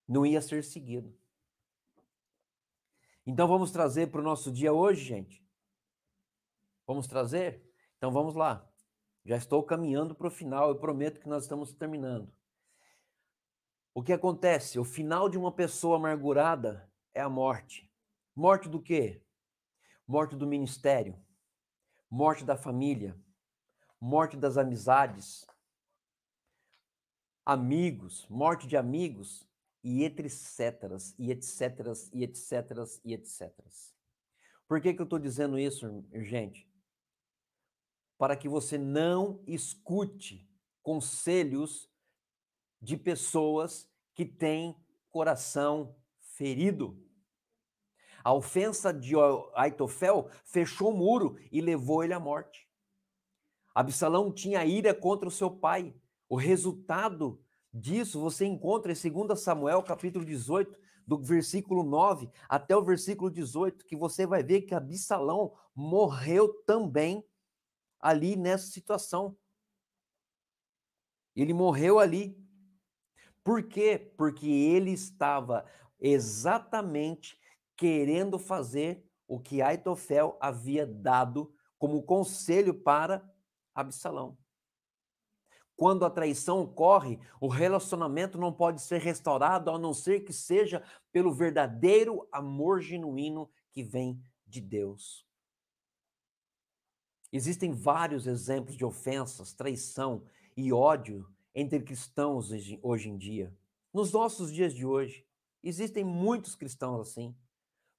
não 0.09 0.27
ia 0.27 0.41
ser 0.41 0.65
seguido. 0.65 1.17
Então 3.27 3.47
vamos 3.47 3.71
trazer 3.71 4.11
para 4.11 4.21
o 4.21 4.25
nosso 4.25 4.51
dia 4.51 4.73
hoje, 4.73 5.05
gente? 5.05 5.47
Vamos 6.87 7.07
trazer? 7.07 7.63
Então 7.99 8.11
vamos 8.11 8.35
lá. 8.35 8.69
Já 9.25 9.37
estou 9.37 9.63
caminhando 9.63 10.15
para 10.15 10.27
o 10.27 10.31
final, 10.31 10.71
eu 10.71 10.79
prometo 10.81 11.21
que 11.21 11.29
nós 11.29 11.45
estamos 11.45 11.73
terminando. 11.73 12.33
O 13.95 14.03
que 14.03 14.13
acontece? 14.13 14.79
O 14.79 14.85
final 14.85 15.29
de 15.29 15.37
uma 15.37 15.53
pessoa 15.53 15.97
amargurada 15.97 16.91
é 17.13 17.21
a 17.21 17.29
morte. 17.29 17.93
Morte 18.35 18.69
do 18.69 18.81
quê? 18.81 19.23
Morte 20.07 20.35
do 20.35 20.47
ministério, 20.47 21.23
morte 22.11 22.45
da 22.45 22.57
família, 22.57 23.17
morte 24.01 24.37
das 24.37 24.57
amizades, 24.57 25.47
amigos, 27.45 28.27
morte 28.29 28.67
de 28.67 28.77
amigos 28.77 29.49
e 29.83 30.05
etc, 30.05 30.97
e 31.19 31.31
etc, 31.31 31.87
e 32.13 32.25
etc, 32.25 33.01
e 33.05 33.15
etc. 33.15 33.53
Por 34.69 34.81
que, 34.81 34.95
que 34.95 35.01
eu 35.01 35.05
estou 35.05 35.19
dizendo 35.19 35.59
isso, 35.59 36.05
gente? 36.13 36.71
para 38.21 38.37
que 38.37 38.51
você 38.51 38.77
não 38.77 39.43
escute 39.47 40.47
conselhos 40.83 41.91
de 42.79 42.95
pessoas 42.95 43.91
que 44.15 44.27
têm 44.27 44.77
coração 45.09 45.97
ferido. 46.37 47.03
A 48.23 48.35
ofensa 48.35 48.93
de 48.93 49.15
Aitofel 49.55 50.29
fechou 50.45 50.91
o 50.91 50.95
muro 50.95 51.39
e 51.51 51.63
levou 51.63 52.05
ele 52.05 52.13
à 52.13 52.21
morte. 52.21 52.69
Absalão 53.75 54.31
tinha 54.31 54.67
ira 54.67 54.93
contra 54.95 55.27
o 55.27 55.33
seu 55.33 55.51
pai. 55.51 55.99
O 56.31 56.37
resultado 56.37 57.43
disso 57.75 58.21
você 58.21 58.45
encontra 58.47 58.93
em 58.93 59.27
2 59.27 59.43
Samuel, 59.43 59.83
capítulo 59.83 60.25
18, 60.25 60.79
do 61.05 61.21
versículo 61.21 61.83
9 61.83 62.31
até 62.49 62.77
o 62.77 62.85
versículo 62.85 63.29
18, 63.29 63.85
que 63.85 63.97
você 63.97 64.25
vai 64.25 64.41
ver 64.45 64.63
que 64.63 64.73
Absalão 64.73 65.53
morreu 65.75 66.55
também 66.65 67.27
ali 67.99 68.37
nessa 68.37 68.69
situação. 68.69 69.37
Ele 71.35 71.53
morreu 71.53 71.99
ali. 71.99 72.39
Por 73.43 73.65
quê? 73.65 73.99
Porque 74.17 74.47
ele 74.47 74.93
estava 74.93 75.67
exatamente 75.99 77.37
querendo 77.77 78.39
fazer 78.39 79.05
o 79.27 79.41
que 79.41 79.61
Aitofel 79.61 80.39
havia 80.41 80.87
dado 80.87 81.53
como 81.77 82.05
conselho 82.05 82.73
para 82.73 83.29
Absalão. 83.75 84.40
Quando 85.81 86.05
a 86.05 86.11
traição 86.11 86.61
ocorre, 86.61 87.19
o 87.41 87.49
relacionamento 87.49 88.37
não 88.37 88.53
pode 88.53 88.83
ser 88.83 89.01
restaurado 89.01 89.71
a 89.71 89.79
não 89.79 89.95
ser 89.95 90.21
que 90.21 90.31
seja 90.31 90.85
pelo 91.11 91.33
verdadeiro 91.33 92.29
amor 92.31 92.83
genuíno 92.83 93.51
que 93.73 93.83
vem 93.83 94.23
de 94.47 94.61
Deus. 94.61 95.27
Existem 97.33 97.73
vários 97.73 98.27
exemplos 98.27 98.77
de 98.77 98.85
ofensas, 98.85 99.55
traição 99.55 100.23
e 100.55 100.71
ódio 100.71 101.27
entre 101.55 101.81
cristãos 101.81 102.51
hoje 102.83 103.09
em 103.09 103.17
dia. 103.17 103.51
Nos 103.91 104.13
nossos 104.13 104.53
dias 104.53 104.75
de 104.75 104.85
hoje, 104.85 105.27
existem 105.63 106.05
muitos 106.05 106.55
cristãos 106.55 107.09
assim. 107.09 107.35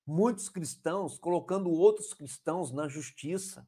Muitos 0.06 0.50
cristãos 0.50 1.18
colocando 1.18 1.72
outros 1.72 2.14
cristãos 2.14 2.72
na 2.72 2.88
justiça. 2.88 3.68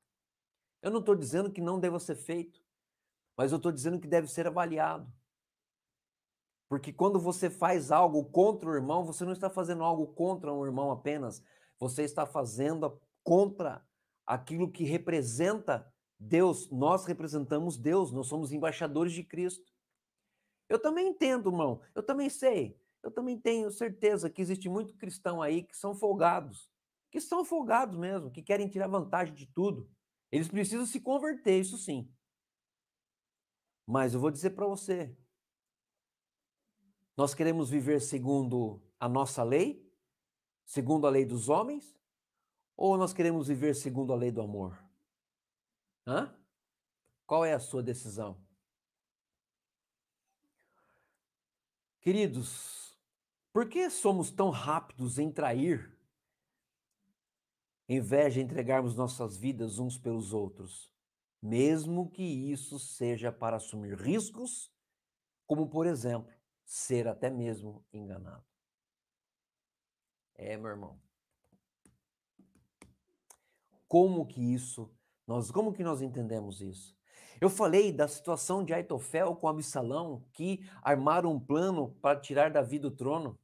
Eu 0.83 0.91
não 0.91 0.99
estou 0.99 1.15
dizendo 1.15 1.51
que 1.51 1.61
não 1.61 1.79
deva 1.79 1.99
ser 1.99 2.15
feito, 2.15 2.62
mas 3.37 3.51
eu 3.51 3.57
estou 3.57 3.71
dizendo 3.71 3.99
que 3.99 4.07
deve 4.07 4.27
ser 4.27 4.47
avaliado. 4.47 5.11
Porque 6.69 6.91
quando 6.91 7.19
você 7.19 7.49
faz 7.49 7.91
algo 7.91 8.25
contra 8.25 8.69
o 8.69 8.73
irmão, 8.73 9.05
você 9.05 9.23
não 9.23 9.31
está 9.31 9.49
fazendo 9.49 9.83
algo 9.83 10.07
contra 10.07 10.51
um 10.51 10.65
irmão 10.65 10.91
apenas, 10.91 11.43
você 11.79 12.03
está 12.03 12.25
fazendo 12.25 12.99
contra 13.23 13.85
aquilo 14.25 14.71
que 14.71 14.83
representa 14.83 15.91
Deus. 16.19 16.71
Nós 16.71 17.05
representamos 17.05 17.77
Deus, 17.77 18.11
nós 18.11 18.27
somos 18.27 18.51
embaixadores 18.51 19.13
de 19.13 19.23
Cristo. 19.23 19.71
Eu 20.69 20.79
também 20.79 21.09
entendo, 21.09 21.49
irmão, 21.49 21.81
eu 21.93 22.01
também 22.01 22.29
sei, 22.29 22.79
eu 23.03 23.11
também 23.11 23.37
tenho 23.37 23.69
certeza 23.69 24.29
que 24.29 24.41
existe 24.41 24.69
muito 24.69 24.95
cristão 24.95 25.41
aí 25.41 25.61
que 25.61 25.77
são 25.77 25.93
folgados, 25.93 26.71
que 27.11 27.19
são 27.19 27.45
folgados 27.45 27.97
mesmo, 27.97 28.31
que 28.31 28.41
querem 28.41 28.67
tirar 28.67 28.87
vantagem 28.87 29.35
de 29.35 29.45
tudo. 29.45 29.89
Eles 30.31 30.47
precisam 30.47 30.85
se 30.85 30.99
converter, 30.99 31.59
isso 31.59 31.77
sim. 31.77 32.09
Mas 33.85 34.13
eu 34.13 34.19
vou 34.19 34.31
dizer 34.31 34.51
para 34.51 34.65
você, 34.65 35.15
nós 37.15 37.33
queremos 37.33 37.69
viver 37.69 38.01
segundo 38.01 38.81
a 38.99 39.07
nossa 39.07 39.43
lei, 39.43 39.87
segundo 40.65 41.05
a 41.05 41.09
lei 41.09 41.25
dos 41.25 41.49
homens, 41.49 41.99
ou 42.75 42.97
nós 42.97 43.13
queremos 43.13 43.47
viver 43.47 43.75
segundo 43.75 44.13
a 44.13 44.15
lei 44.15 44.31
do 44.31 44.41
amor? 44.41 44.81
Hã? 46.07 46.35
Qual 47.25 47.45
é 47.45 47.53
a 47.53 47.59
sua 47.59 47.83
decisão? 47.83 48.41
Queridos, 52.01 52.97
por 53.53 53.69
que 53.69 53.89
somos 53.89 54.29
tão 54.29 54.49
rápidos 54.49 55.17
em 55.17 55.31
trair, 55.31 55.95
em 57.87 58.01
vez 58.01 58.33
de 58.33 58.41
entregarmos 58.41 58.95
nossas 58.95 59.37
vidas 59.37 59.79
uns 59.79 59.97
pelos 59.97 60.33
outros, 60.33 60.92
mesmo 61.43 62.09
que 62.09 62.23
isso 62.23 62.79
seja 62.79 63.29
para 63.29 63.57
assumir 63.57 63.99
riscos, 63.99 64.71
como, 65.45 65.67
por 65.67 65.85
exemplo, 65.85 66.31
ser 66.63 67.05
até 67.05 67.29
mesmo 67.29 67.85
enganado? 67.91 68.45
É, 70.35 70.55
meu 70.55 70.69
irmão. 70.69 70.97
Como 73.89 74.25
que 74.25 74.41
isso, 74.53 74.89
nós, 75.27 75.51
como 75.51 75.73
que 75.73 75.83
nós 75.83 76.01
entendemos 76.01 76.61
isso? 76.61 76.95
Eu 77.41 77.49
falei 77.49 77.91
da 77.91 78.07
situação 78.07 78.63
de 78.63 78.73
Aitofel 78.73 79.35
com 79.35 79.49
Absalão, 79.49 80.25
que 80.31 80.65
armaram 80.81 81.33
um 81.33 81.39
plano 81.39 81.93
para 82.01 82.21
tirar 82.21 82.51
Davi 82.51 82.79
do 82.79 82.89
trono. 82.89 83.37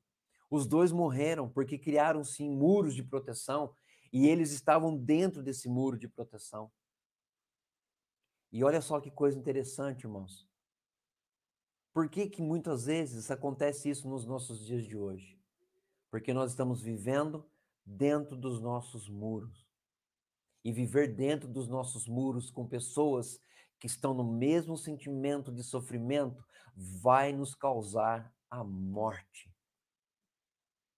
Os 0.49 0.65
dois 0.65 0.93
morreram 0.93 1.49
porque 1.49 1.77
criaram-se 1.77 2.47
muros 2.47 2.95
de 2.95 3.03
proteção 3.03 3.73
e 4.11 4.25
eles 4.25 4.51
estavam 4.51 4.95
dentro 4.95 5.43
desse 5.43 5.67
muro 5.67 5.97
de 5.97 6.07
proteção. 6.07 6.71
E 8.51 8.63
olha 8.63 8.81
só 8.81 8.99
que 8.99 9.11
coisa 9.11 9.37
interessante, 9.37 10.05
irmãos. 10.05 10.47
Por 11.93 12.09
que 12.09 12.27
que 12.27 12.41
muitas 12.41 12.85
vezes 12.85 13.29
acontece 13.29 13.89
isso 13.89 14.07
nos 14.07 14.25
nossos 14.25 14.65
dias 14.65 14.83
de 14.83 14.97
hoje? 14.97 15.39
Porque 16.09 16.33
nós 16.33 16.51
estamos 16.51 16.81
vivendo 16.81 17.49
dentro 17.85 18.35
dos 18.35 18.61
nossos 18.61 19.09
muros 19.09 19.67
e 20.63 20.71
viver 20.71 21.15
dentro 21.15 21.47
dos 21.47 21.67
nossos 21.67 22.07
muros 22.07 22.51
com 22.51 22.67
pessoas 22.67 23.39
que 23.79 23.87
estão 23.87 24.13
no 24.13 24.23
mesmo 24.23 24.75
sentimento 24.77 25.51
de 25.51 25.63
sofrimento 25.63 26.45
vai 26.75 27.31
nos 27.31 27.55
causar 27.55 28.33
a 28.49 28.63
morte. 28.63 29.53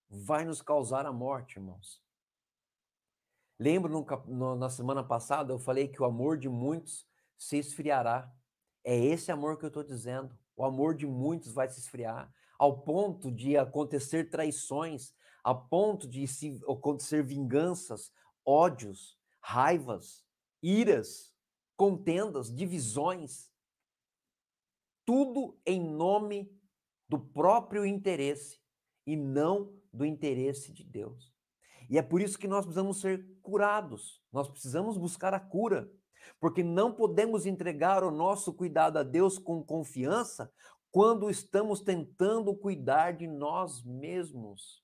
Vai 0.09 0.43
nos 0.43 0.61
causar 0.61 1.05
a 1.05 1.11
morte, 1.11 1.57
irmãos. 1.57 2.03
Lembro 3.57 3.91
no, 3.91 4.05
no, 4.27 4.55
na 4.55 4.69
semana 4.69 5.03
passada 5.03 5.53
eu 5.53 5.59
falei 5.59 5.87
que 5.87 6.01
o 6.01 6.05
amor 6.05 6.37
de 6.37 6.49
muitos 6.49 7.07
se 7.41 7.57
esfriará. 7.57 8.31
É 8.83 8.95
esse 8.95 9.31
amor 9.31 9.57
que 9.57 9.65
eu 9.65 9.69
estou 9.69 9.83
dizendo. 9.83 10.37
O 10.55 10.63
amor 10.63 10.93
de 10.93 11.07
muitos 11.07 11.53
vai 11.53 11.67
se 11.67 11.79
esfriar, 11.79 12.31
ao 12.59 12.83
ponto 12.83 13.31
de 13.31 13.57
acontecer 13.57 14.29
traições, 14.29 15.11
a 15.43 15.55
ponto 15.55 16.07
de 16.07 16.27
se 16.27 16.61
acontecer 16.69 17.23
vinganças, 17.23 18.11
ódios, 18.45 19.17
raivas, 19.41 20.23
iras, 20.61 21.33
contendas, 21.75 22.53
divisões, 22.53 23.49
tudo 25.03 25.59
em 25.65 25.81
nome 25.81 26.55
do 27.09 27.19
próprio 27.19 27.83
interesse 27.83 28.59
e 29.07 29.15
não 29.15 29.73
do 29.91 30.05
interesse 30.05 30.71
de 30.71 30.83
Deus. 30.83 31.33
E 31.89 31.97
é 31.97 32.03
por 32.03 32.21
isso 32.21 32.37
que 32.37 32.47
nós 32.47 32.65
precisamos 32.65 33.01
ser 33.01 33.25
curados, 33.41 34.23
nós 34.31 34.47
precisamos 34.47 34.95
buscar 34.95 35.33
a 35.33 35.39
cura, 35.39 35.91
porque 36.39 36.63
não 36.63 36.93
podemos 36.93 37.45
entregar 37.45 38.03
o 38.03 38.11
nosso 38.11 38.53
cuidado 38.53 38.97
a 38.97 39.03
Deus 39.03 39.37
com 39.37 39.63
confiança 39.63 40.51
quando 40.91 41.29
estamos 41.29 41.81
tentando 41.81 42.55
cuidar 42.55 43.13
de 43.13 43.27
nós 43.27 43.83
mesmos. 43.83 44.83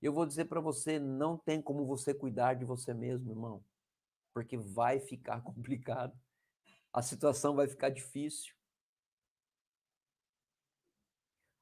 Eu 0.00 0.12
vou 0.12 0.26
dizer 0.26 0.46
para 0.46 0.60
você, 0.60 0.98
não 0.98 1.38
tem 1.38 1.62
como 1.62 1.86
você 1.86 2.12
cuidar 2.12 2.54
de 2.54 2.64
você 2.64 2.92
mesmo, 2.92 3.30
irmão, 3.30 3.64
porque 4.34 4.56
vai 4.56 4.98
ficar 4.98 5.40
complicado. 5.44 6.18
A 6.92 7.00
situação 7.00 7.54
vai 7.54 7.68
ficar 7.68 7.88
difícil. 7.88 8.54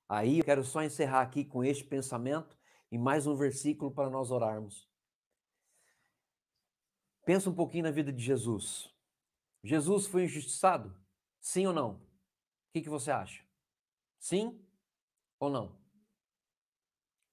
Aí 0.09 0.38
eu 0.38 0.44
quero 0.44 0.64
só 0.64 0.82
encerrar 0.82 1.20
aqui 1.20 1.44
com 1.44 1.62
este 1.62 1.84
pensamento 1.84 2.59
e 2.90 2.98
mais 2.98 3.28
um 3.28 3.36
versículo 3.36 3.92
para 3.92 4.11
nós 4.11 4.32
orarmos. 4.32 4.89
Pensa 7.31 7.49
um 7.49 7.55
pouquinho 7.55 7.85
na 7.85 7.93
vida 7.93 8.12
de 8.12 8.20
Jesus. 8.20 8.93
Jesus 9.62 10.05
foi 10.05 10.24
injustiçado? 10.24 10.93
Sim 11.39 11.64
ou 11.64 11.72
não? 11.72 11.93
O 11.93 12.01
que, 12.72 12.81
que 12.81 12.89
você 12.89 13.12
acha? 13.12 13.45
Sim 14.18 14.61
ou 15.39 15.49
não? 15.49 15.78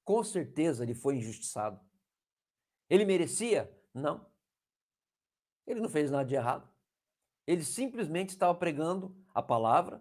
Com 0.05 0.23
certeza 0.23 0.83
ele 0.83 0.93
foi 0.93 1.15
injustiçado. 1.15 1.81
Ele 2.87 3.05
merecia? 3.05 3.75
Não. 3.91 4.29
Ele 5.65 5.81
não 5.81 5.89
fez 5.89 6.11
nada 6.11 6.25
de 6.25 6.35
errado. 6.35 6.71
Ele 7.47 7.63
simplesmente 7.63 8.29
estava 8.29 8.53
pregando 8.53 9.17
a 9.33 9.41
palavra, 9.41 9.99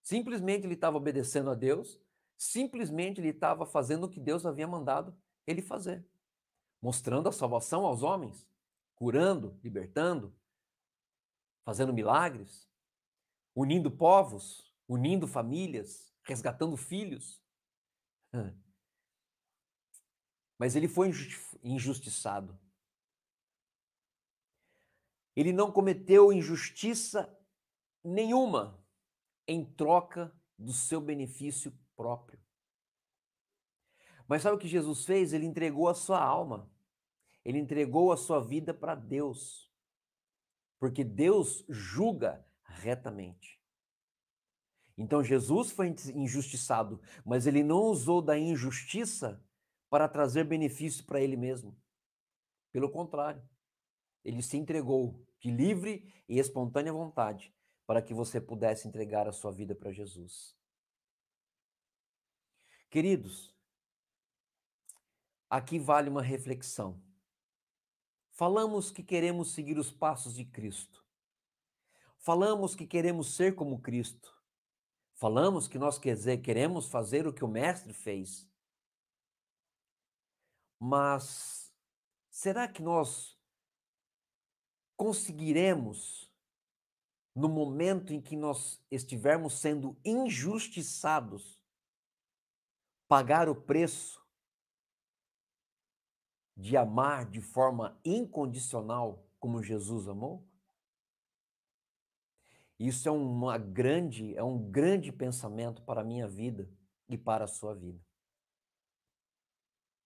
simplesmente 0.00 0.64
ele 0.64 0.72
estava 0.72 0.96
obedecendo 0.96 1.50
a 1.50 1.54
Deus, 1.54 2.00
simplesmente 2.34 3.20
ele 3.20 3.28
estava 3.28 3.66
fazendo 3.66 4.04
o 4.04 4.08
que 4.08 4.20
Deus 4.20 4.46
havia 4.46 4.66
mandado 4.66 5.14
ele 5.46 5.60
fazer, 5.60 6.02
mostrando 6.80 7.28
a 7.28 7.32
salvação 7.32 7.84
aos 7.84 8.02
homens, 8.02 8.48
curando, 9.04 9.60
libertando, 9.62 10.34
fazendo 11.62 11.92
milagres, 11.92 12.66
unindo 13.54 13.90
povos, 13.90 14.72
unindo 14.88 15.28
famílias, 15.28 16.10
resgatando 16.22 16.74
filhos. 16.74 17.38
Mas 20.58 20.74
ele 20.74 20.88
foi 20.88 21.10
injustiçado. 21.62 22.58
Ele 25.36 25.52
não 25.52 25.70
cometeu 25.70 26.32
injustiça 26.32 27.30
nenhuma 28.02 28.82
em 29.46 29.70
troca 29.74 30.34
do 30.58 30.72
seu 30.72 30.98
benefício 30.98 31.78
próprio. 31.94 32.42
Mas 34.26 34.40
sabe 34.40 34.56
o 34.56 34.58
que 34.58 34.66
Jesus 34.66 35.04
fez? 35.04 35.34
Ele 35.34 35.44
entregou 35.44 35.90
a 35.90 35.94
sua 35.94 36.24
alma. 36.24 36.72
Ele 37.44 37.58
entregou 37.58 38.12
a 38.12 38.16
sua 38.16 38.40
vida 38.40 38.72
para 38.72 38.94
Deus. 38.94 39.70
Porque 40.78 41.04
Deus 41.04 41.64
julga 41.68 42.44
retamente. 42.64 43.60
Então 44.96 45.22
Jesus 45.22 45.72
foi 45.72 45.94
injustiçado, 46.14 47.00
mas 47.24 47.46
ele 47.46 47.62
não 47.62 47.82
usou 47.82 48.22
da 48.22 48.38
injustiça 48.38 49.44
para 49.90 50.08
trazer 50.08 50.44
benefício 50.44 51.04
para 51.04 51.20
ele 51.20 51.36
mesmo. 51.36 51.76
Pelo 52.72 52.90
contrário, 52.90 53.42
ele 54.24 54.42
se 54.42 54.56
entregou 54.56 55.24
de 55.40 55.50
livre 55.50 56.12
e 56.28 56.38
espontânea 56.38 56.92
vontade 56.92 57.54
para 57.86 58.00
que 58.00 58.14
você 58.14 58.40
pudesse 58.40 58.88
entregar 58.88 59.28
a 59.28 59.32
sua 59.32 59.52
vida 59.52 59.74
para 59.74 59.92
Jesus. 59.92 60.56
Queridos, 62.88 63.54
aqui 65.50 65.78
vale 65.78 66.08
uma 66.08 66.22
reflexão. 66.22 67.02
Falamos 68.34 68.90
que 68.90 69.04
queremos 69.04 69.52
seguir 69.52 69.78
os 69.78 69.92
passos 69.92 70.34
de 70.34 70.44
Cristo. 70.44 71.06
Falamos 72.18 72.74
que 72.74 72.84
queremos 72.84 73.36
ser 73.36 73.54
como 73.54 73.80
Cristo. 73.80 74.36
Falamos 75.14 75.68
que 75.68 75.78
nós 75.78 75.98
queremos 75.98 76.88
fazer 76.88 77.28
o 77.28 77.32
que 77.32 77.44
o 77.44 77.48
Mestre 77.48 77.92
fez. 77.94 78.50
Mas 80.80 81.72
será 82.28 82.66
que 82.66 82.82
nós 82.82 83.38
conseguiremos, 84.96 86.28
no 87.36 87.48
momento 87.48 88.12
em 88.12 88.20
que 88.20 88.34
nós 88.34 88.84
estivermos 88.90 89.60
sendo 89.60 89.96
injustiçados, 90.04 91.62
pagar 93.06 93.48
o 93.48 93.54
preço 93.54 94.23
de 96.56 96.76
amar 96.76 97.28
de 97.28 97.40
forma 97.40 97.98
incondicional 98.04 99.26
como 99.38 99.62
Jesus 99.62 100.08
amou? 100.08 100.46
Isso 102.78 103.08
é 103.08 103.12
uma 103.12 103.56
grande, 103.56 104.36
é 104.36 104.42
um 104.42 104.58
grande 104.70 105.12
pensamento 105.12 105.82
para 105.82 106.00
a 106.00 106.04
minha 106.04 106.26
vida 106.26 106.68
e 107.08 107.16
para 107.16 107.44
a 107.44 107.48
sua 107.48 107.74
vida. 107.74 108.04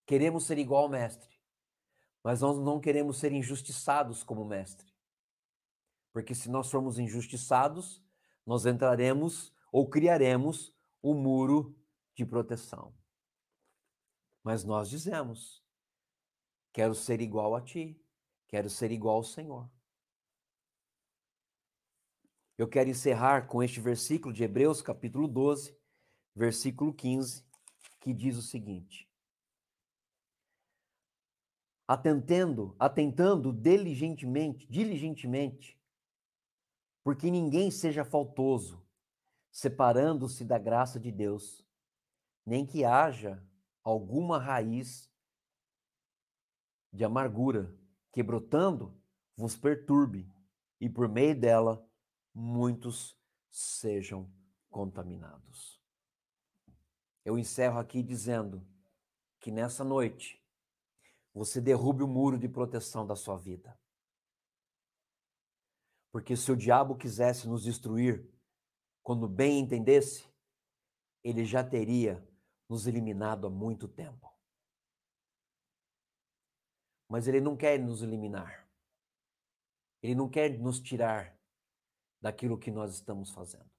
Queremos 0.05 0.45
ser 0.45 0.57
igual 0.57 0.83
ao 0.83 0.89
mestre, 0.89 1.29
mas 2.23 2.41
nós 2.41 2.57
não 2.57 2.79
queremos 2.79 3.19
ser 3.19 3.31
injustiçados 3.31 4.23
como 4.23 4.45
mestre. 4.45 4.91
Porque 6.11 6.33
se 6.33 6.49
nós 6.49 6.69
formos 6.69 6.97
injustiçados, 6.97 8.03
nós 8.45 8.65
entraremos 8.65 9.53
ou 9.71 9.89
criaremos 9.89 10.73
o 11.01 11.13
um 11.13 11.21
muro 11.21 11.77
de 12.15 12.25
proteção. 12.25 12.93
Mas 14.43 14.63
nós 14.63 14.89
dizemos: 14.89 15.63
quero 16.79 16.95
ser 16.95 17.19
igual 17.19 17.57
a 17.57 17.61
ti, 17.61 18.01
quero 18.47 18.69
ser 18.69 18.89
igual 18.89 19.17
ao 19.17 19.23
Senhor. 19.23 19.69
Eu 22.57 22.69
quero 22.69 22.89
encerrar 22.89 23.47
com 23.47 23.61
este 23.61 23.81
versículo 23.81 24.33
de 24.33 24.45
Hebreus, 24.45 24.81
capítulo 24.81 25.27
12, 25.27 25.77
versículo 26.33 26.93
15, 26.93 27.43
que 27.99 28.13
diz 28.13 28.37
o 28.37 28.41
seguinte: 28.41 29.11
Atentando, 31.85 32.73
atentando 32.79 33.51
diligentemente, 33.51 34.65
diligentemente, 34.71 35.77
porque 37.03 37.29
ninguém 37.29 37.69
seja 37.71 38.05
faltoso, 38.05 38.81
separando-se 39.51 40.45
da 40.45 40.57
graça 40.57 40.97
de 40.97 41.11
Deus, 41.11 41.61
nem 42.45 42.65
que 42.65 42.85
haja 42.85 43.45
alguma 43.83 44.39
raiz 44.39 45.08
de 46.91 47.03
amargura 47.03 47.75
que 48.11 48.23
brotando 48.23 48.99
vos 49.35 49.55
perturbe 49.55 50.29
e 50.79 50.89
por 50.89 51.07
meio 51.07 51.39
dela 51.39 51.85
muitos 52.33 53.17
sejam 53.49 54.31
contaminados. 54.69 55.81
Eu 57.23 57.37
encerro 57.37 57.79
aqui 57.79 58.01
dizendo 58.01 58.65
que 59.39 59.51
nessa 59.51 59.83
noite 59.83 60.43
você 61.33 61.61
derrube 61.61 62.03
o 62.03 62.07
muro 62.07 62.37
de 62.37 62.47
proteção 62.47 63.05
da 63.05 63.15
sua 63.15 63.37
vida. 63.37 63.79
Porque 66.11 66.35
se 66.35 66.51
o 66.51 66.57
diabo 66.57 66.95
quisesse 66.95 67.47
nos 67.47 67.63
destruir, 67.63 68.27
quando 69.03 69.27
bem 69.27 69.59
entendesse, 69.59 70.27
ele 71.23 71.45
já 71.45 71.63
teria 71.63 72.27
nos 72.67 72.87
eliminado 72.87 73.47
há 73.47 73.49
muito 73.49 73.87
tempo. 73.87 74.28
Mas 77.09 77.27
ele 77.27 77.41
não 77.41 77.57
quer 77.57 77.79
nos 77.79 78.03
eliminar. 78.03 78.69
Ele 80.01 80.15
não 80.15 80.29
quer 80.29 80.57
nos 80.59 80.79
tirar 80.79 81.37
daquilo 82.21 82.57
que 82.57 82.71
nós 82.71 82.93
estamos 82.93 83.31
fazendo. 83.31 83.69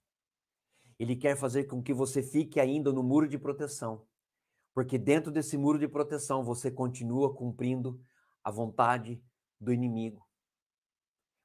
Ele 0.98 1.16
quer 1.16 1.36
fazer 1.36 1.64
com 1.64 1.82
que 1.82 1.94
você 1.94 2.22
fique 2.22 2.60
ainda 2.60 2.92
no 2.92 3.02
muro 3.02 3.26
de 3.26 3.38
proteção, 3.38 4.06
porque 4.74 4.98
dentro 4.98 5.30
desse 5.30 5.56
muro 5.56 5.78
de 5.78 5.88
proteção 5.88 6.44
você 6.44 6.70
continua 6.70 7.34
cumprindo 7.34 8.02
a 8.44 8.50
vontade 8.50 9.22
do 9.58 9.72
inimigo. 9.72 10.28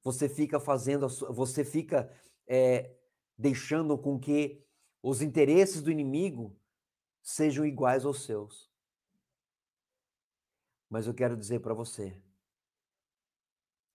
Você 0.03 0.27
fica 0.27 0.59
fazendo, 0.59 1.07
você 1.07 1.63
fica 1.63 2.11
é, 2.47 2.95
deixando 3.38 3.97
com 3.97 4.19
que 4.19 4.63
os 5.01 5.21
interesses 5.21 5.81
do 5.81 5.91
inimigo 5.91 6.59
sejam 7.21 7.65
iguais 7.65 8.05
aos 8.05 8.23
seus. 8.23 8.69
Mas 10.95 11.07
eu 11.07 11.13
quero 11.13 11.35
dizer 11.35 11.59
para 11.59 11.73
você 11.73 12.17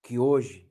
que 0.02 0.18
hoje 0.18 0.70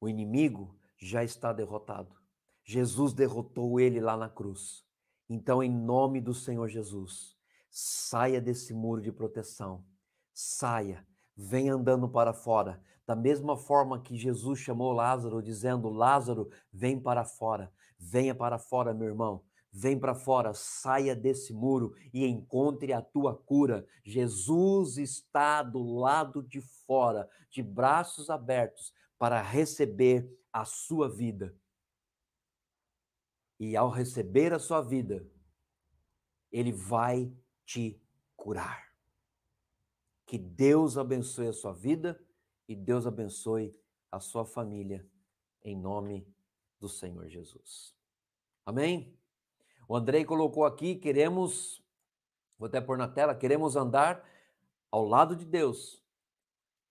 o 0.00 0.08
inimigo 0.08 0.74
já 0.96 1.22
está 1.22 1.52
derrotado. 1.52 2.16
Jesus 2.64 3.12
derrotou 3.12 3.78
ele 3.78 4.00
lá 4.00 4.16
na 4.16 4.30
cruz. 4.30 4.82
Então, 5.28 5.62
em 5.62 5.70
nome 5.70 6.22
do 6.22 6.32
Senhor 6.32 6.66
Jesus, 6.68 7.36
saia 7.68 8.40
desse 8.40 8.72
muro 8.72 9.02
de 9.02 9.12
proteção. 9.12 9.84
Saia, 10.32 11.06
venha 11.36 11.74
andando 11.74 12.08
para 12.08 12.32
fora. 12.32 12.82
Da 13.06 13.14
mesma 13.14 13.58
forma 13.58 14.00
que 14.00 14.16
Jesus 14.16 14.58
chamou 14.60 14.90
Lázaro, 14.90 15.42
dizendo: 15.42 15.90
Lázaro, 15.90 16.50
vem 16.72 16.98
para 16.98 17.26
fora. 17.26 17.70
Venha 17.98 18.34
para 18.34 18.58
fora, 18.58 18.94
meu 18.94 19.08
irmão. 19.08 19.44
Vem 19.72 19.98
para 19.98 20.14
fora, 20.14 20.52
saia 20.52 21.14
desse 21.14 21.52
muro 21.52 21.94
e 22.12 22.26
encontre 22.26 22.92
a 22.92 23.00
tua 23.00 23.36
cura. 23.36 23.86
Jesus 24.04 24.96
está 24.96 25.62
do 25.62 25.80
lado 25.80 26.42
de 26.42 26.60
fora, 26.60 27.28
de 27.50 27.62
braços 27.62 28.28
abertos, 28.30 28.92
para 29.16 29.40
receber 29.40 30.28
a 30.52 30.64
sua 30.64 31.08
vida. 31.08 31.56
E 33.60 33.76
ao 33.76 33.90
receber 33.90 34.52
a 34.52 34.58
sua 34.58 34.80
vida, 34.80 35.24
ele 36.50 36.72
vai 36.72 37.32
te 37.64 38.02
curar. 38.34 38.90
Que 40.26 40.38
Deus 40.38 40.96
abençoe 40.96 41.48
a 41.48 41.52
sua 41.52 41.72
vida 41.72 42.20
e 42.66 42.74
Deus 42.74 43.06
abençoe 43.06 43.76
a 44.10 44.18
sua 44.18 44.44
família, 44.44 45.06
em 45.62 45.76
nome 45.76 46.26
do 46.80 46.88
Senhor 46.88 47.28
Jesus. 47.28 47.94
Amém? 48.64 49.19
O 49.90 49.96
Andrei 49.96 50.24
colocou 50.24 50.64
aqui: 50.64 50.94
queremos, 50.94 51.82
vou 52.56 52.68
até 52.68 52.80
pôr 52.80 52.96
na 52.96 53.08
tela, 53.08 53.34
queremos 53.34 53.74
andar 53.74 54.24
ao 54.88 55.04
lado 55.04 55.34
de 55.34 55.44
Deus, 55.44 56.00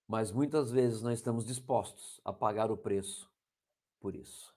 mas 0.06 0.34
muitas 0.34 0.70
vezes 0.70 1.02
não 1.02 1.10
estamos 1.10 1.46
dispostos 1.46 2.20
a 2.26 2.34
pagar 2.34 2.70
o 2.70 2.76
preço 2.76 3.32
por 4.02 4.14
isso. 4.14 4.54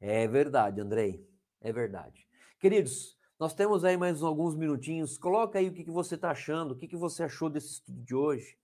É 0.00 0.26
verdade, 0.26 0.80
Andrei, 0.80 1.24
é 1.60 1.72
verdade. 1.72 2.26
Queridos, 2.58 3.16
nós 3.38 3.54
temos 3.54 3.84
aí 3.84 3.96
mais 3.96 4.20
alguns 4.20 4.56
minutinhos. 4.56 5.16
Coloca 5.16 5.60
aí 5.60 5.68
o 5.68 5.72
que, 5.72 5.84
que 5.84 5.92
você 5.92 6.16
está 6.16 6.32
achando, 6.32 6.72
o 6.72 6.76
que, 6.76 6.88
que 6.88 6.96
você 6.96 7.22
achou 7.22 7.48
desse 7.48 7.74
estudo 7.74 8.02
de 8.02 8.16
hoje. 8.16 8.58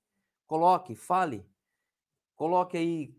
Coloque, 0.48 0.96
fale. 0.96 1.46
Coloque 2.34 2.76
aí 2.76 3.16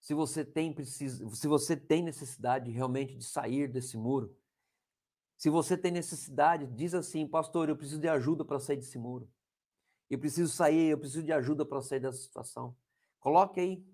se 0.00 0.12
você 0.12 0.44
tem 0.44 0.72
precisa, 0.72 1.24
se 1.36 1.46
você 1.46 1.76
tem 1.76 2.02
necessidade 2.02 2.68
realmente 2.72 3.16
de 3.16 3.24
sair 3.24 3.68
desse 3.68 3.96
muro. 3.96 4.36
Se 5.42 5.50
você 5.50 5.76
tem 5.76 5.90
necessidade, 5.90 6.68
diz 6.68 6.94
assim, 6.94 7.26
pastor, 7.26 7.68
eu 7.68 7.76
preciso 7.76 8.00
de 8.00 8.08
ajuda 8.08 8.44
para 8.44 8.60
sair 8.60 8.76
desse 8.76 8.96
muro. 8.96 9.28
Eu 10.08 10.16
preciso 10.16 10.52
sair, 10.52 10.90
eu 10.90 10.96
preciso 10.96 11.24
de 11.24 11.32
ajuda 11.32 11.66
para 11.66 11.82
sair 11.82 11.98
dessa 11.98 12.18
situação. 12.18 12.76
Coloque 13.18 13.58
aí, 13.58 13.84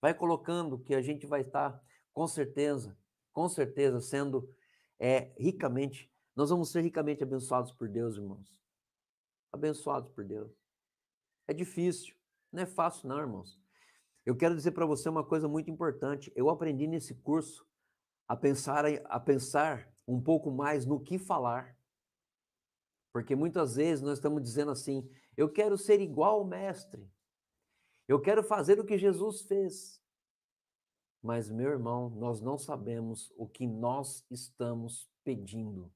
Vai 0.00 0.14
colocando 0.14 0.78
que 0.78 0.94
a 0.94 1.02
gente 1.02 1.26
vai 1.26 1.42
estar, 1.42 1.78
com 2.14 2.26
certeza, 2.26 2.96
com 3.30 3.46
certeza, 3.46 4.00
sendo 4.00 4.50
é, 4.98 5.30
ricamente, 5.38 6.10
nós 6.34 6.48
vamos 6.48 6.70
ser 6.70 6.80
ricamente 6.80 7.22
abençoados 7.22 7.72
por 7.72 7.86
Deus, 7.86 8.16
irmãos. 8.16 8.58
Abençoados 9.52 10.08
por 10.08 10.24
Deus. 10.24 10.50
É 11.46 11.52
difícil, 11.52 12.14
não 12.50 12.62
é 12.62 12.66
fácil, 12.66 13.06
não, 13.06 13.18
irmãos. 13.18 13.60
Eu 14.24 14.34
quero 14.34 14.56
dizer 14.56 14.70
para 14.70 14.86
você 14.86 15.10
uma 15.10 15.26
coisa 15.26 15.46
muito 15.46 15.70
importante. 15.70 16.32
Eu 16.34 16.48
aprendi 16.48 16.86
nesse 16.86 17.16
curso 17.16 17.66
a 18.26 18.34
pensar, 18.34 18.86
a 18.86 19.20
pensar 19.20 19.86
um 20.06 20.20
pouco 20.20 20.50
mais 20.50 20.86
no 20.86 21.00
que 21.00 21.18
falar. 21.18 21.76
Porque 23.12 23.34
muitas 23.34 23.76
vezes 23.76 24.02
nós 24.02 24.18
estamos 24.18 24.42
dizendo 24.42 24.70
assim: 24.70 25.08
eu 25.36 25.48
quero 25.48 25.76
ser 25.76 26.00
igual 26.00 26.40
ao 26.40 26.44
mestre. 26.44 27.10
Eu 28.06 28.20
quero 28.20 28.42
fazer 28.42 28.78
o 28.80 28.84
que 28.84 28.98
Jesus 28.98 29.42
fez. 29.42 30.00
Mas, 31.22 31.50
meu 31.50 31.70
irmão, 31.70 32.10
nós 32.10 32.40
não 32.40 32.56
sabemos 32.56 33.32
o 33.36 33.46
que 33.46 33.66
nós 33.66 34.24
estamos 34.30 35.08
pedindo. 35.22 35.92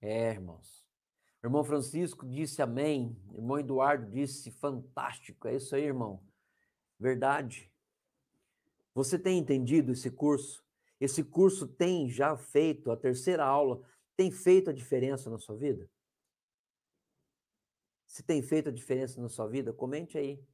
É, 0.00 0.30
irmãos. 0.30 0.86
Irmão 1.42 1.64
Francisco 1.64 2.26
disse 2.26 2.60
amém. 2.60 3.16
Irmão 3.34 3.58
Eduardo 3.58 4.10
disse 4.10 4.50
fantástico. 4.50 5.48
É 5.48 5.56
isso 5.56 5.74
aí, 5.74 5.84
irmão. 5.84 6.22
Verdade. 6.98 7.72
Você 8.94 9.18
tem 9.18 9.38
entendido 9.38 9.92
esse 9.92 10.10
curso? 10.10 10.62
Esse 11.00 11.24
curso 11.24 11.66
tem 11.66 12.08
já 12.10 12.36
feito, 12.36 12.90
a 12.90 12.96
terceira 12.96 13.44
aula, 13.44 13.80
tem 14.16 14.30
feito 14.30 14.68
a 14.68 14.72
diferença 14.72 15.30
na 15.30 15.38
sua 15.38 15.56
vida? 15.56 15.88
Se 18.06 18.22
tem 18.22 18.42
feito 18.42 18.68
a 18.68 18.72
diferença 18.72 19.20
na 19.20 19.28
sua 19.28 19.46
vida, 19.46 19.72
comente 19.72 20.18
aí. 20.18 20.44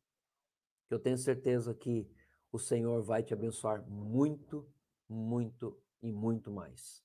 Eu 0.88 1.00
tenho 1.00 1.18
certeza 1.18 1.74
que 1.74 2.08
o 2.52 2.58
Senhor 2.58 3.02
vai 3.02 3.22
te 3.22 3.34
abençoar 3.34 3.82
muito, 3.88 4.68
muito 5.08 5.76
e 6.02 6.12
muito 6.12 6.50
mais. 6.52 7.02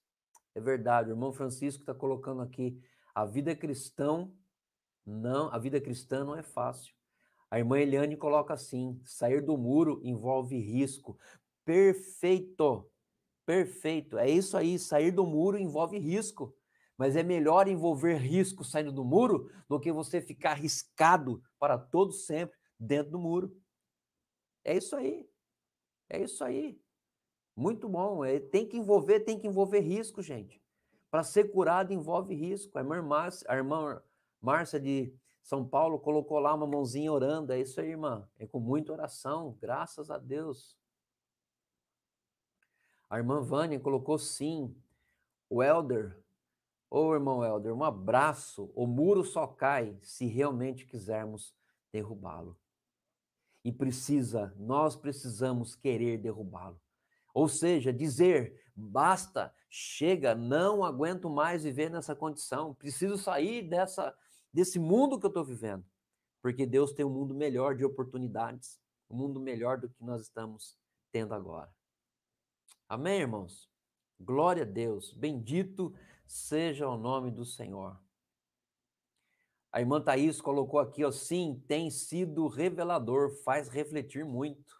É 0.54 0.62
verdade, 0.62 1.10
o 1.10 1.14
irmão 1.14 1.34
Francisco 1.34 1.82
está 1.82 1.96
colocando 1.96 2.42
aqui, 2.42 2.80
a 3.16 3.26
vida 3.26 3.56
cristã 3.56 4.30
não, 5.06 5.52
a 5.52 5.58
vida 5.58 5.82
cristã 5.82 6.24
não 6.24 6.36
é 6.36 6.44
fácil. 6.44 6.94
A 7.50 7.58
irmã 7.60 7.80
Eliane 7.80 8.16
coloca 8.16 8.54
assim: 8.54 9.02
sair 9.04 9.42
do 9.42 9.58
muro 9.58 10.00
envolve 10.04 10.58
risco. 10.58 11.18
Perfeito, 11.66 12.90
perfeito. 13.52 14.18
É 14.18 14.30
isso 14.30 14.56
aí, 14.56 14.80
sair 14.80 15.12
do 15.12 15.26
muro 15.26 15.58
envolve 15.58 16.00
risco. 16.00 16.56
Mas 16.98 17.18
é 17.18 17.24
melhor 17.24 17.68
envolver 17.68 18.16
risco 18.16 18.64
saindo 18.64 18.94
do 18.94 19.04
muro 19.04 19.52
do 19.68 19.78
que 19.78 19.92
você 19.92 20.22
ficar 20.22 20.52
arriscado 20.52 21.44
para 21.60 21.78
todo 21.78 22.14
sempre 22.14 22.58
dentro 22.80 23.12
do 23.12 23.20
muro. 23.20 23.54
É 24.64 24.78
isso 24.78 24.96
aí. 24.96 25.30
É 26.10 26.22
isso 26.24 26.42
aí. 26.46 26.80
Muito 27.54 27.90
bom. 27.90 28.24
É, 28.24 28.40
tem 28.40 28.66
que 28.66 28.78
envolver, 28.78 29.20
tem 29.20 29.38
que 29.38 29.48
envolver 29.48 29.82
risco, 29.82 30.22
gente. 30.22 30.64
Para 31.10 31.24
ser 31.24 31.52
curado 31.52 31.92
envolve 31.92 32.34
risco. 32.34 32.78
A 32.78 32.82
irmã 32.82 33.02
Márcia, 33.02 33.46
a 33.52 33.58
irmã 33.58 34.02
Márcia 34.40 34.80
de 34.80 35.14
São 35.44 35.68
Paulo 35.68 36.00
colocou 36.00 36.40
lá 36.40 36.54
uma 36.54 36.68
mãozinha 36.68 37.12
orando. 37.12 37.52
É 37.52 37.60
isso 37.60 37.82
aí, 37.82 37.90
irmã. 37.90 38.26
É 38.40 38.48
com 38.48 38.62
muita 38.62 38.94
oração, 38.94 39.58
graças 39.60 40.10
a 40.10 40.18
Deus. 40.18 40.81
A 43.12 43.18
irmã 43.18 43.42
Vânia 43.42 43.78
colocou 43.78 44.18
sim. 44.18 44.74
O 45.50 45.62
Elder, 45.62 46.18
ô 46.90 47.10
oh, 47.10 47.14
irmão 47.14 47.44
Elder, 47.44 47.74
um 47.76 47.84
abraço. 47.84 48.72
O 48.74 48.88
muro 48.88 49.26
só 49.26 49.46
cai 49.46 50.00
se 50.02 50.26
realmente 50.28 50.86
quisermos 50.86 51.54
derrubá-lo. 51.92 52.58
E 53.66 53.72
precisa, 53.72 54.56
nós 54.58 54.96
precisamos 54.96 55.76
querer 55.76 56.20
derrubá-lo. 56.20 56.80
Ou 57.34 57.50
seja, 57.50 57.92
dizer, 57.92 58.64
basta, 58.74 59.54
chega, 59.70 60.34
não 60.34 60.82
aguento 60.82 61.30
mais 61.30 61.64
viver 61.64 61.92
nessa 61.92 62.16
condição, 62.16 62.74
preciso 62.74 63.18
sair 63.18 63.68
dessa, 63.68 64.16
desse 64.54 64.80
mundo 64.80 65.20
que 65.20 65.26
eu 65.26 65.32
estou 65.32 65.44
vivendo. 65.44 65.86
Porque 66.42 66.66
Deus 66.66 66.94
tem 66.94 67.04
um 67.04 67.14
mundo 67.14 67.36
melhor 67.36 67.76
de 67.76 67.84
oportunidades, 67.84 68.80
um 69.10 69.18
mundo 69.18 69.38
melhor 69.38 69.78
do 69.78 69.90
que 69.90 70.02
nós 70.02 70.22
estamos 70.22 70.78
tendo 71.12 71.34
agora. 71.34 71.70
Amém, 72.92 73.22
irmãos? 73.22 73.72
Glória 74.20 74.64
a 74.64 74.66
Deus, 74.66 75.14
bendito 75.14 75.96
seja 76.28 76.90
o 76.90 76.98
nome 76.98 77.32
do 77.32 77.46
Senhor. 77.46 77.98
A 79.72 79.80
irmã 79.80 80.02
Thaís 80.02 80.42
colocou 80.42 80.78
aqui, 80.78 81.06
ó, 81.06 81.10
sim, 81.10 81.64
tem 81.70 81.90
sido 81.90 82.50
revelador, 82.50 83.32
faz 83.46 83.70
refletir 83.70 84.26
muito. 84.26 84.76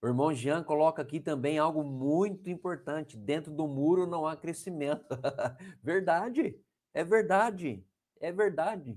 O 0.00 0.06
irmão 0.06 0.32
Jean 0.32 0.62
coloca 0.62 1.02
aqui 1.02 1.18
também 1.18 1.58
algo 1.58 1.82
muito 1.82 2.48
importante: 2.48 3.16
dentro 3.16 3.52
do 3.52 3.66
muro 3.66 4.06
não 4.06 4.24
há 4.24 4.36
crescimento. 4.36 5.08
verdade, 5.82 6.56
é 6.94 7.02
verdade, 7.02 7.84
é 8.20 8.30
verdade. 8.30 8.96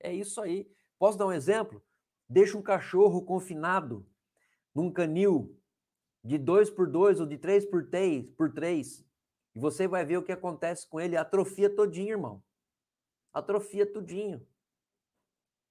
É 0.00 0.10
isso 0.10 0.40
aí. 0.40 0.66
Posso 0.98 1.18
dar 1.18 1.26
um 1.26 1.32
exemplo? 1.32 1.84
Deixa 2.26 2.56
um 2.56 2.62
cachorro 2.62 3.20
confinado 3.20 4.08
num 4.74 4.90
canil 4.90 5.54
de 6.26 6.38
dois 6.38 6.68
por 6.68 6.90
dois 6.90 7.20
ou 7.20 7.26
de 7.26 7.38
três 7.38 7.64
por 7.64 7.88
três, 7.88 8.28
por 8.30 8.52
três, 8.52 9.06
e 9.54 9.60
você 9.60 9.86
vai 9.86 10.04
ver 10.04 10.18
o 10.18 10.22
que 10.22 10.32
acontece 10.32 10.86
com 10.88 11.00
ele, 11.00 11.16
atrofia 11.16 11.74
todinho, 11.74 12.10
irmão. 12.10 12.42
Atrofia 13.32 13.90
tudinho. 13.90 14.46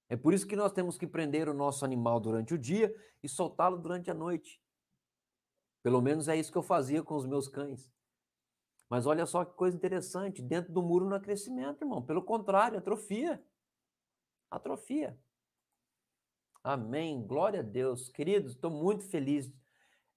É 0.08 0.16
por 0.16 0.32
isso 0.32 0.46
que 0.46 0.56
nós 0.56 0.72
temos 0.72 0.96
que 0.96 1.06
prender 1.06 1.48
o 1.48 1.54
nosso 1.54 1.84
animal 1.84 2.18
durante 2.18 2.54
o 2.54 2.58
dia 2.58 2.94
e 3.22 3.28
soltá-lo 3.28 3.76
durante 3.76 4.10
a 4.10 4.14
noite. 4.14 4.60
Pelo 5.82 6.00
menos 6.00 6.26
é 6.26 6.36
isso 6.36 6.50
que 6.50 6.58
eu 6.58 6.62
fazia 6.62 7.02
com 7.02 7.14
os 7.14 7.26
meus 7.26 7.48
cães. 7.48 7.92
Mas 8.88 9.04
olha 9.04 9.26
só 9.26 9.44
que 9.44 9.54
coisa 9.54 9.76
interessante, 9.76 10.40
dentro 10.40 10.72
do 10.72 10.82
muro 10.82 11.06
não 11.06 11.16
há 11.16 11.20
crescimento, 11.20 11.82
irmão. 11.82 12.02
Pelo 12.02 12.22
contrário, 12.22 12.78
atrofia. 12.78 13.44
Atrofia. 14.50 15.18
Amém. 16.62 17.24
Glória 17.26 17.60
a 17.60 17.64
Deus. 17.64 18.08
Queridos, 18.08 18.52
estou 18.52 18.70
muito 18.70 19.04
feliz 19.04 19.52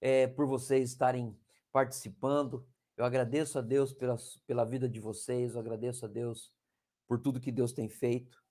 é, 0.00 0.26
por 0.26 0.46
vocês 0.46 0.90
estarem 0.90 1.36
participando. 1.72 2.66
Eu 2.96 3.04
agradeço 3.04 3.58
a 3.58 3.62
Deus 3.62 3.92
pela, 3.92 4.16
pela 4.46 4.64
vida 4.64 4.88
de 4.88 5.00
vocês, 5.00 5.54
eu 5.54 5.60
agradeço 5.60 6.04
a 6.04 6.08
Deus 6.08 6.52
por 7.06 7.18
tudo 7.18 7.40
que 7.40 7.52
Deus 7.52 7.72
tem 7.72 7.88
feito. 7.88 8.42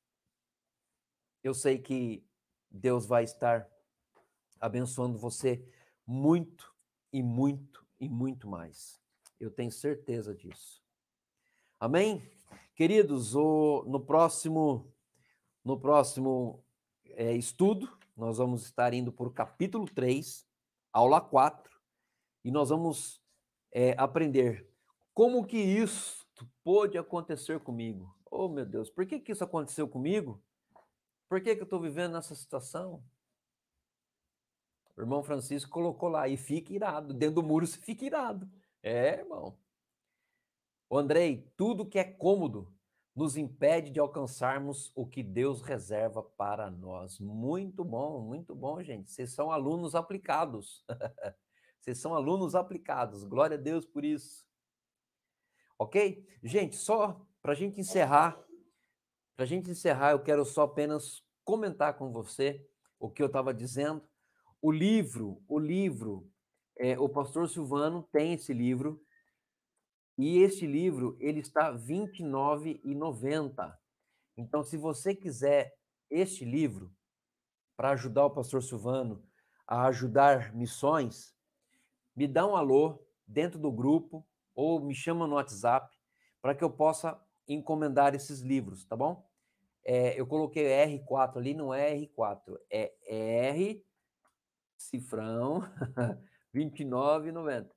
Eu 1.44 1.54
sei 1.54 1.78
que 1.78 2.26
Deus 2.70 3.06
vai 3.06 3.24
estar 3.24 3.68
abençoando 4.60 5.18
você 5.18 5.66
muito 6.06 6.74
e 7.12 7.24
muito 7.24 7.86
e 8.00 8.10
muito 8.10 8.48
mais. 8.48 9.00
Eu 9.40 9.50
tenho 9.50 9.72
certeza 9.72 10.36
disso. 10.36 10.84
Amém? 11.80 12.22
Queridos, 12.76 13.36
o, 13.36 13.84
no 13.88 14.00
próximo 14.00 14.94
no 15.64 15.80
próximo 15.80 16.64
é, 17.12 17.34
estudo, 17.34 17.90
nós 18.16 18.38
vamos 18.38 18.64
estar 18.64 18.94
indo 18.94 19.14
o 19.16 19.32
capítulo 19.32 19.86
3, 19.86 20.49
aula 20.92 21.22
4, 21.22 21.72
e 22.44 22.52
nós 22.52 22.70
vamos 22.70 23.22
é, 23.72 23.96
aprender 23.98 24.68
como 25.14 25.46
que 25.46 25.58
isso 25.58 26.26
pôde 26.64 26.98
acontecer 26.98 27.60
comigo. 27.60 28.16
Oh, 28.32 28.48
meu 28.48 28.66
Deus, 28.66 28.90
por 28.90 29.06
que, 29.06 29.20
que 29.20 29.32
isso 29.32 29.44
aconteceu 29.44 29.88
comigo? 29.88 30.42
Por 31.28 31.42
que, 31.42 31.56
que 31.56 31.62
eu 31.62 31.66
estou 31.66 31.80
vivendo 31.80 32.14
nessa 32.14 32.34
situação? 32.36 33.04
O 34.96 35.02
irmão 35.02 35.24
Francisco 35.24 35.72
colocou 35.72 36.10
lá, 36.10 36.28
e 36.28 36.38
fica 36.38 36.74
irado. 36.74 37.14
Dentro 37.14 37.36
do 37.36 37.44
muro 37.44 37.66
se 37.66 37.78
fica 37.78 38.06
irado. 38.06 38.50
É, 38.82 39.20
irmão. 39.20 39.58
Andrei, 40.92 41.52
tudo 41.56 41.86
que 41.86 42.00
é 42.00 42.04
cômodo 42.04 42.74
nos 43.20 43.36
impede 43.36 43.92
de 43.92 44.00
alcançarmos 44.00 44.94
o 44.96 45.06
que 45.06 45.22
Deus 45.22 45.62
reserva 45.62 46.24
para 46.24 46.72
nós. 46.72 47.20
Muito 47.20 47.84
bom, 47.84 48.22
muito 48.22 48.56
bom, 48.56 48.82
gente. 48.82 49.12
Vocês 49.12 49.34
são 49.34 49.52
alunos 49.52 49.94
aplicados. 49.94 50.86
Vocês 51.82 51.98
são 51.98 52.16
alunos 52.16 52.56
aplicados. 52.56 53.26
Glória 53.26 53.58
a 53.58 53.60
Deus 53.60 53.86
por 53.86 54.06
isso. 54.06 54.48
Ok? 55.78 56.26
Gente, 56.42 56.78
só 56.78 57.22
para 57.42 57.52
a 57.52 57.56
gente 57.56 57.82
encerrar, 57.82 58.42
para 59.36 59.44
a 59.44 59.48
gente 59.48 59.70
encerrar, 59.70 60.12
eu 60.12 60.24
quero 60.24 60.46
só 60.46 60.62
apenas 60.62 61.22
comentar 61.44 61.98
com 61.98 62.14
você 62.14 62.66
o 62.98 63.10
que 63.10 63.22
eu 63.22 63.28
estava 63.28 63.54
dizendo 63.54 64.02
o 64.62 64.72
livro, 64.72 65.44
o 65.46 65.60
livro, 65.60 66.32
é, 66.78 66.98
o 66.98 67.10
pastor 67.10 67.50
Silvano 67.50 68.02
tem 68.14 68.32
esse 68.32 68.54
livro, 68.54 69.04
e 70.22 70.40
este 70.40 70.68
livro, 70.68 71.16
ele 71.18 71.40
está 71.40 71.72
R$ 71.72 71.78
29,90. 71.78 73.74
Então, 74.36 74.62
se 74.66 74.76
você 74.76 75.16
quiser 75.16 75.74
este 76.10 76.44
livro, 76.44 76.94
para 77.78 77.92
ajudar 77.92 78.26
o 78.26 78.30
pastor 78.30 78.62
Silvano 78.62 79.24
a 79.66 79.86
ajudar 79.86 80.54
missões, 80.54 81.34
me 82.14 82.28
dá 82.28 82.46
um 82.46 82.58
alô 82.58 83.02
dentro 83.26 83.58
do 83.58 83.72
grupo 83.72 84.28
ou 84.54 84.82
me 84.82 84.94
chama 84.94 85.26
no 85.26 85.36
WhatsApp 85.36 85.98
para 86.42 86.54
que 86.54 86.66
eu 86.66 86.70
possa 86.70 87.18
encomendar 87.48 88.14
esses 88.14 88.42
livros, 88.42 88.84
tá 88.84 88.98
bom? 88.98 89.26
É, 89.86 90.20
eu 90.20 90.28
coloquei 90.28 90.66
R4 90.66 91.38
ali, 91.38 91.54
não 91.54 91.74
é 91.74 91.96
R4, 91.96 92.60
é 92.70 92.92
R 93.00 93.82
cifrão, 94.78 95.60
R$ 96.54 96.62
29,90. 96.66 97.70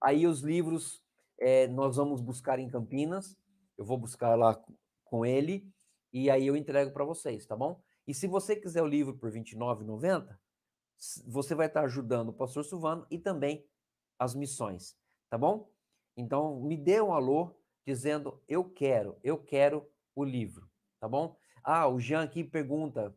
Aí 0.00 0.26
os 0.26 0.40
livros 0.40 1.05
é, 1.38 1.66
nós 1.68 1.96
vamos 1.96 2.20
buscar 2.20 2.58
em 2.58 2.68
Campinas, 2.68 3.36
eu 3.76 3.84
vou 3.84 3.98
buscar 3.98 4.34
lá 4.36 4.58
com 5.04 5.24
ele, 5.24 5.68
e 6.12 6.30
aí 6.30 6.46
eu 6.46 6.56
entrego 6.56 6.92
para 6.92 7.04
vocês, 7.04 7.46
tá 7.46 7.56
bom? 7.56 7.80
E 8.06 8.14
se 8.14 8.26
você 8.26 8.56
quiser 8.56 8.82
o 8.82 8.86
livro 8.86 9.16
por 9.16 9.30
R$ 9.30 9.40
29,90, 9.40 10.38
você 11.26 11.54
vai 11.54 11.66
estar 11.66 11.84
ajudando 11.84 12.30
o 12.30 12.32
pastor 12.32 12.64
Silvano 12.64 13.06
e 13.10 13.18
também 13.18 13.66
as 14.18 14.34
missões, 14.34 14.96
tá 15.28 15.36
bom? 15.36 15.70
Então, 16.16 16.60
me 16.60 16.76
dê 16.76 17.00
um 17.00 17.12
alô 17.12 17.54
dizendo, 17.86 18.42
eu 18.48 18.64
quero, 18.64 19.18
eu 19.22 19.38
quero 19.38 19.86
o 20.14 20.24
livro, 20.24 20.68
tá 20.98 21.08
bom? 21.08 21.36
Ah, 21.62 21.86
o 21.88 22.00
Jean 22.00 22.22
aqui 22.22 22.42
pergunta, 22.42 23.14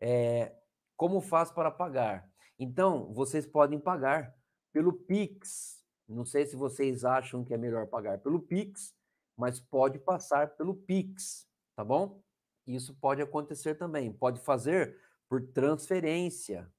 é, 0.00 0.54
como 0.96 1.20
faz 1.20 1.50
para 1.50 1.70
pagar? 1.70 2.28
Então, 2.58 3.12
vocês 3.12 3.46
podem 3.46 3.78
pagar 3.78 4.34
pelo 4.72 4.92
Pix. 4.92 5.81
Não 6.12 6.24
sei 6.24 6.46
se 6.46 6.56
vocês 6.56 7.04
acham 7.04 7.44
que 7.44 7.54
é 7.54 7.56
melhor 7.56 7.86
pagar 7.86 8.18
pelo 8.18 8.40
Pix, 8.40 8.94
mas 9.36 9.60
pode 9.60 9.98
passar 9.98 10.56
pelo 10.56 10.74
Pix, 10.74 11.48
tá 11.74 11.84
bom? 11.84 12.22
Isso 12.66 12.94
pode 12.94 13.22
acontecer 13.22 13.74
também. 13.74 14.12
Pode 14.12 14.40
fazer 14.40 14.96
por 15.28 15.40
transferência. 15.48 16.70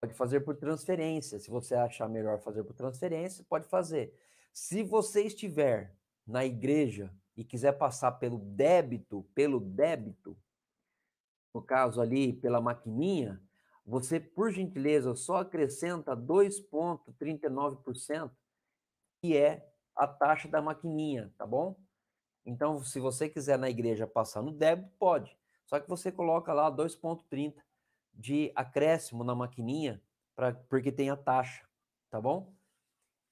Pode 0.00 0.14
fazer 0.14 0.40
por 0.40 0.56
transferência. 0.56 1.38
Se 1.38 1.50
você 1.50 1.74
achar 1.74 2.08
melhor 2.08 2.40
fazer 2.40 2.64
por 2.64 2.74
transferência, 2.74 3.44
pode 3.48 3.66
fazer. 3.66 4.14
Se 4.52 4.82
você 4.82 5.22
estiver 5.22 5.94
na 6.26 6.44
igreja 6.44 7.14
e 7.36 7.44
quiser 7.44 7.72
passar 7.72 8.12
pelo 8.12 8.38
débito, 8.38 9.22
pelo 9.34 9.60
débito, 9.60 10.36
no 11.54 11.62
caso 11.62 12.00
ali 12.00 12.32
pela 12.32 12.60
maquininha, 12.60 13.40
você, 13.84 14.20
por 14.20 14.52
gentileza, 14.52 15.14
só 15.14 15.38
acrescenta 15.38 16.16
2,39%, 16.16 18.30
que 19.20 19.36
é 19.36 19.68
a 19.94 20.06
taxa 20.06 20.48
da 20.48 20.62
maquininha, 20.62 21.32
tá 21.36 21.46
bom? 21.46 21.76
Então, 22.44 22.82
se 22.82 22.98
você 22.98 23.28
quiser 23.28 23.58
na 23.58 23.70
igreja 23.70 24.06
passar 24.06 24.42
no 24.42 24.52
débito, 24.52 24.90
pode. 24.98 25.36
Só 25.64 25.78
que 25.80 25.88
você 25.88 26.10
coloca 26.10 26.52
lá 26.52 26.70
2,30 26.70 27.54
de 28.14 28.52
acréscimo 28.54 29.24
na 29.24 29.34
maquininha, 29.34 30.02
pra, 30.34 30.52
porque 30.52 30.92
tem 30.92 31.10
a 31.10 31.16
taxa, 31.16 31.66
tá 32.10 32.20
bom? 32.20 32.52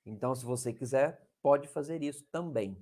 Então, 0.04 0.34
se 0.34 0.44
você 0.44 0.72
quiser, 0.72 1.28
pode 1.42 1.68
fazer 1.68 2.02
isso 2.02 2.24
também, 2.30 2.76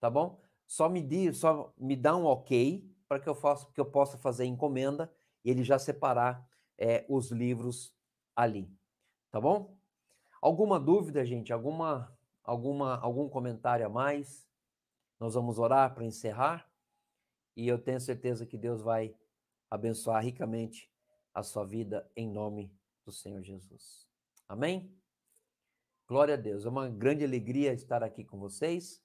tá 0.00 0.08
bom? 0.08 0.40
Só 0.66 0.88
me 0.88 1.02
diz, 1.02 1.38
só 1.38 1.72
me 1.76 1.96
dá 1.96 2.16
um 2.16 2.24
ok 2.24 2.88
para 3.08 3.20
que 3.20 3.28
eu 3.28 3.34
faça, 3.34 3.66
que 3.72 3.80
eu 3.80 3.86
possa 3.86 4.16
fazer 4.16 4.44
encomenda 4.44 5.12
e 5.44 5.50
ele 5.50 5.62
já 5.62 5.78
separar 5.78 6.48
é, 6.78 7.04
os 7.08 7.30
livros 7.30 7.94
ali, 8.34 8.70
tá 9.30 9.40
bom? 9.40 9.76
Alguma 10.40 10.78
dúvida, 10.78 11.24
gente? 11.24 11.52
Alguma, 11.52 12.14
alguma, 12.42 12.98
algum 12.98 13.28
comentário 13.28 13.86
a 13.86 13.88
mais? 13.88 14.46
Nós 15.18 15.34
vamos 15.34 15.58
orar 15.58 15.94
para 15.94 16.04
encerrar 16.04 16.68
e 17.56 17.68
eu 17.68 17.78
tenho 17.78 18.00
certeza 18.00 18.44
que 18.44 18.58
Deus 18.58 18.82
vai 18.82 19.14
abençoar 19.70 20.22
ricamente 20.22 20.90
a 21.32 21.42
sua 21.42 21.64
vida 21.64 22.08
em 22.16 22.28
nome 22.28 22.72
do 23.04 23.12
Senhor 23.12 23.42
Jesus. 23.42 24.06
Amém? 24.48 24.94
Glória 26.06 26.34
a 26.34 26.36
Deus. 26.36 26.66
É 26.66 26.68
uma 26.68 26.88
grande 26.88 27.24
alegria 27.24 27.72
estar 27.72 28.02
aqui 28.02 28.24
com 28.24 28.38
vocês. 28.38 29.02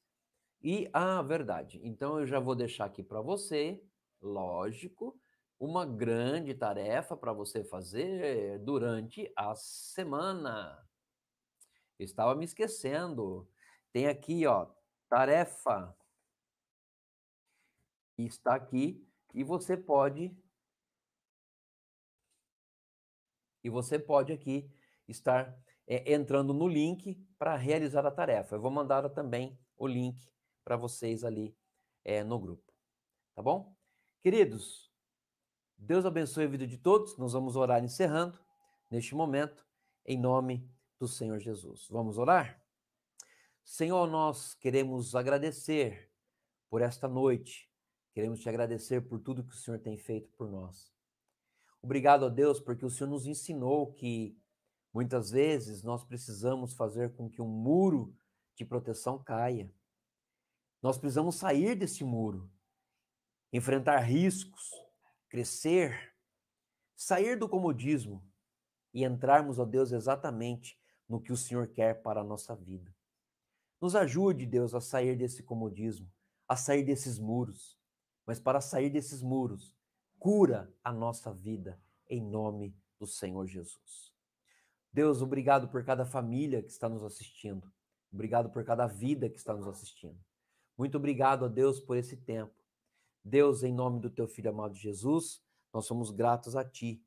E 0.61 0.89
a 0.91 1.19
ah, 1.19 1.21
verdade. 1.21 1.79
Então 1.83 2.19
eu 2.19 2.27
já 2.27 2.39
vou 2.39 2.55
deixar 2.55 2.85
aqui 2.85 3.01
para 3.01 3.21
você, 3.21 3.81
lógico, 4.21 5.17
uma 5.59 5.85
grande 5.85 6.53
tarefa 6.53 7.17
para 7.17 7.33
você 7.33 7.63
fazer 7.63 8.59
durante 8.59 9.31
a 9.35 9.53
semana. 9.55 10.87
estava 11.99 12.33
me 12.33 12.45
esquecendo. 12.45 13.47
Tem 13.91 14.07
aqui, 14.07 14.45
ó, 14.45 14.67
tarefa. 15.09 15.95
Está 18.17 18.55
aqui 18.55 19.05
e 19.33 19.43
você 19.43 19.75
pode 19.75 20.35
e 23.61 23.69
você 23.69 23.99
pode 23.99 24.31
aqui 24.31 24.71
estar 25.07 25.53
é, 25.85 26.13
entrando 26.13 26.53
no 26.53 26.67
link 26.67 27.15
para 27.37 27.55
realizar 27.55 28.05
a 28.05 28.11
tarefa. 28.11 28.55
Eu 28.55 28.61
vou 28.61 28.71
mandar 28.71 29.09
também 29.09 29.59
o 29.77 29.87
link 29.87 30.29
para 30.63 30.77
vocês 30.77 31.23
ali 31.23 31.55
é, 32.05 32.23
no 32.23 32.39
grupo. 32.39 32.71
Tá 33.35 33.41
bom? 33.41 33.75
Queridos, 34.21 34.88
Deus 35.81 36.05
abençoe 36.05 36.43
a 36.43 36.47
vida 36.47 36.67
de 36.67 36.77
todos. 36.77 37.17
Nós 37.17 37.31
vamos 37.31 37.55
orar 37.55 37.81
encerrando 37.83 38.37
neste 38.91 39.15
momento, 39.15 39.65
em 40.05 40.19
nome 40.19 40.69
do 40.99 41.07
Senhor 41.07 41.39
Jesus. 41.39 41.87
Vamos 41.89 42.17
orar? 42.17 42.61
Senhor, 43.63 44.05
nós 44.07 44.53
queremos 44.55 45.15
agradecer 45.15 46.11
por 46.69 46.81
esta 46.81 47.07
noite. 47.07 47.71
Queremos 48.13 48.41
te 48.41 48.49
agradecer 48.49 49.01
por 49.07 49.19
tudo 49.19 49.43
que 49.43 49.53
o 49.53 49.57
Senhor 49.57 49.79
tem 49.79 49.97
feito 49.97 50.29
por 50.33 50.51
nós. 50.51 50.91
Obrigado 51.81 52.25
a 52.25 52.29
Deus, 52.29 52.59
porque 52.59 52.85
o 52.85 52.89
Senhor 52.89 53.09
nos 53.09 53.25
ensinou 53.25 53.93
que 53.93 54.37
muitas 54.93 55.31
vezes 55.31 55.81
nós 55.81 56.03
precisamos 56.03 56.73
fazer 56.73 57.15
com 57.15 57.29
que 57.29 57.41
um 57.41 57.47
muro 57.47 58.13
de 58.53 58.65
proteção 58.65 59.17
caia. 59.17 59.73
Nós 60.81 60.97
precisamos 60.97 61.35
sair 61.35 61.73
desse 61.73 62.03
muro, 62.03 62.51
enfrentar 63.53 63.99
riscos, 63.99 64.88
crescer, 65.29 66.13
sair 66.95 67.37
do 67.37 67.47
comodismo 67.47 68.27
e 68.93 69.03
entrarmos, 69.03 69.59
ó 69.59 69.65
Deus, 69.65 69.91
exatamente 69.91 70.79
no 71.07 71.21
que 71.21 71.31
o 71.31 71.37
Senhor 71.37 71.67
quer 71.67 72.01
para 72.01 72.21
a 72.21 72.23
nossa 72.23 72.55
vida. 72.55 72.93
Nos 73.81 73.95
ajude, 73.95 74.45
Deus, 74.45 74.73
a 74.73 74.81
sair 74.81 75.15
desse 75.15 75.41
comodismo, 75.43 76.11
a 76.47 76.55
sair 76.55 76.83
desses 76.83 77.17
muros. 77.17 77.79
Mas 78.25 78.39
para 78.39 78.59
sair 78.59 78.89
desses 78.89 79.21
muros, 79.21 79.75
cura 80.19 80.71
a 80.83 80.91
nossa 80.91 81.33
vida 81.33 81.81
em 82.09 82.21
nome 82.21 82.75
do 82.99 83.07
Senhor 83.07 83.47
Jesus. 83.47 84.13
Deus, 84.91 85.21
obrigado 85.21 85.69
por 85.69 85.83
cada 85.85 86.05
família 86.05 86.61
que 86.61 86.69
está 86.69 86.89
nos 86.89 87.03
assistindo. 87.03 87.71
Obrigado 88.11 88.49
por 88.49 88.63
cada 88.65 88.87
vida 88.87 89.29
que 89.29 89.37
está 89.37 89.53
nos 89.53 89.67
assistindo. 89.67 90.19
Muito 90.77 90.97
obrigado 90.97 91.45
a 91.45 91.47
Deus 91.47 91.79
por 91.79 91.95
esse 91.95 92.17
tempo. 92.17 92.58
Deus, 93.29 93.63
em 93.63 93.73
nome 93.73 93.99
do 93.99 94.09
teu 94.09 94.27
filho 94.27 94.49
amado 94.49 94.75
Jesus, 94.75 95.41
nós 95.71 95.85
somos 95.85 96.09
gratos 96.09 96.55
a 96.55 96.65
ti 96.65 97.03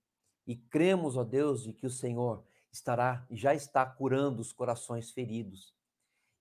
e 0.46 0.56
cremos, 0.56 1.16
ó 1.16 1.24
Deus, 1.24 1.64
de 1.64 1.72
que 1.72 1.86
o 1.86 1.90
Senhor 1.90 2.44
estará 2.70 3.26
já 3.30 3.54
está 3.54 3.84
curando 3.84 4.40
os 4.40 4.52
corações 4.52 5.10
feridos. 5.10 5.74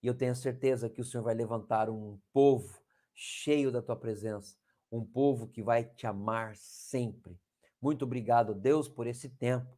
E 0.02 0.08
eu 0.08 0.14
tenho 0.14 0.36
certeza 0.36 0.90
que 0.90 1.02
o 1.02 1.06
Senhor 1.06 1.24
vai 1.24 1.34
levantar 1.34 1.90
um 1.90 2.20
povo 2.32 2.80
cheio 3.14 3.72
da 3.72 3.82
tua 3.82 3.96
presença, 3.96 4.56
um 4.92 5.04
povo 5.04 5.48
que 5.48 5.62
vai 5.62 5.84
te 5.84 6.08
amar 6.08 6.56
sempre. 6.56 7.40
Muito 7.82 8.06
obrigado, 8.06 8.54
Deus, 8.54 8.88
por 8.88 9.08
esse 9.08 9.30
tempo. 9.30 9.76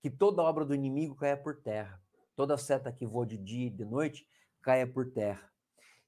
Que 0.00 0.10
toda 0.10 0.42
obra 0.42 0.64
do 0.64 0.74
inimigo 0.74 1.14
caia 1.14 1.36
por 1.36 1.56
terra, 1.56 2.02
toda 2.36 2.56
seta 2.56 2.92
que 2.92 3.06
voa 3.06 3.26
de 3.26 3.36
dia 3.36 3.66
e 3.66 3.70
de 3.70 3.84
noite 3.84 4.26
caia 4.62 4.86
por 4.86 5.10
terra 5.10 5.50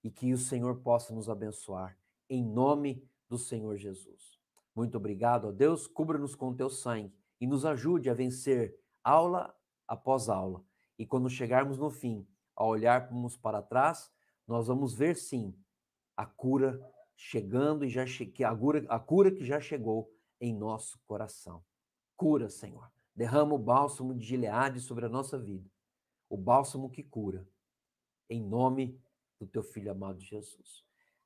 e 0.03 0.11
que 0.11 0.33
o 0.33 0.39
Senhor 0.39 0.81
possa 0.83 1.15
nos 1.15 1.29
abençoar, 1.29 1.97
em 2.29 2.45
nome 2.45 3.07
do 3.33 3.39
Senhor 3.39 3.79
Jesus. 3.79 4.39
Muito 4.75 4.99
obrigado, 4.99 5.49
ó 5.49 5.53
Deus, 5.53 5.87
cubra-nos 5.87 6.35
com 6.35 6.55
teu 6.55 6.69
sangue 6.69 7.11
e 7.41 7.47
nos 7.47 7.65
ajude 7.65 8.11
a 8.11 8.15
vencer 8.15 8.79
aula 9.03 9.55
após 9.89 10.29
aula. 10.29 10.63
E 10.99 11.07
quando 11.07 11.31
chegarmos 11.31 11.79
no 11.79 11.91
fim, 11.91 12.29
ao 12.55 12.69
olharmos 12.69 13.35
para 13.39 13.63
trás, 13.63 14.13
nós 14.47 14.67
vamos 14.67 14.93
ver 14.93 15.17
sim 15.17 15.57
a 16.15 16.27
cura 16.27 16.79
chegando 17.17 17.87
e 17.87 17.89
já 17.89 18.05
que 18.05 18.45
a 18.45 18.55
cura, 18.55 18.85
a 18.91 19.01
cura 19.01 19.31
que 19.31 19.47
já 19.47 19.59
chegou 19.59 20.13
em 20.39 20.55
nosso 20.55 21.01
coração. 21.07 21.65
Cura, 22.15 22.51
Senhor. 22.51 22.93
Derrama 23.17 23.55
o 23.55 23.59
bálsamo 23.59 24.15
de 24.15 24.27
Gileade 24.27 24.79
sobre 24.79 25.07
a 25.07 25.09
nossa 25.09 25.39
vida. 25.39 25.71
O 26.29 26.37
bálsamo 26.37 26.91
que 26.91 27.03
cura. 27.03 27.49
Em 28.29 28.43
nome 28.43 29.01
do 29.41 29.47
teu 29.47 29.63
filho 29.63 29.91
amado 29.91 30.21
Jesus. 30.21 30.85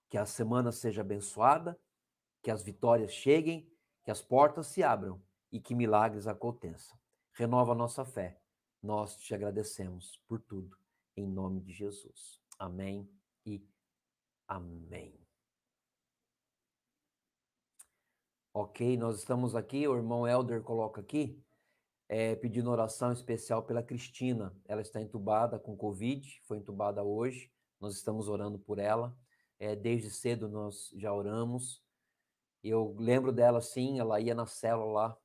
Que 0.09 0.16
a 0.16 0.24
semana 0.24 0.70
seja 0.70 1.01
abençoada, 1.01 1.77
que 2.47 2.51
as 2.52 2.62
vitórias 2.62 3.10
cheguem, 3.10 3.68
que 4.05 4.10
as 4.12 4.23
portas 4.23 4.68
se 4.68 4.81
abram 4.81 5.20
e 5.51 5.59
que 5.59 5.74
milagres 5.74 6.28
aconteçam. 6.28 6.97
Renova 7.32 7.73
a 7.73 7.74
nossa 7.74 8.05
fé. 8.05 8.40
Nós 8.81 9.16
te 9.16 9.35
agradecemos 9.35 10.23
por 10.28 10.40
tudo, 10.40 10.78
em 11.16 11.27
nome 11.27 11.60
de 11.60 11.73
Jesus. 11.73 12.40
Amém 12.56 13.10
e 13.44 13.68
amém. 14.47 15.18
Ok, 18.55 18.97
nós 18.97 19.18
estamos 19.18 19.56
aqui, 19.56 19.89
o 19.89 19.97
irmão 19.97 20.24
Elder 20.24 20.62
coloca 20.62 21.01
aqui, 21.01 21.44
é, 22.09 22.36
pedindo 22.36 22.70
oração 22.70 23.10
especial 23.10 23.64
pela 23.64 23.82
Cristina. 23.82 24.56
Ela 24.66 24.82
está 24.82 25.01
entubada 25.01 25.59
com 25.59 25.77
Covid, 25.77 26.40
foi 26.44 26.59
entubada 26.59 27.02
hoje 27.02 27.51
nós 27.81 27.97
estamos 27.97 28.28
orando 28.28 28.56
por 28.56 28.78
ela. 28.78 29.18
É, 29.59 29.74
desde 29.74 30.10
cedo 30.10 30.48
nós 30.48 30.93
já 30.94 31.12
oramos. 31.12 31.85
Eu 32.62 32.97
lembro 32.99 33.33
dela 33.33 33.61
sim, 33.61 33.99
ela 33.99 34.20
ia 34.20 34.35
na 34.35 34.47
célula 34.47 34.93
lá, 34.93 35.19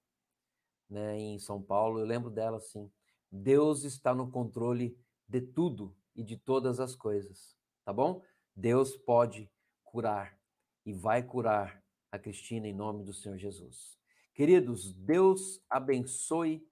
né, 0.90 1.18
em 1.18 1.40
São 1.40 1.62
Paulo. 1.62 1.99
Eu 1.99 2.06
lembro 2.06 2.30
dela 2.30 2.60
sim. 2.60 2.91
Deus 3.32 3.84
está 3.84 4.14
no 4.14 4.30
controle 4.30 4.98
de 5.28 5.41
tudo 5.41 5.95
e 6.16 6.24
de 6.24 6.38
todas 6.38 6.80
as 6.80 6.95
coisas, 6.95 7.58
tá 7.86 7.94
bom? 7.94 8.22
Deus 8.56 8.98
pode 8.98 9.49
curar 9.84 10.38
e 10.86 10.94
vai 10.94 11.24
curar 11.24 11.82
a 12.12 12.20
Cristina 12.20 12.68
em 12.68 12.74
nome 12.74 13.03
do 13.03 13.14
Senhor 13.14 13.38
Jesus. 13.38 13.98
Queridos, 14.34 14.94
Deus 14.94 15.64
abençoe, 15.70 16.68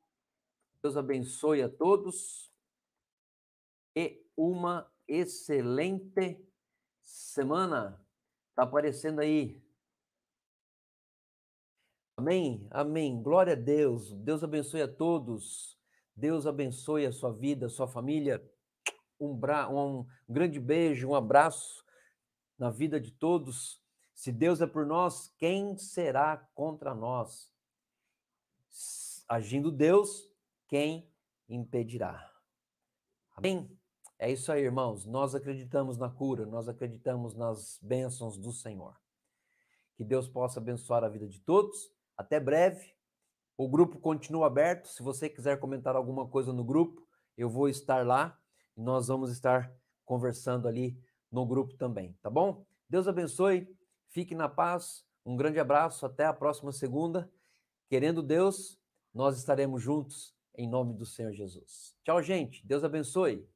Deus 0.82 0.98
abençoe 0.98 1.62
a 1.62 1.70
todos 1.70 2.52
e 3.96 4.26
uma 4.36 4.92
excelente 5.08 6.46
semana. 7.02 8.06
Está 8.50 8.64
aparecendo 8.64 9.20
aí. 9.20 9.62
Amém? 12.20 12.68
Amém. 12.70 13.24
Glória 13.24 13.54
a 13.54 13.56
Deus. 13.56 14.12
Deus 14.12 14.44
abençoe 14.44 14.82
a 14.82 14.94
todos. 14.94 15.80
Deus 16.14 16.46
abençoe 16.46 17.06
a 17.06 17.14
sua 17.14 17.32
vida, 17.32 17.68
a 17.68 17.70
sua 17.70 17.88
família. 17.88 18.46
Um, 19.18 19.34
bra... 19.34 19.70
um 19.70 20.06
grande 20.28 20.60
beijo, 20.60 21.08
um 21.08 21.16
abraço 21.16 21.82
na 22.58 22.70
vida 22.70 23.00
de 23.00 23.10
todos. 23.10 23.82
Se 24.14 24.34
Deus 24.34 24.60
é 24.60 24.68
por 24.68 24.86
nós, 24.86 25.34
quem 25.38 25.78
será 25.78 26.36
contra 26.54 26.94
nós? 26.94 27.50
Agindo 29.26 29.72
Deus, 29.72 30.30
quem 30.68 31.10
impedirá? 31.48 32.30
Amém? 33.34 33.72
É 34.20 34.30
isso 34.30 34.52
aí, 34.52 34.64
irmãos. 34.64 35.06
Nós 35.06 35.34
acreditamos 35.34 35.98
na 35.98 36.10
cura, 36.10 36.46
nós 36.46 36.68
acreditamos 36.68 37.34
nas 37.34 37.80
bênçãos 37.82 38.38
do 38.38 38.52
Senhor. 38.52 39.00
Que 39.96 40.04
Deus 40.04 40.28
possa 40.28 40.60
abençoar 40.60 41.06
a 41.06 41.08
vida 41.08 41.26
de 41.26 41.40
todos. 41.40 41.98
Até 42.20 42.38
breve. 42.38 42.94
O 43.58 43.70
grupo 43.70 43.98
continua 43.98 44.48
aberto. 44.48 44.90
Se 44.90 45.02
você 45.02 45.30
quiser 45.30 45.58
comentar 45.58 45.96
alguma 45.96 46.28
coisa 46.28 46.52
no 46.52 46.66
grupo, 46.66 47.02
eu 47.38 47.50
vou 47.50 47.70
estar 47.70 48.06
lá 48.06 48.38
e 48.76 48.82
nós 48.82 49.08
vamos 49.08 49.32
estar 49.32 49.74
conversando 50.04 50.68
ali 50.68 51.02
no 51.32 51.46
grupo 51.46 51.78
também, 51.78 52.12
tá 52.22 52.30
bom? 52.30 52.66
Deus 52.90 53.08
abençoe, 53.08 53.74
fique 54.10 54.36
na 54.36 54.50
paz, 54.50 55.06
um 55.26 55.38
grande 55.38 55.62
abraço, 55.62 56.06
até 56.06 56.26
a 56.26 56.34
próxima 56.34 56.74
segunda. 56.74 57.32
Querendo 57.88 58.22
Deus, 58.22 58.78
nós 59.14 59.38
estaremos 59.38 59.82
juntos 59.82 60.36
em 60.58 60.68
nome 60.68 60.94
do 60.94 61.06
Senhor 61.06 61.32
Jesus. 61.32 61.96
Tchau, 62.04 62.22
gente. 62.22 62.68
Deus 62.68 62.84
abençoe. 62.84 63.48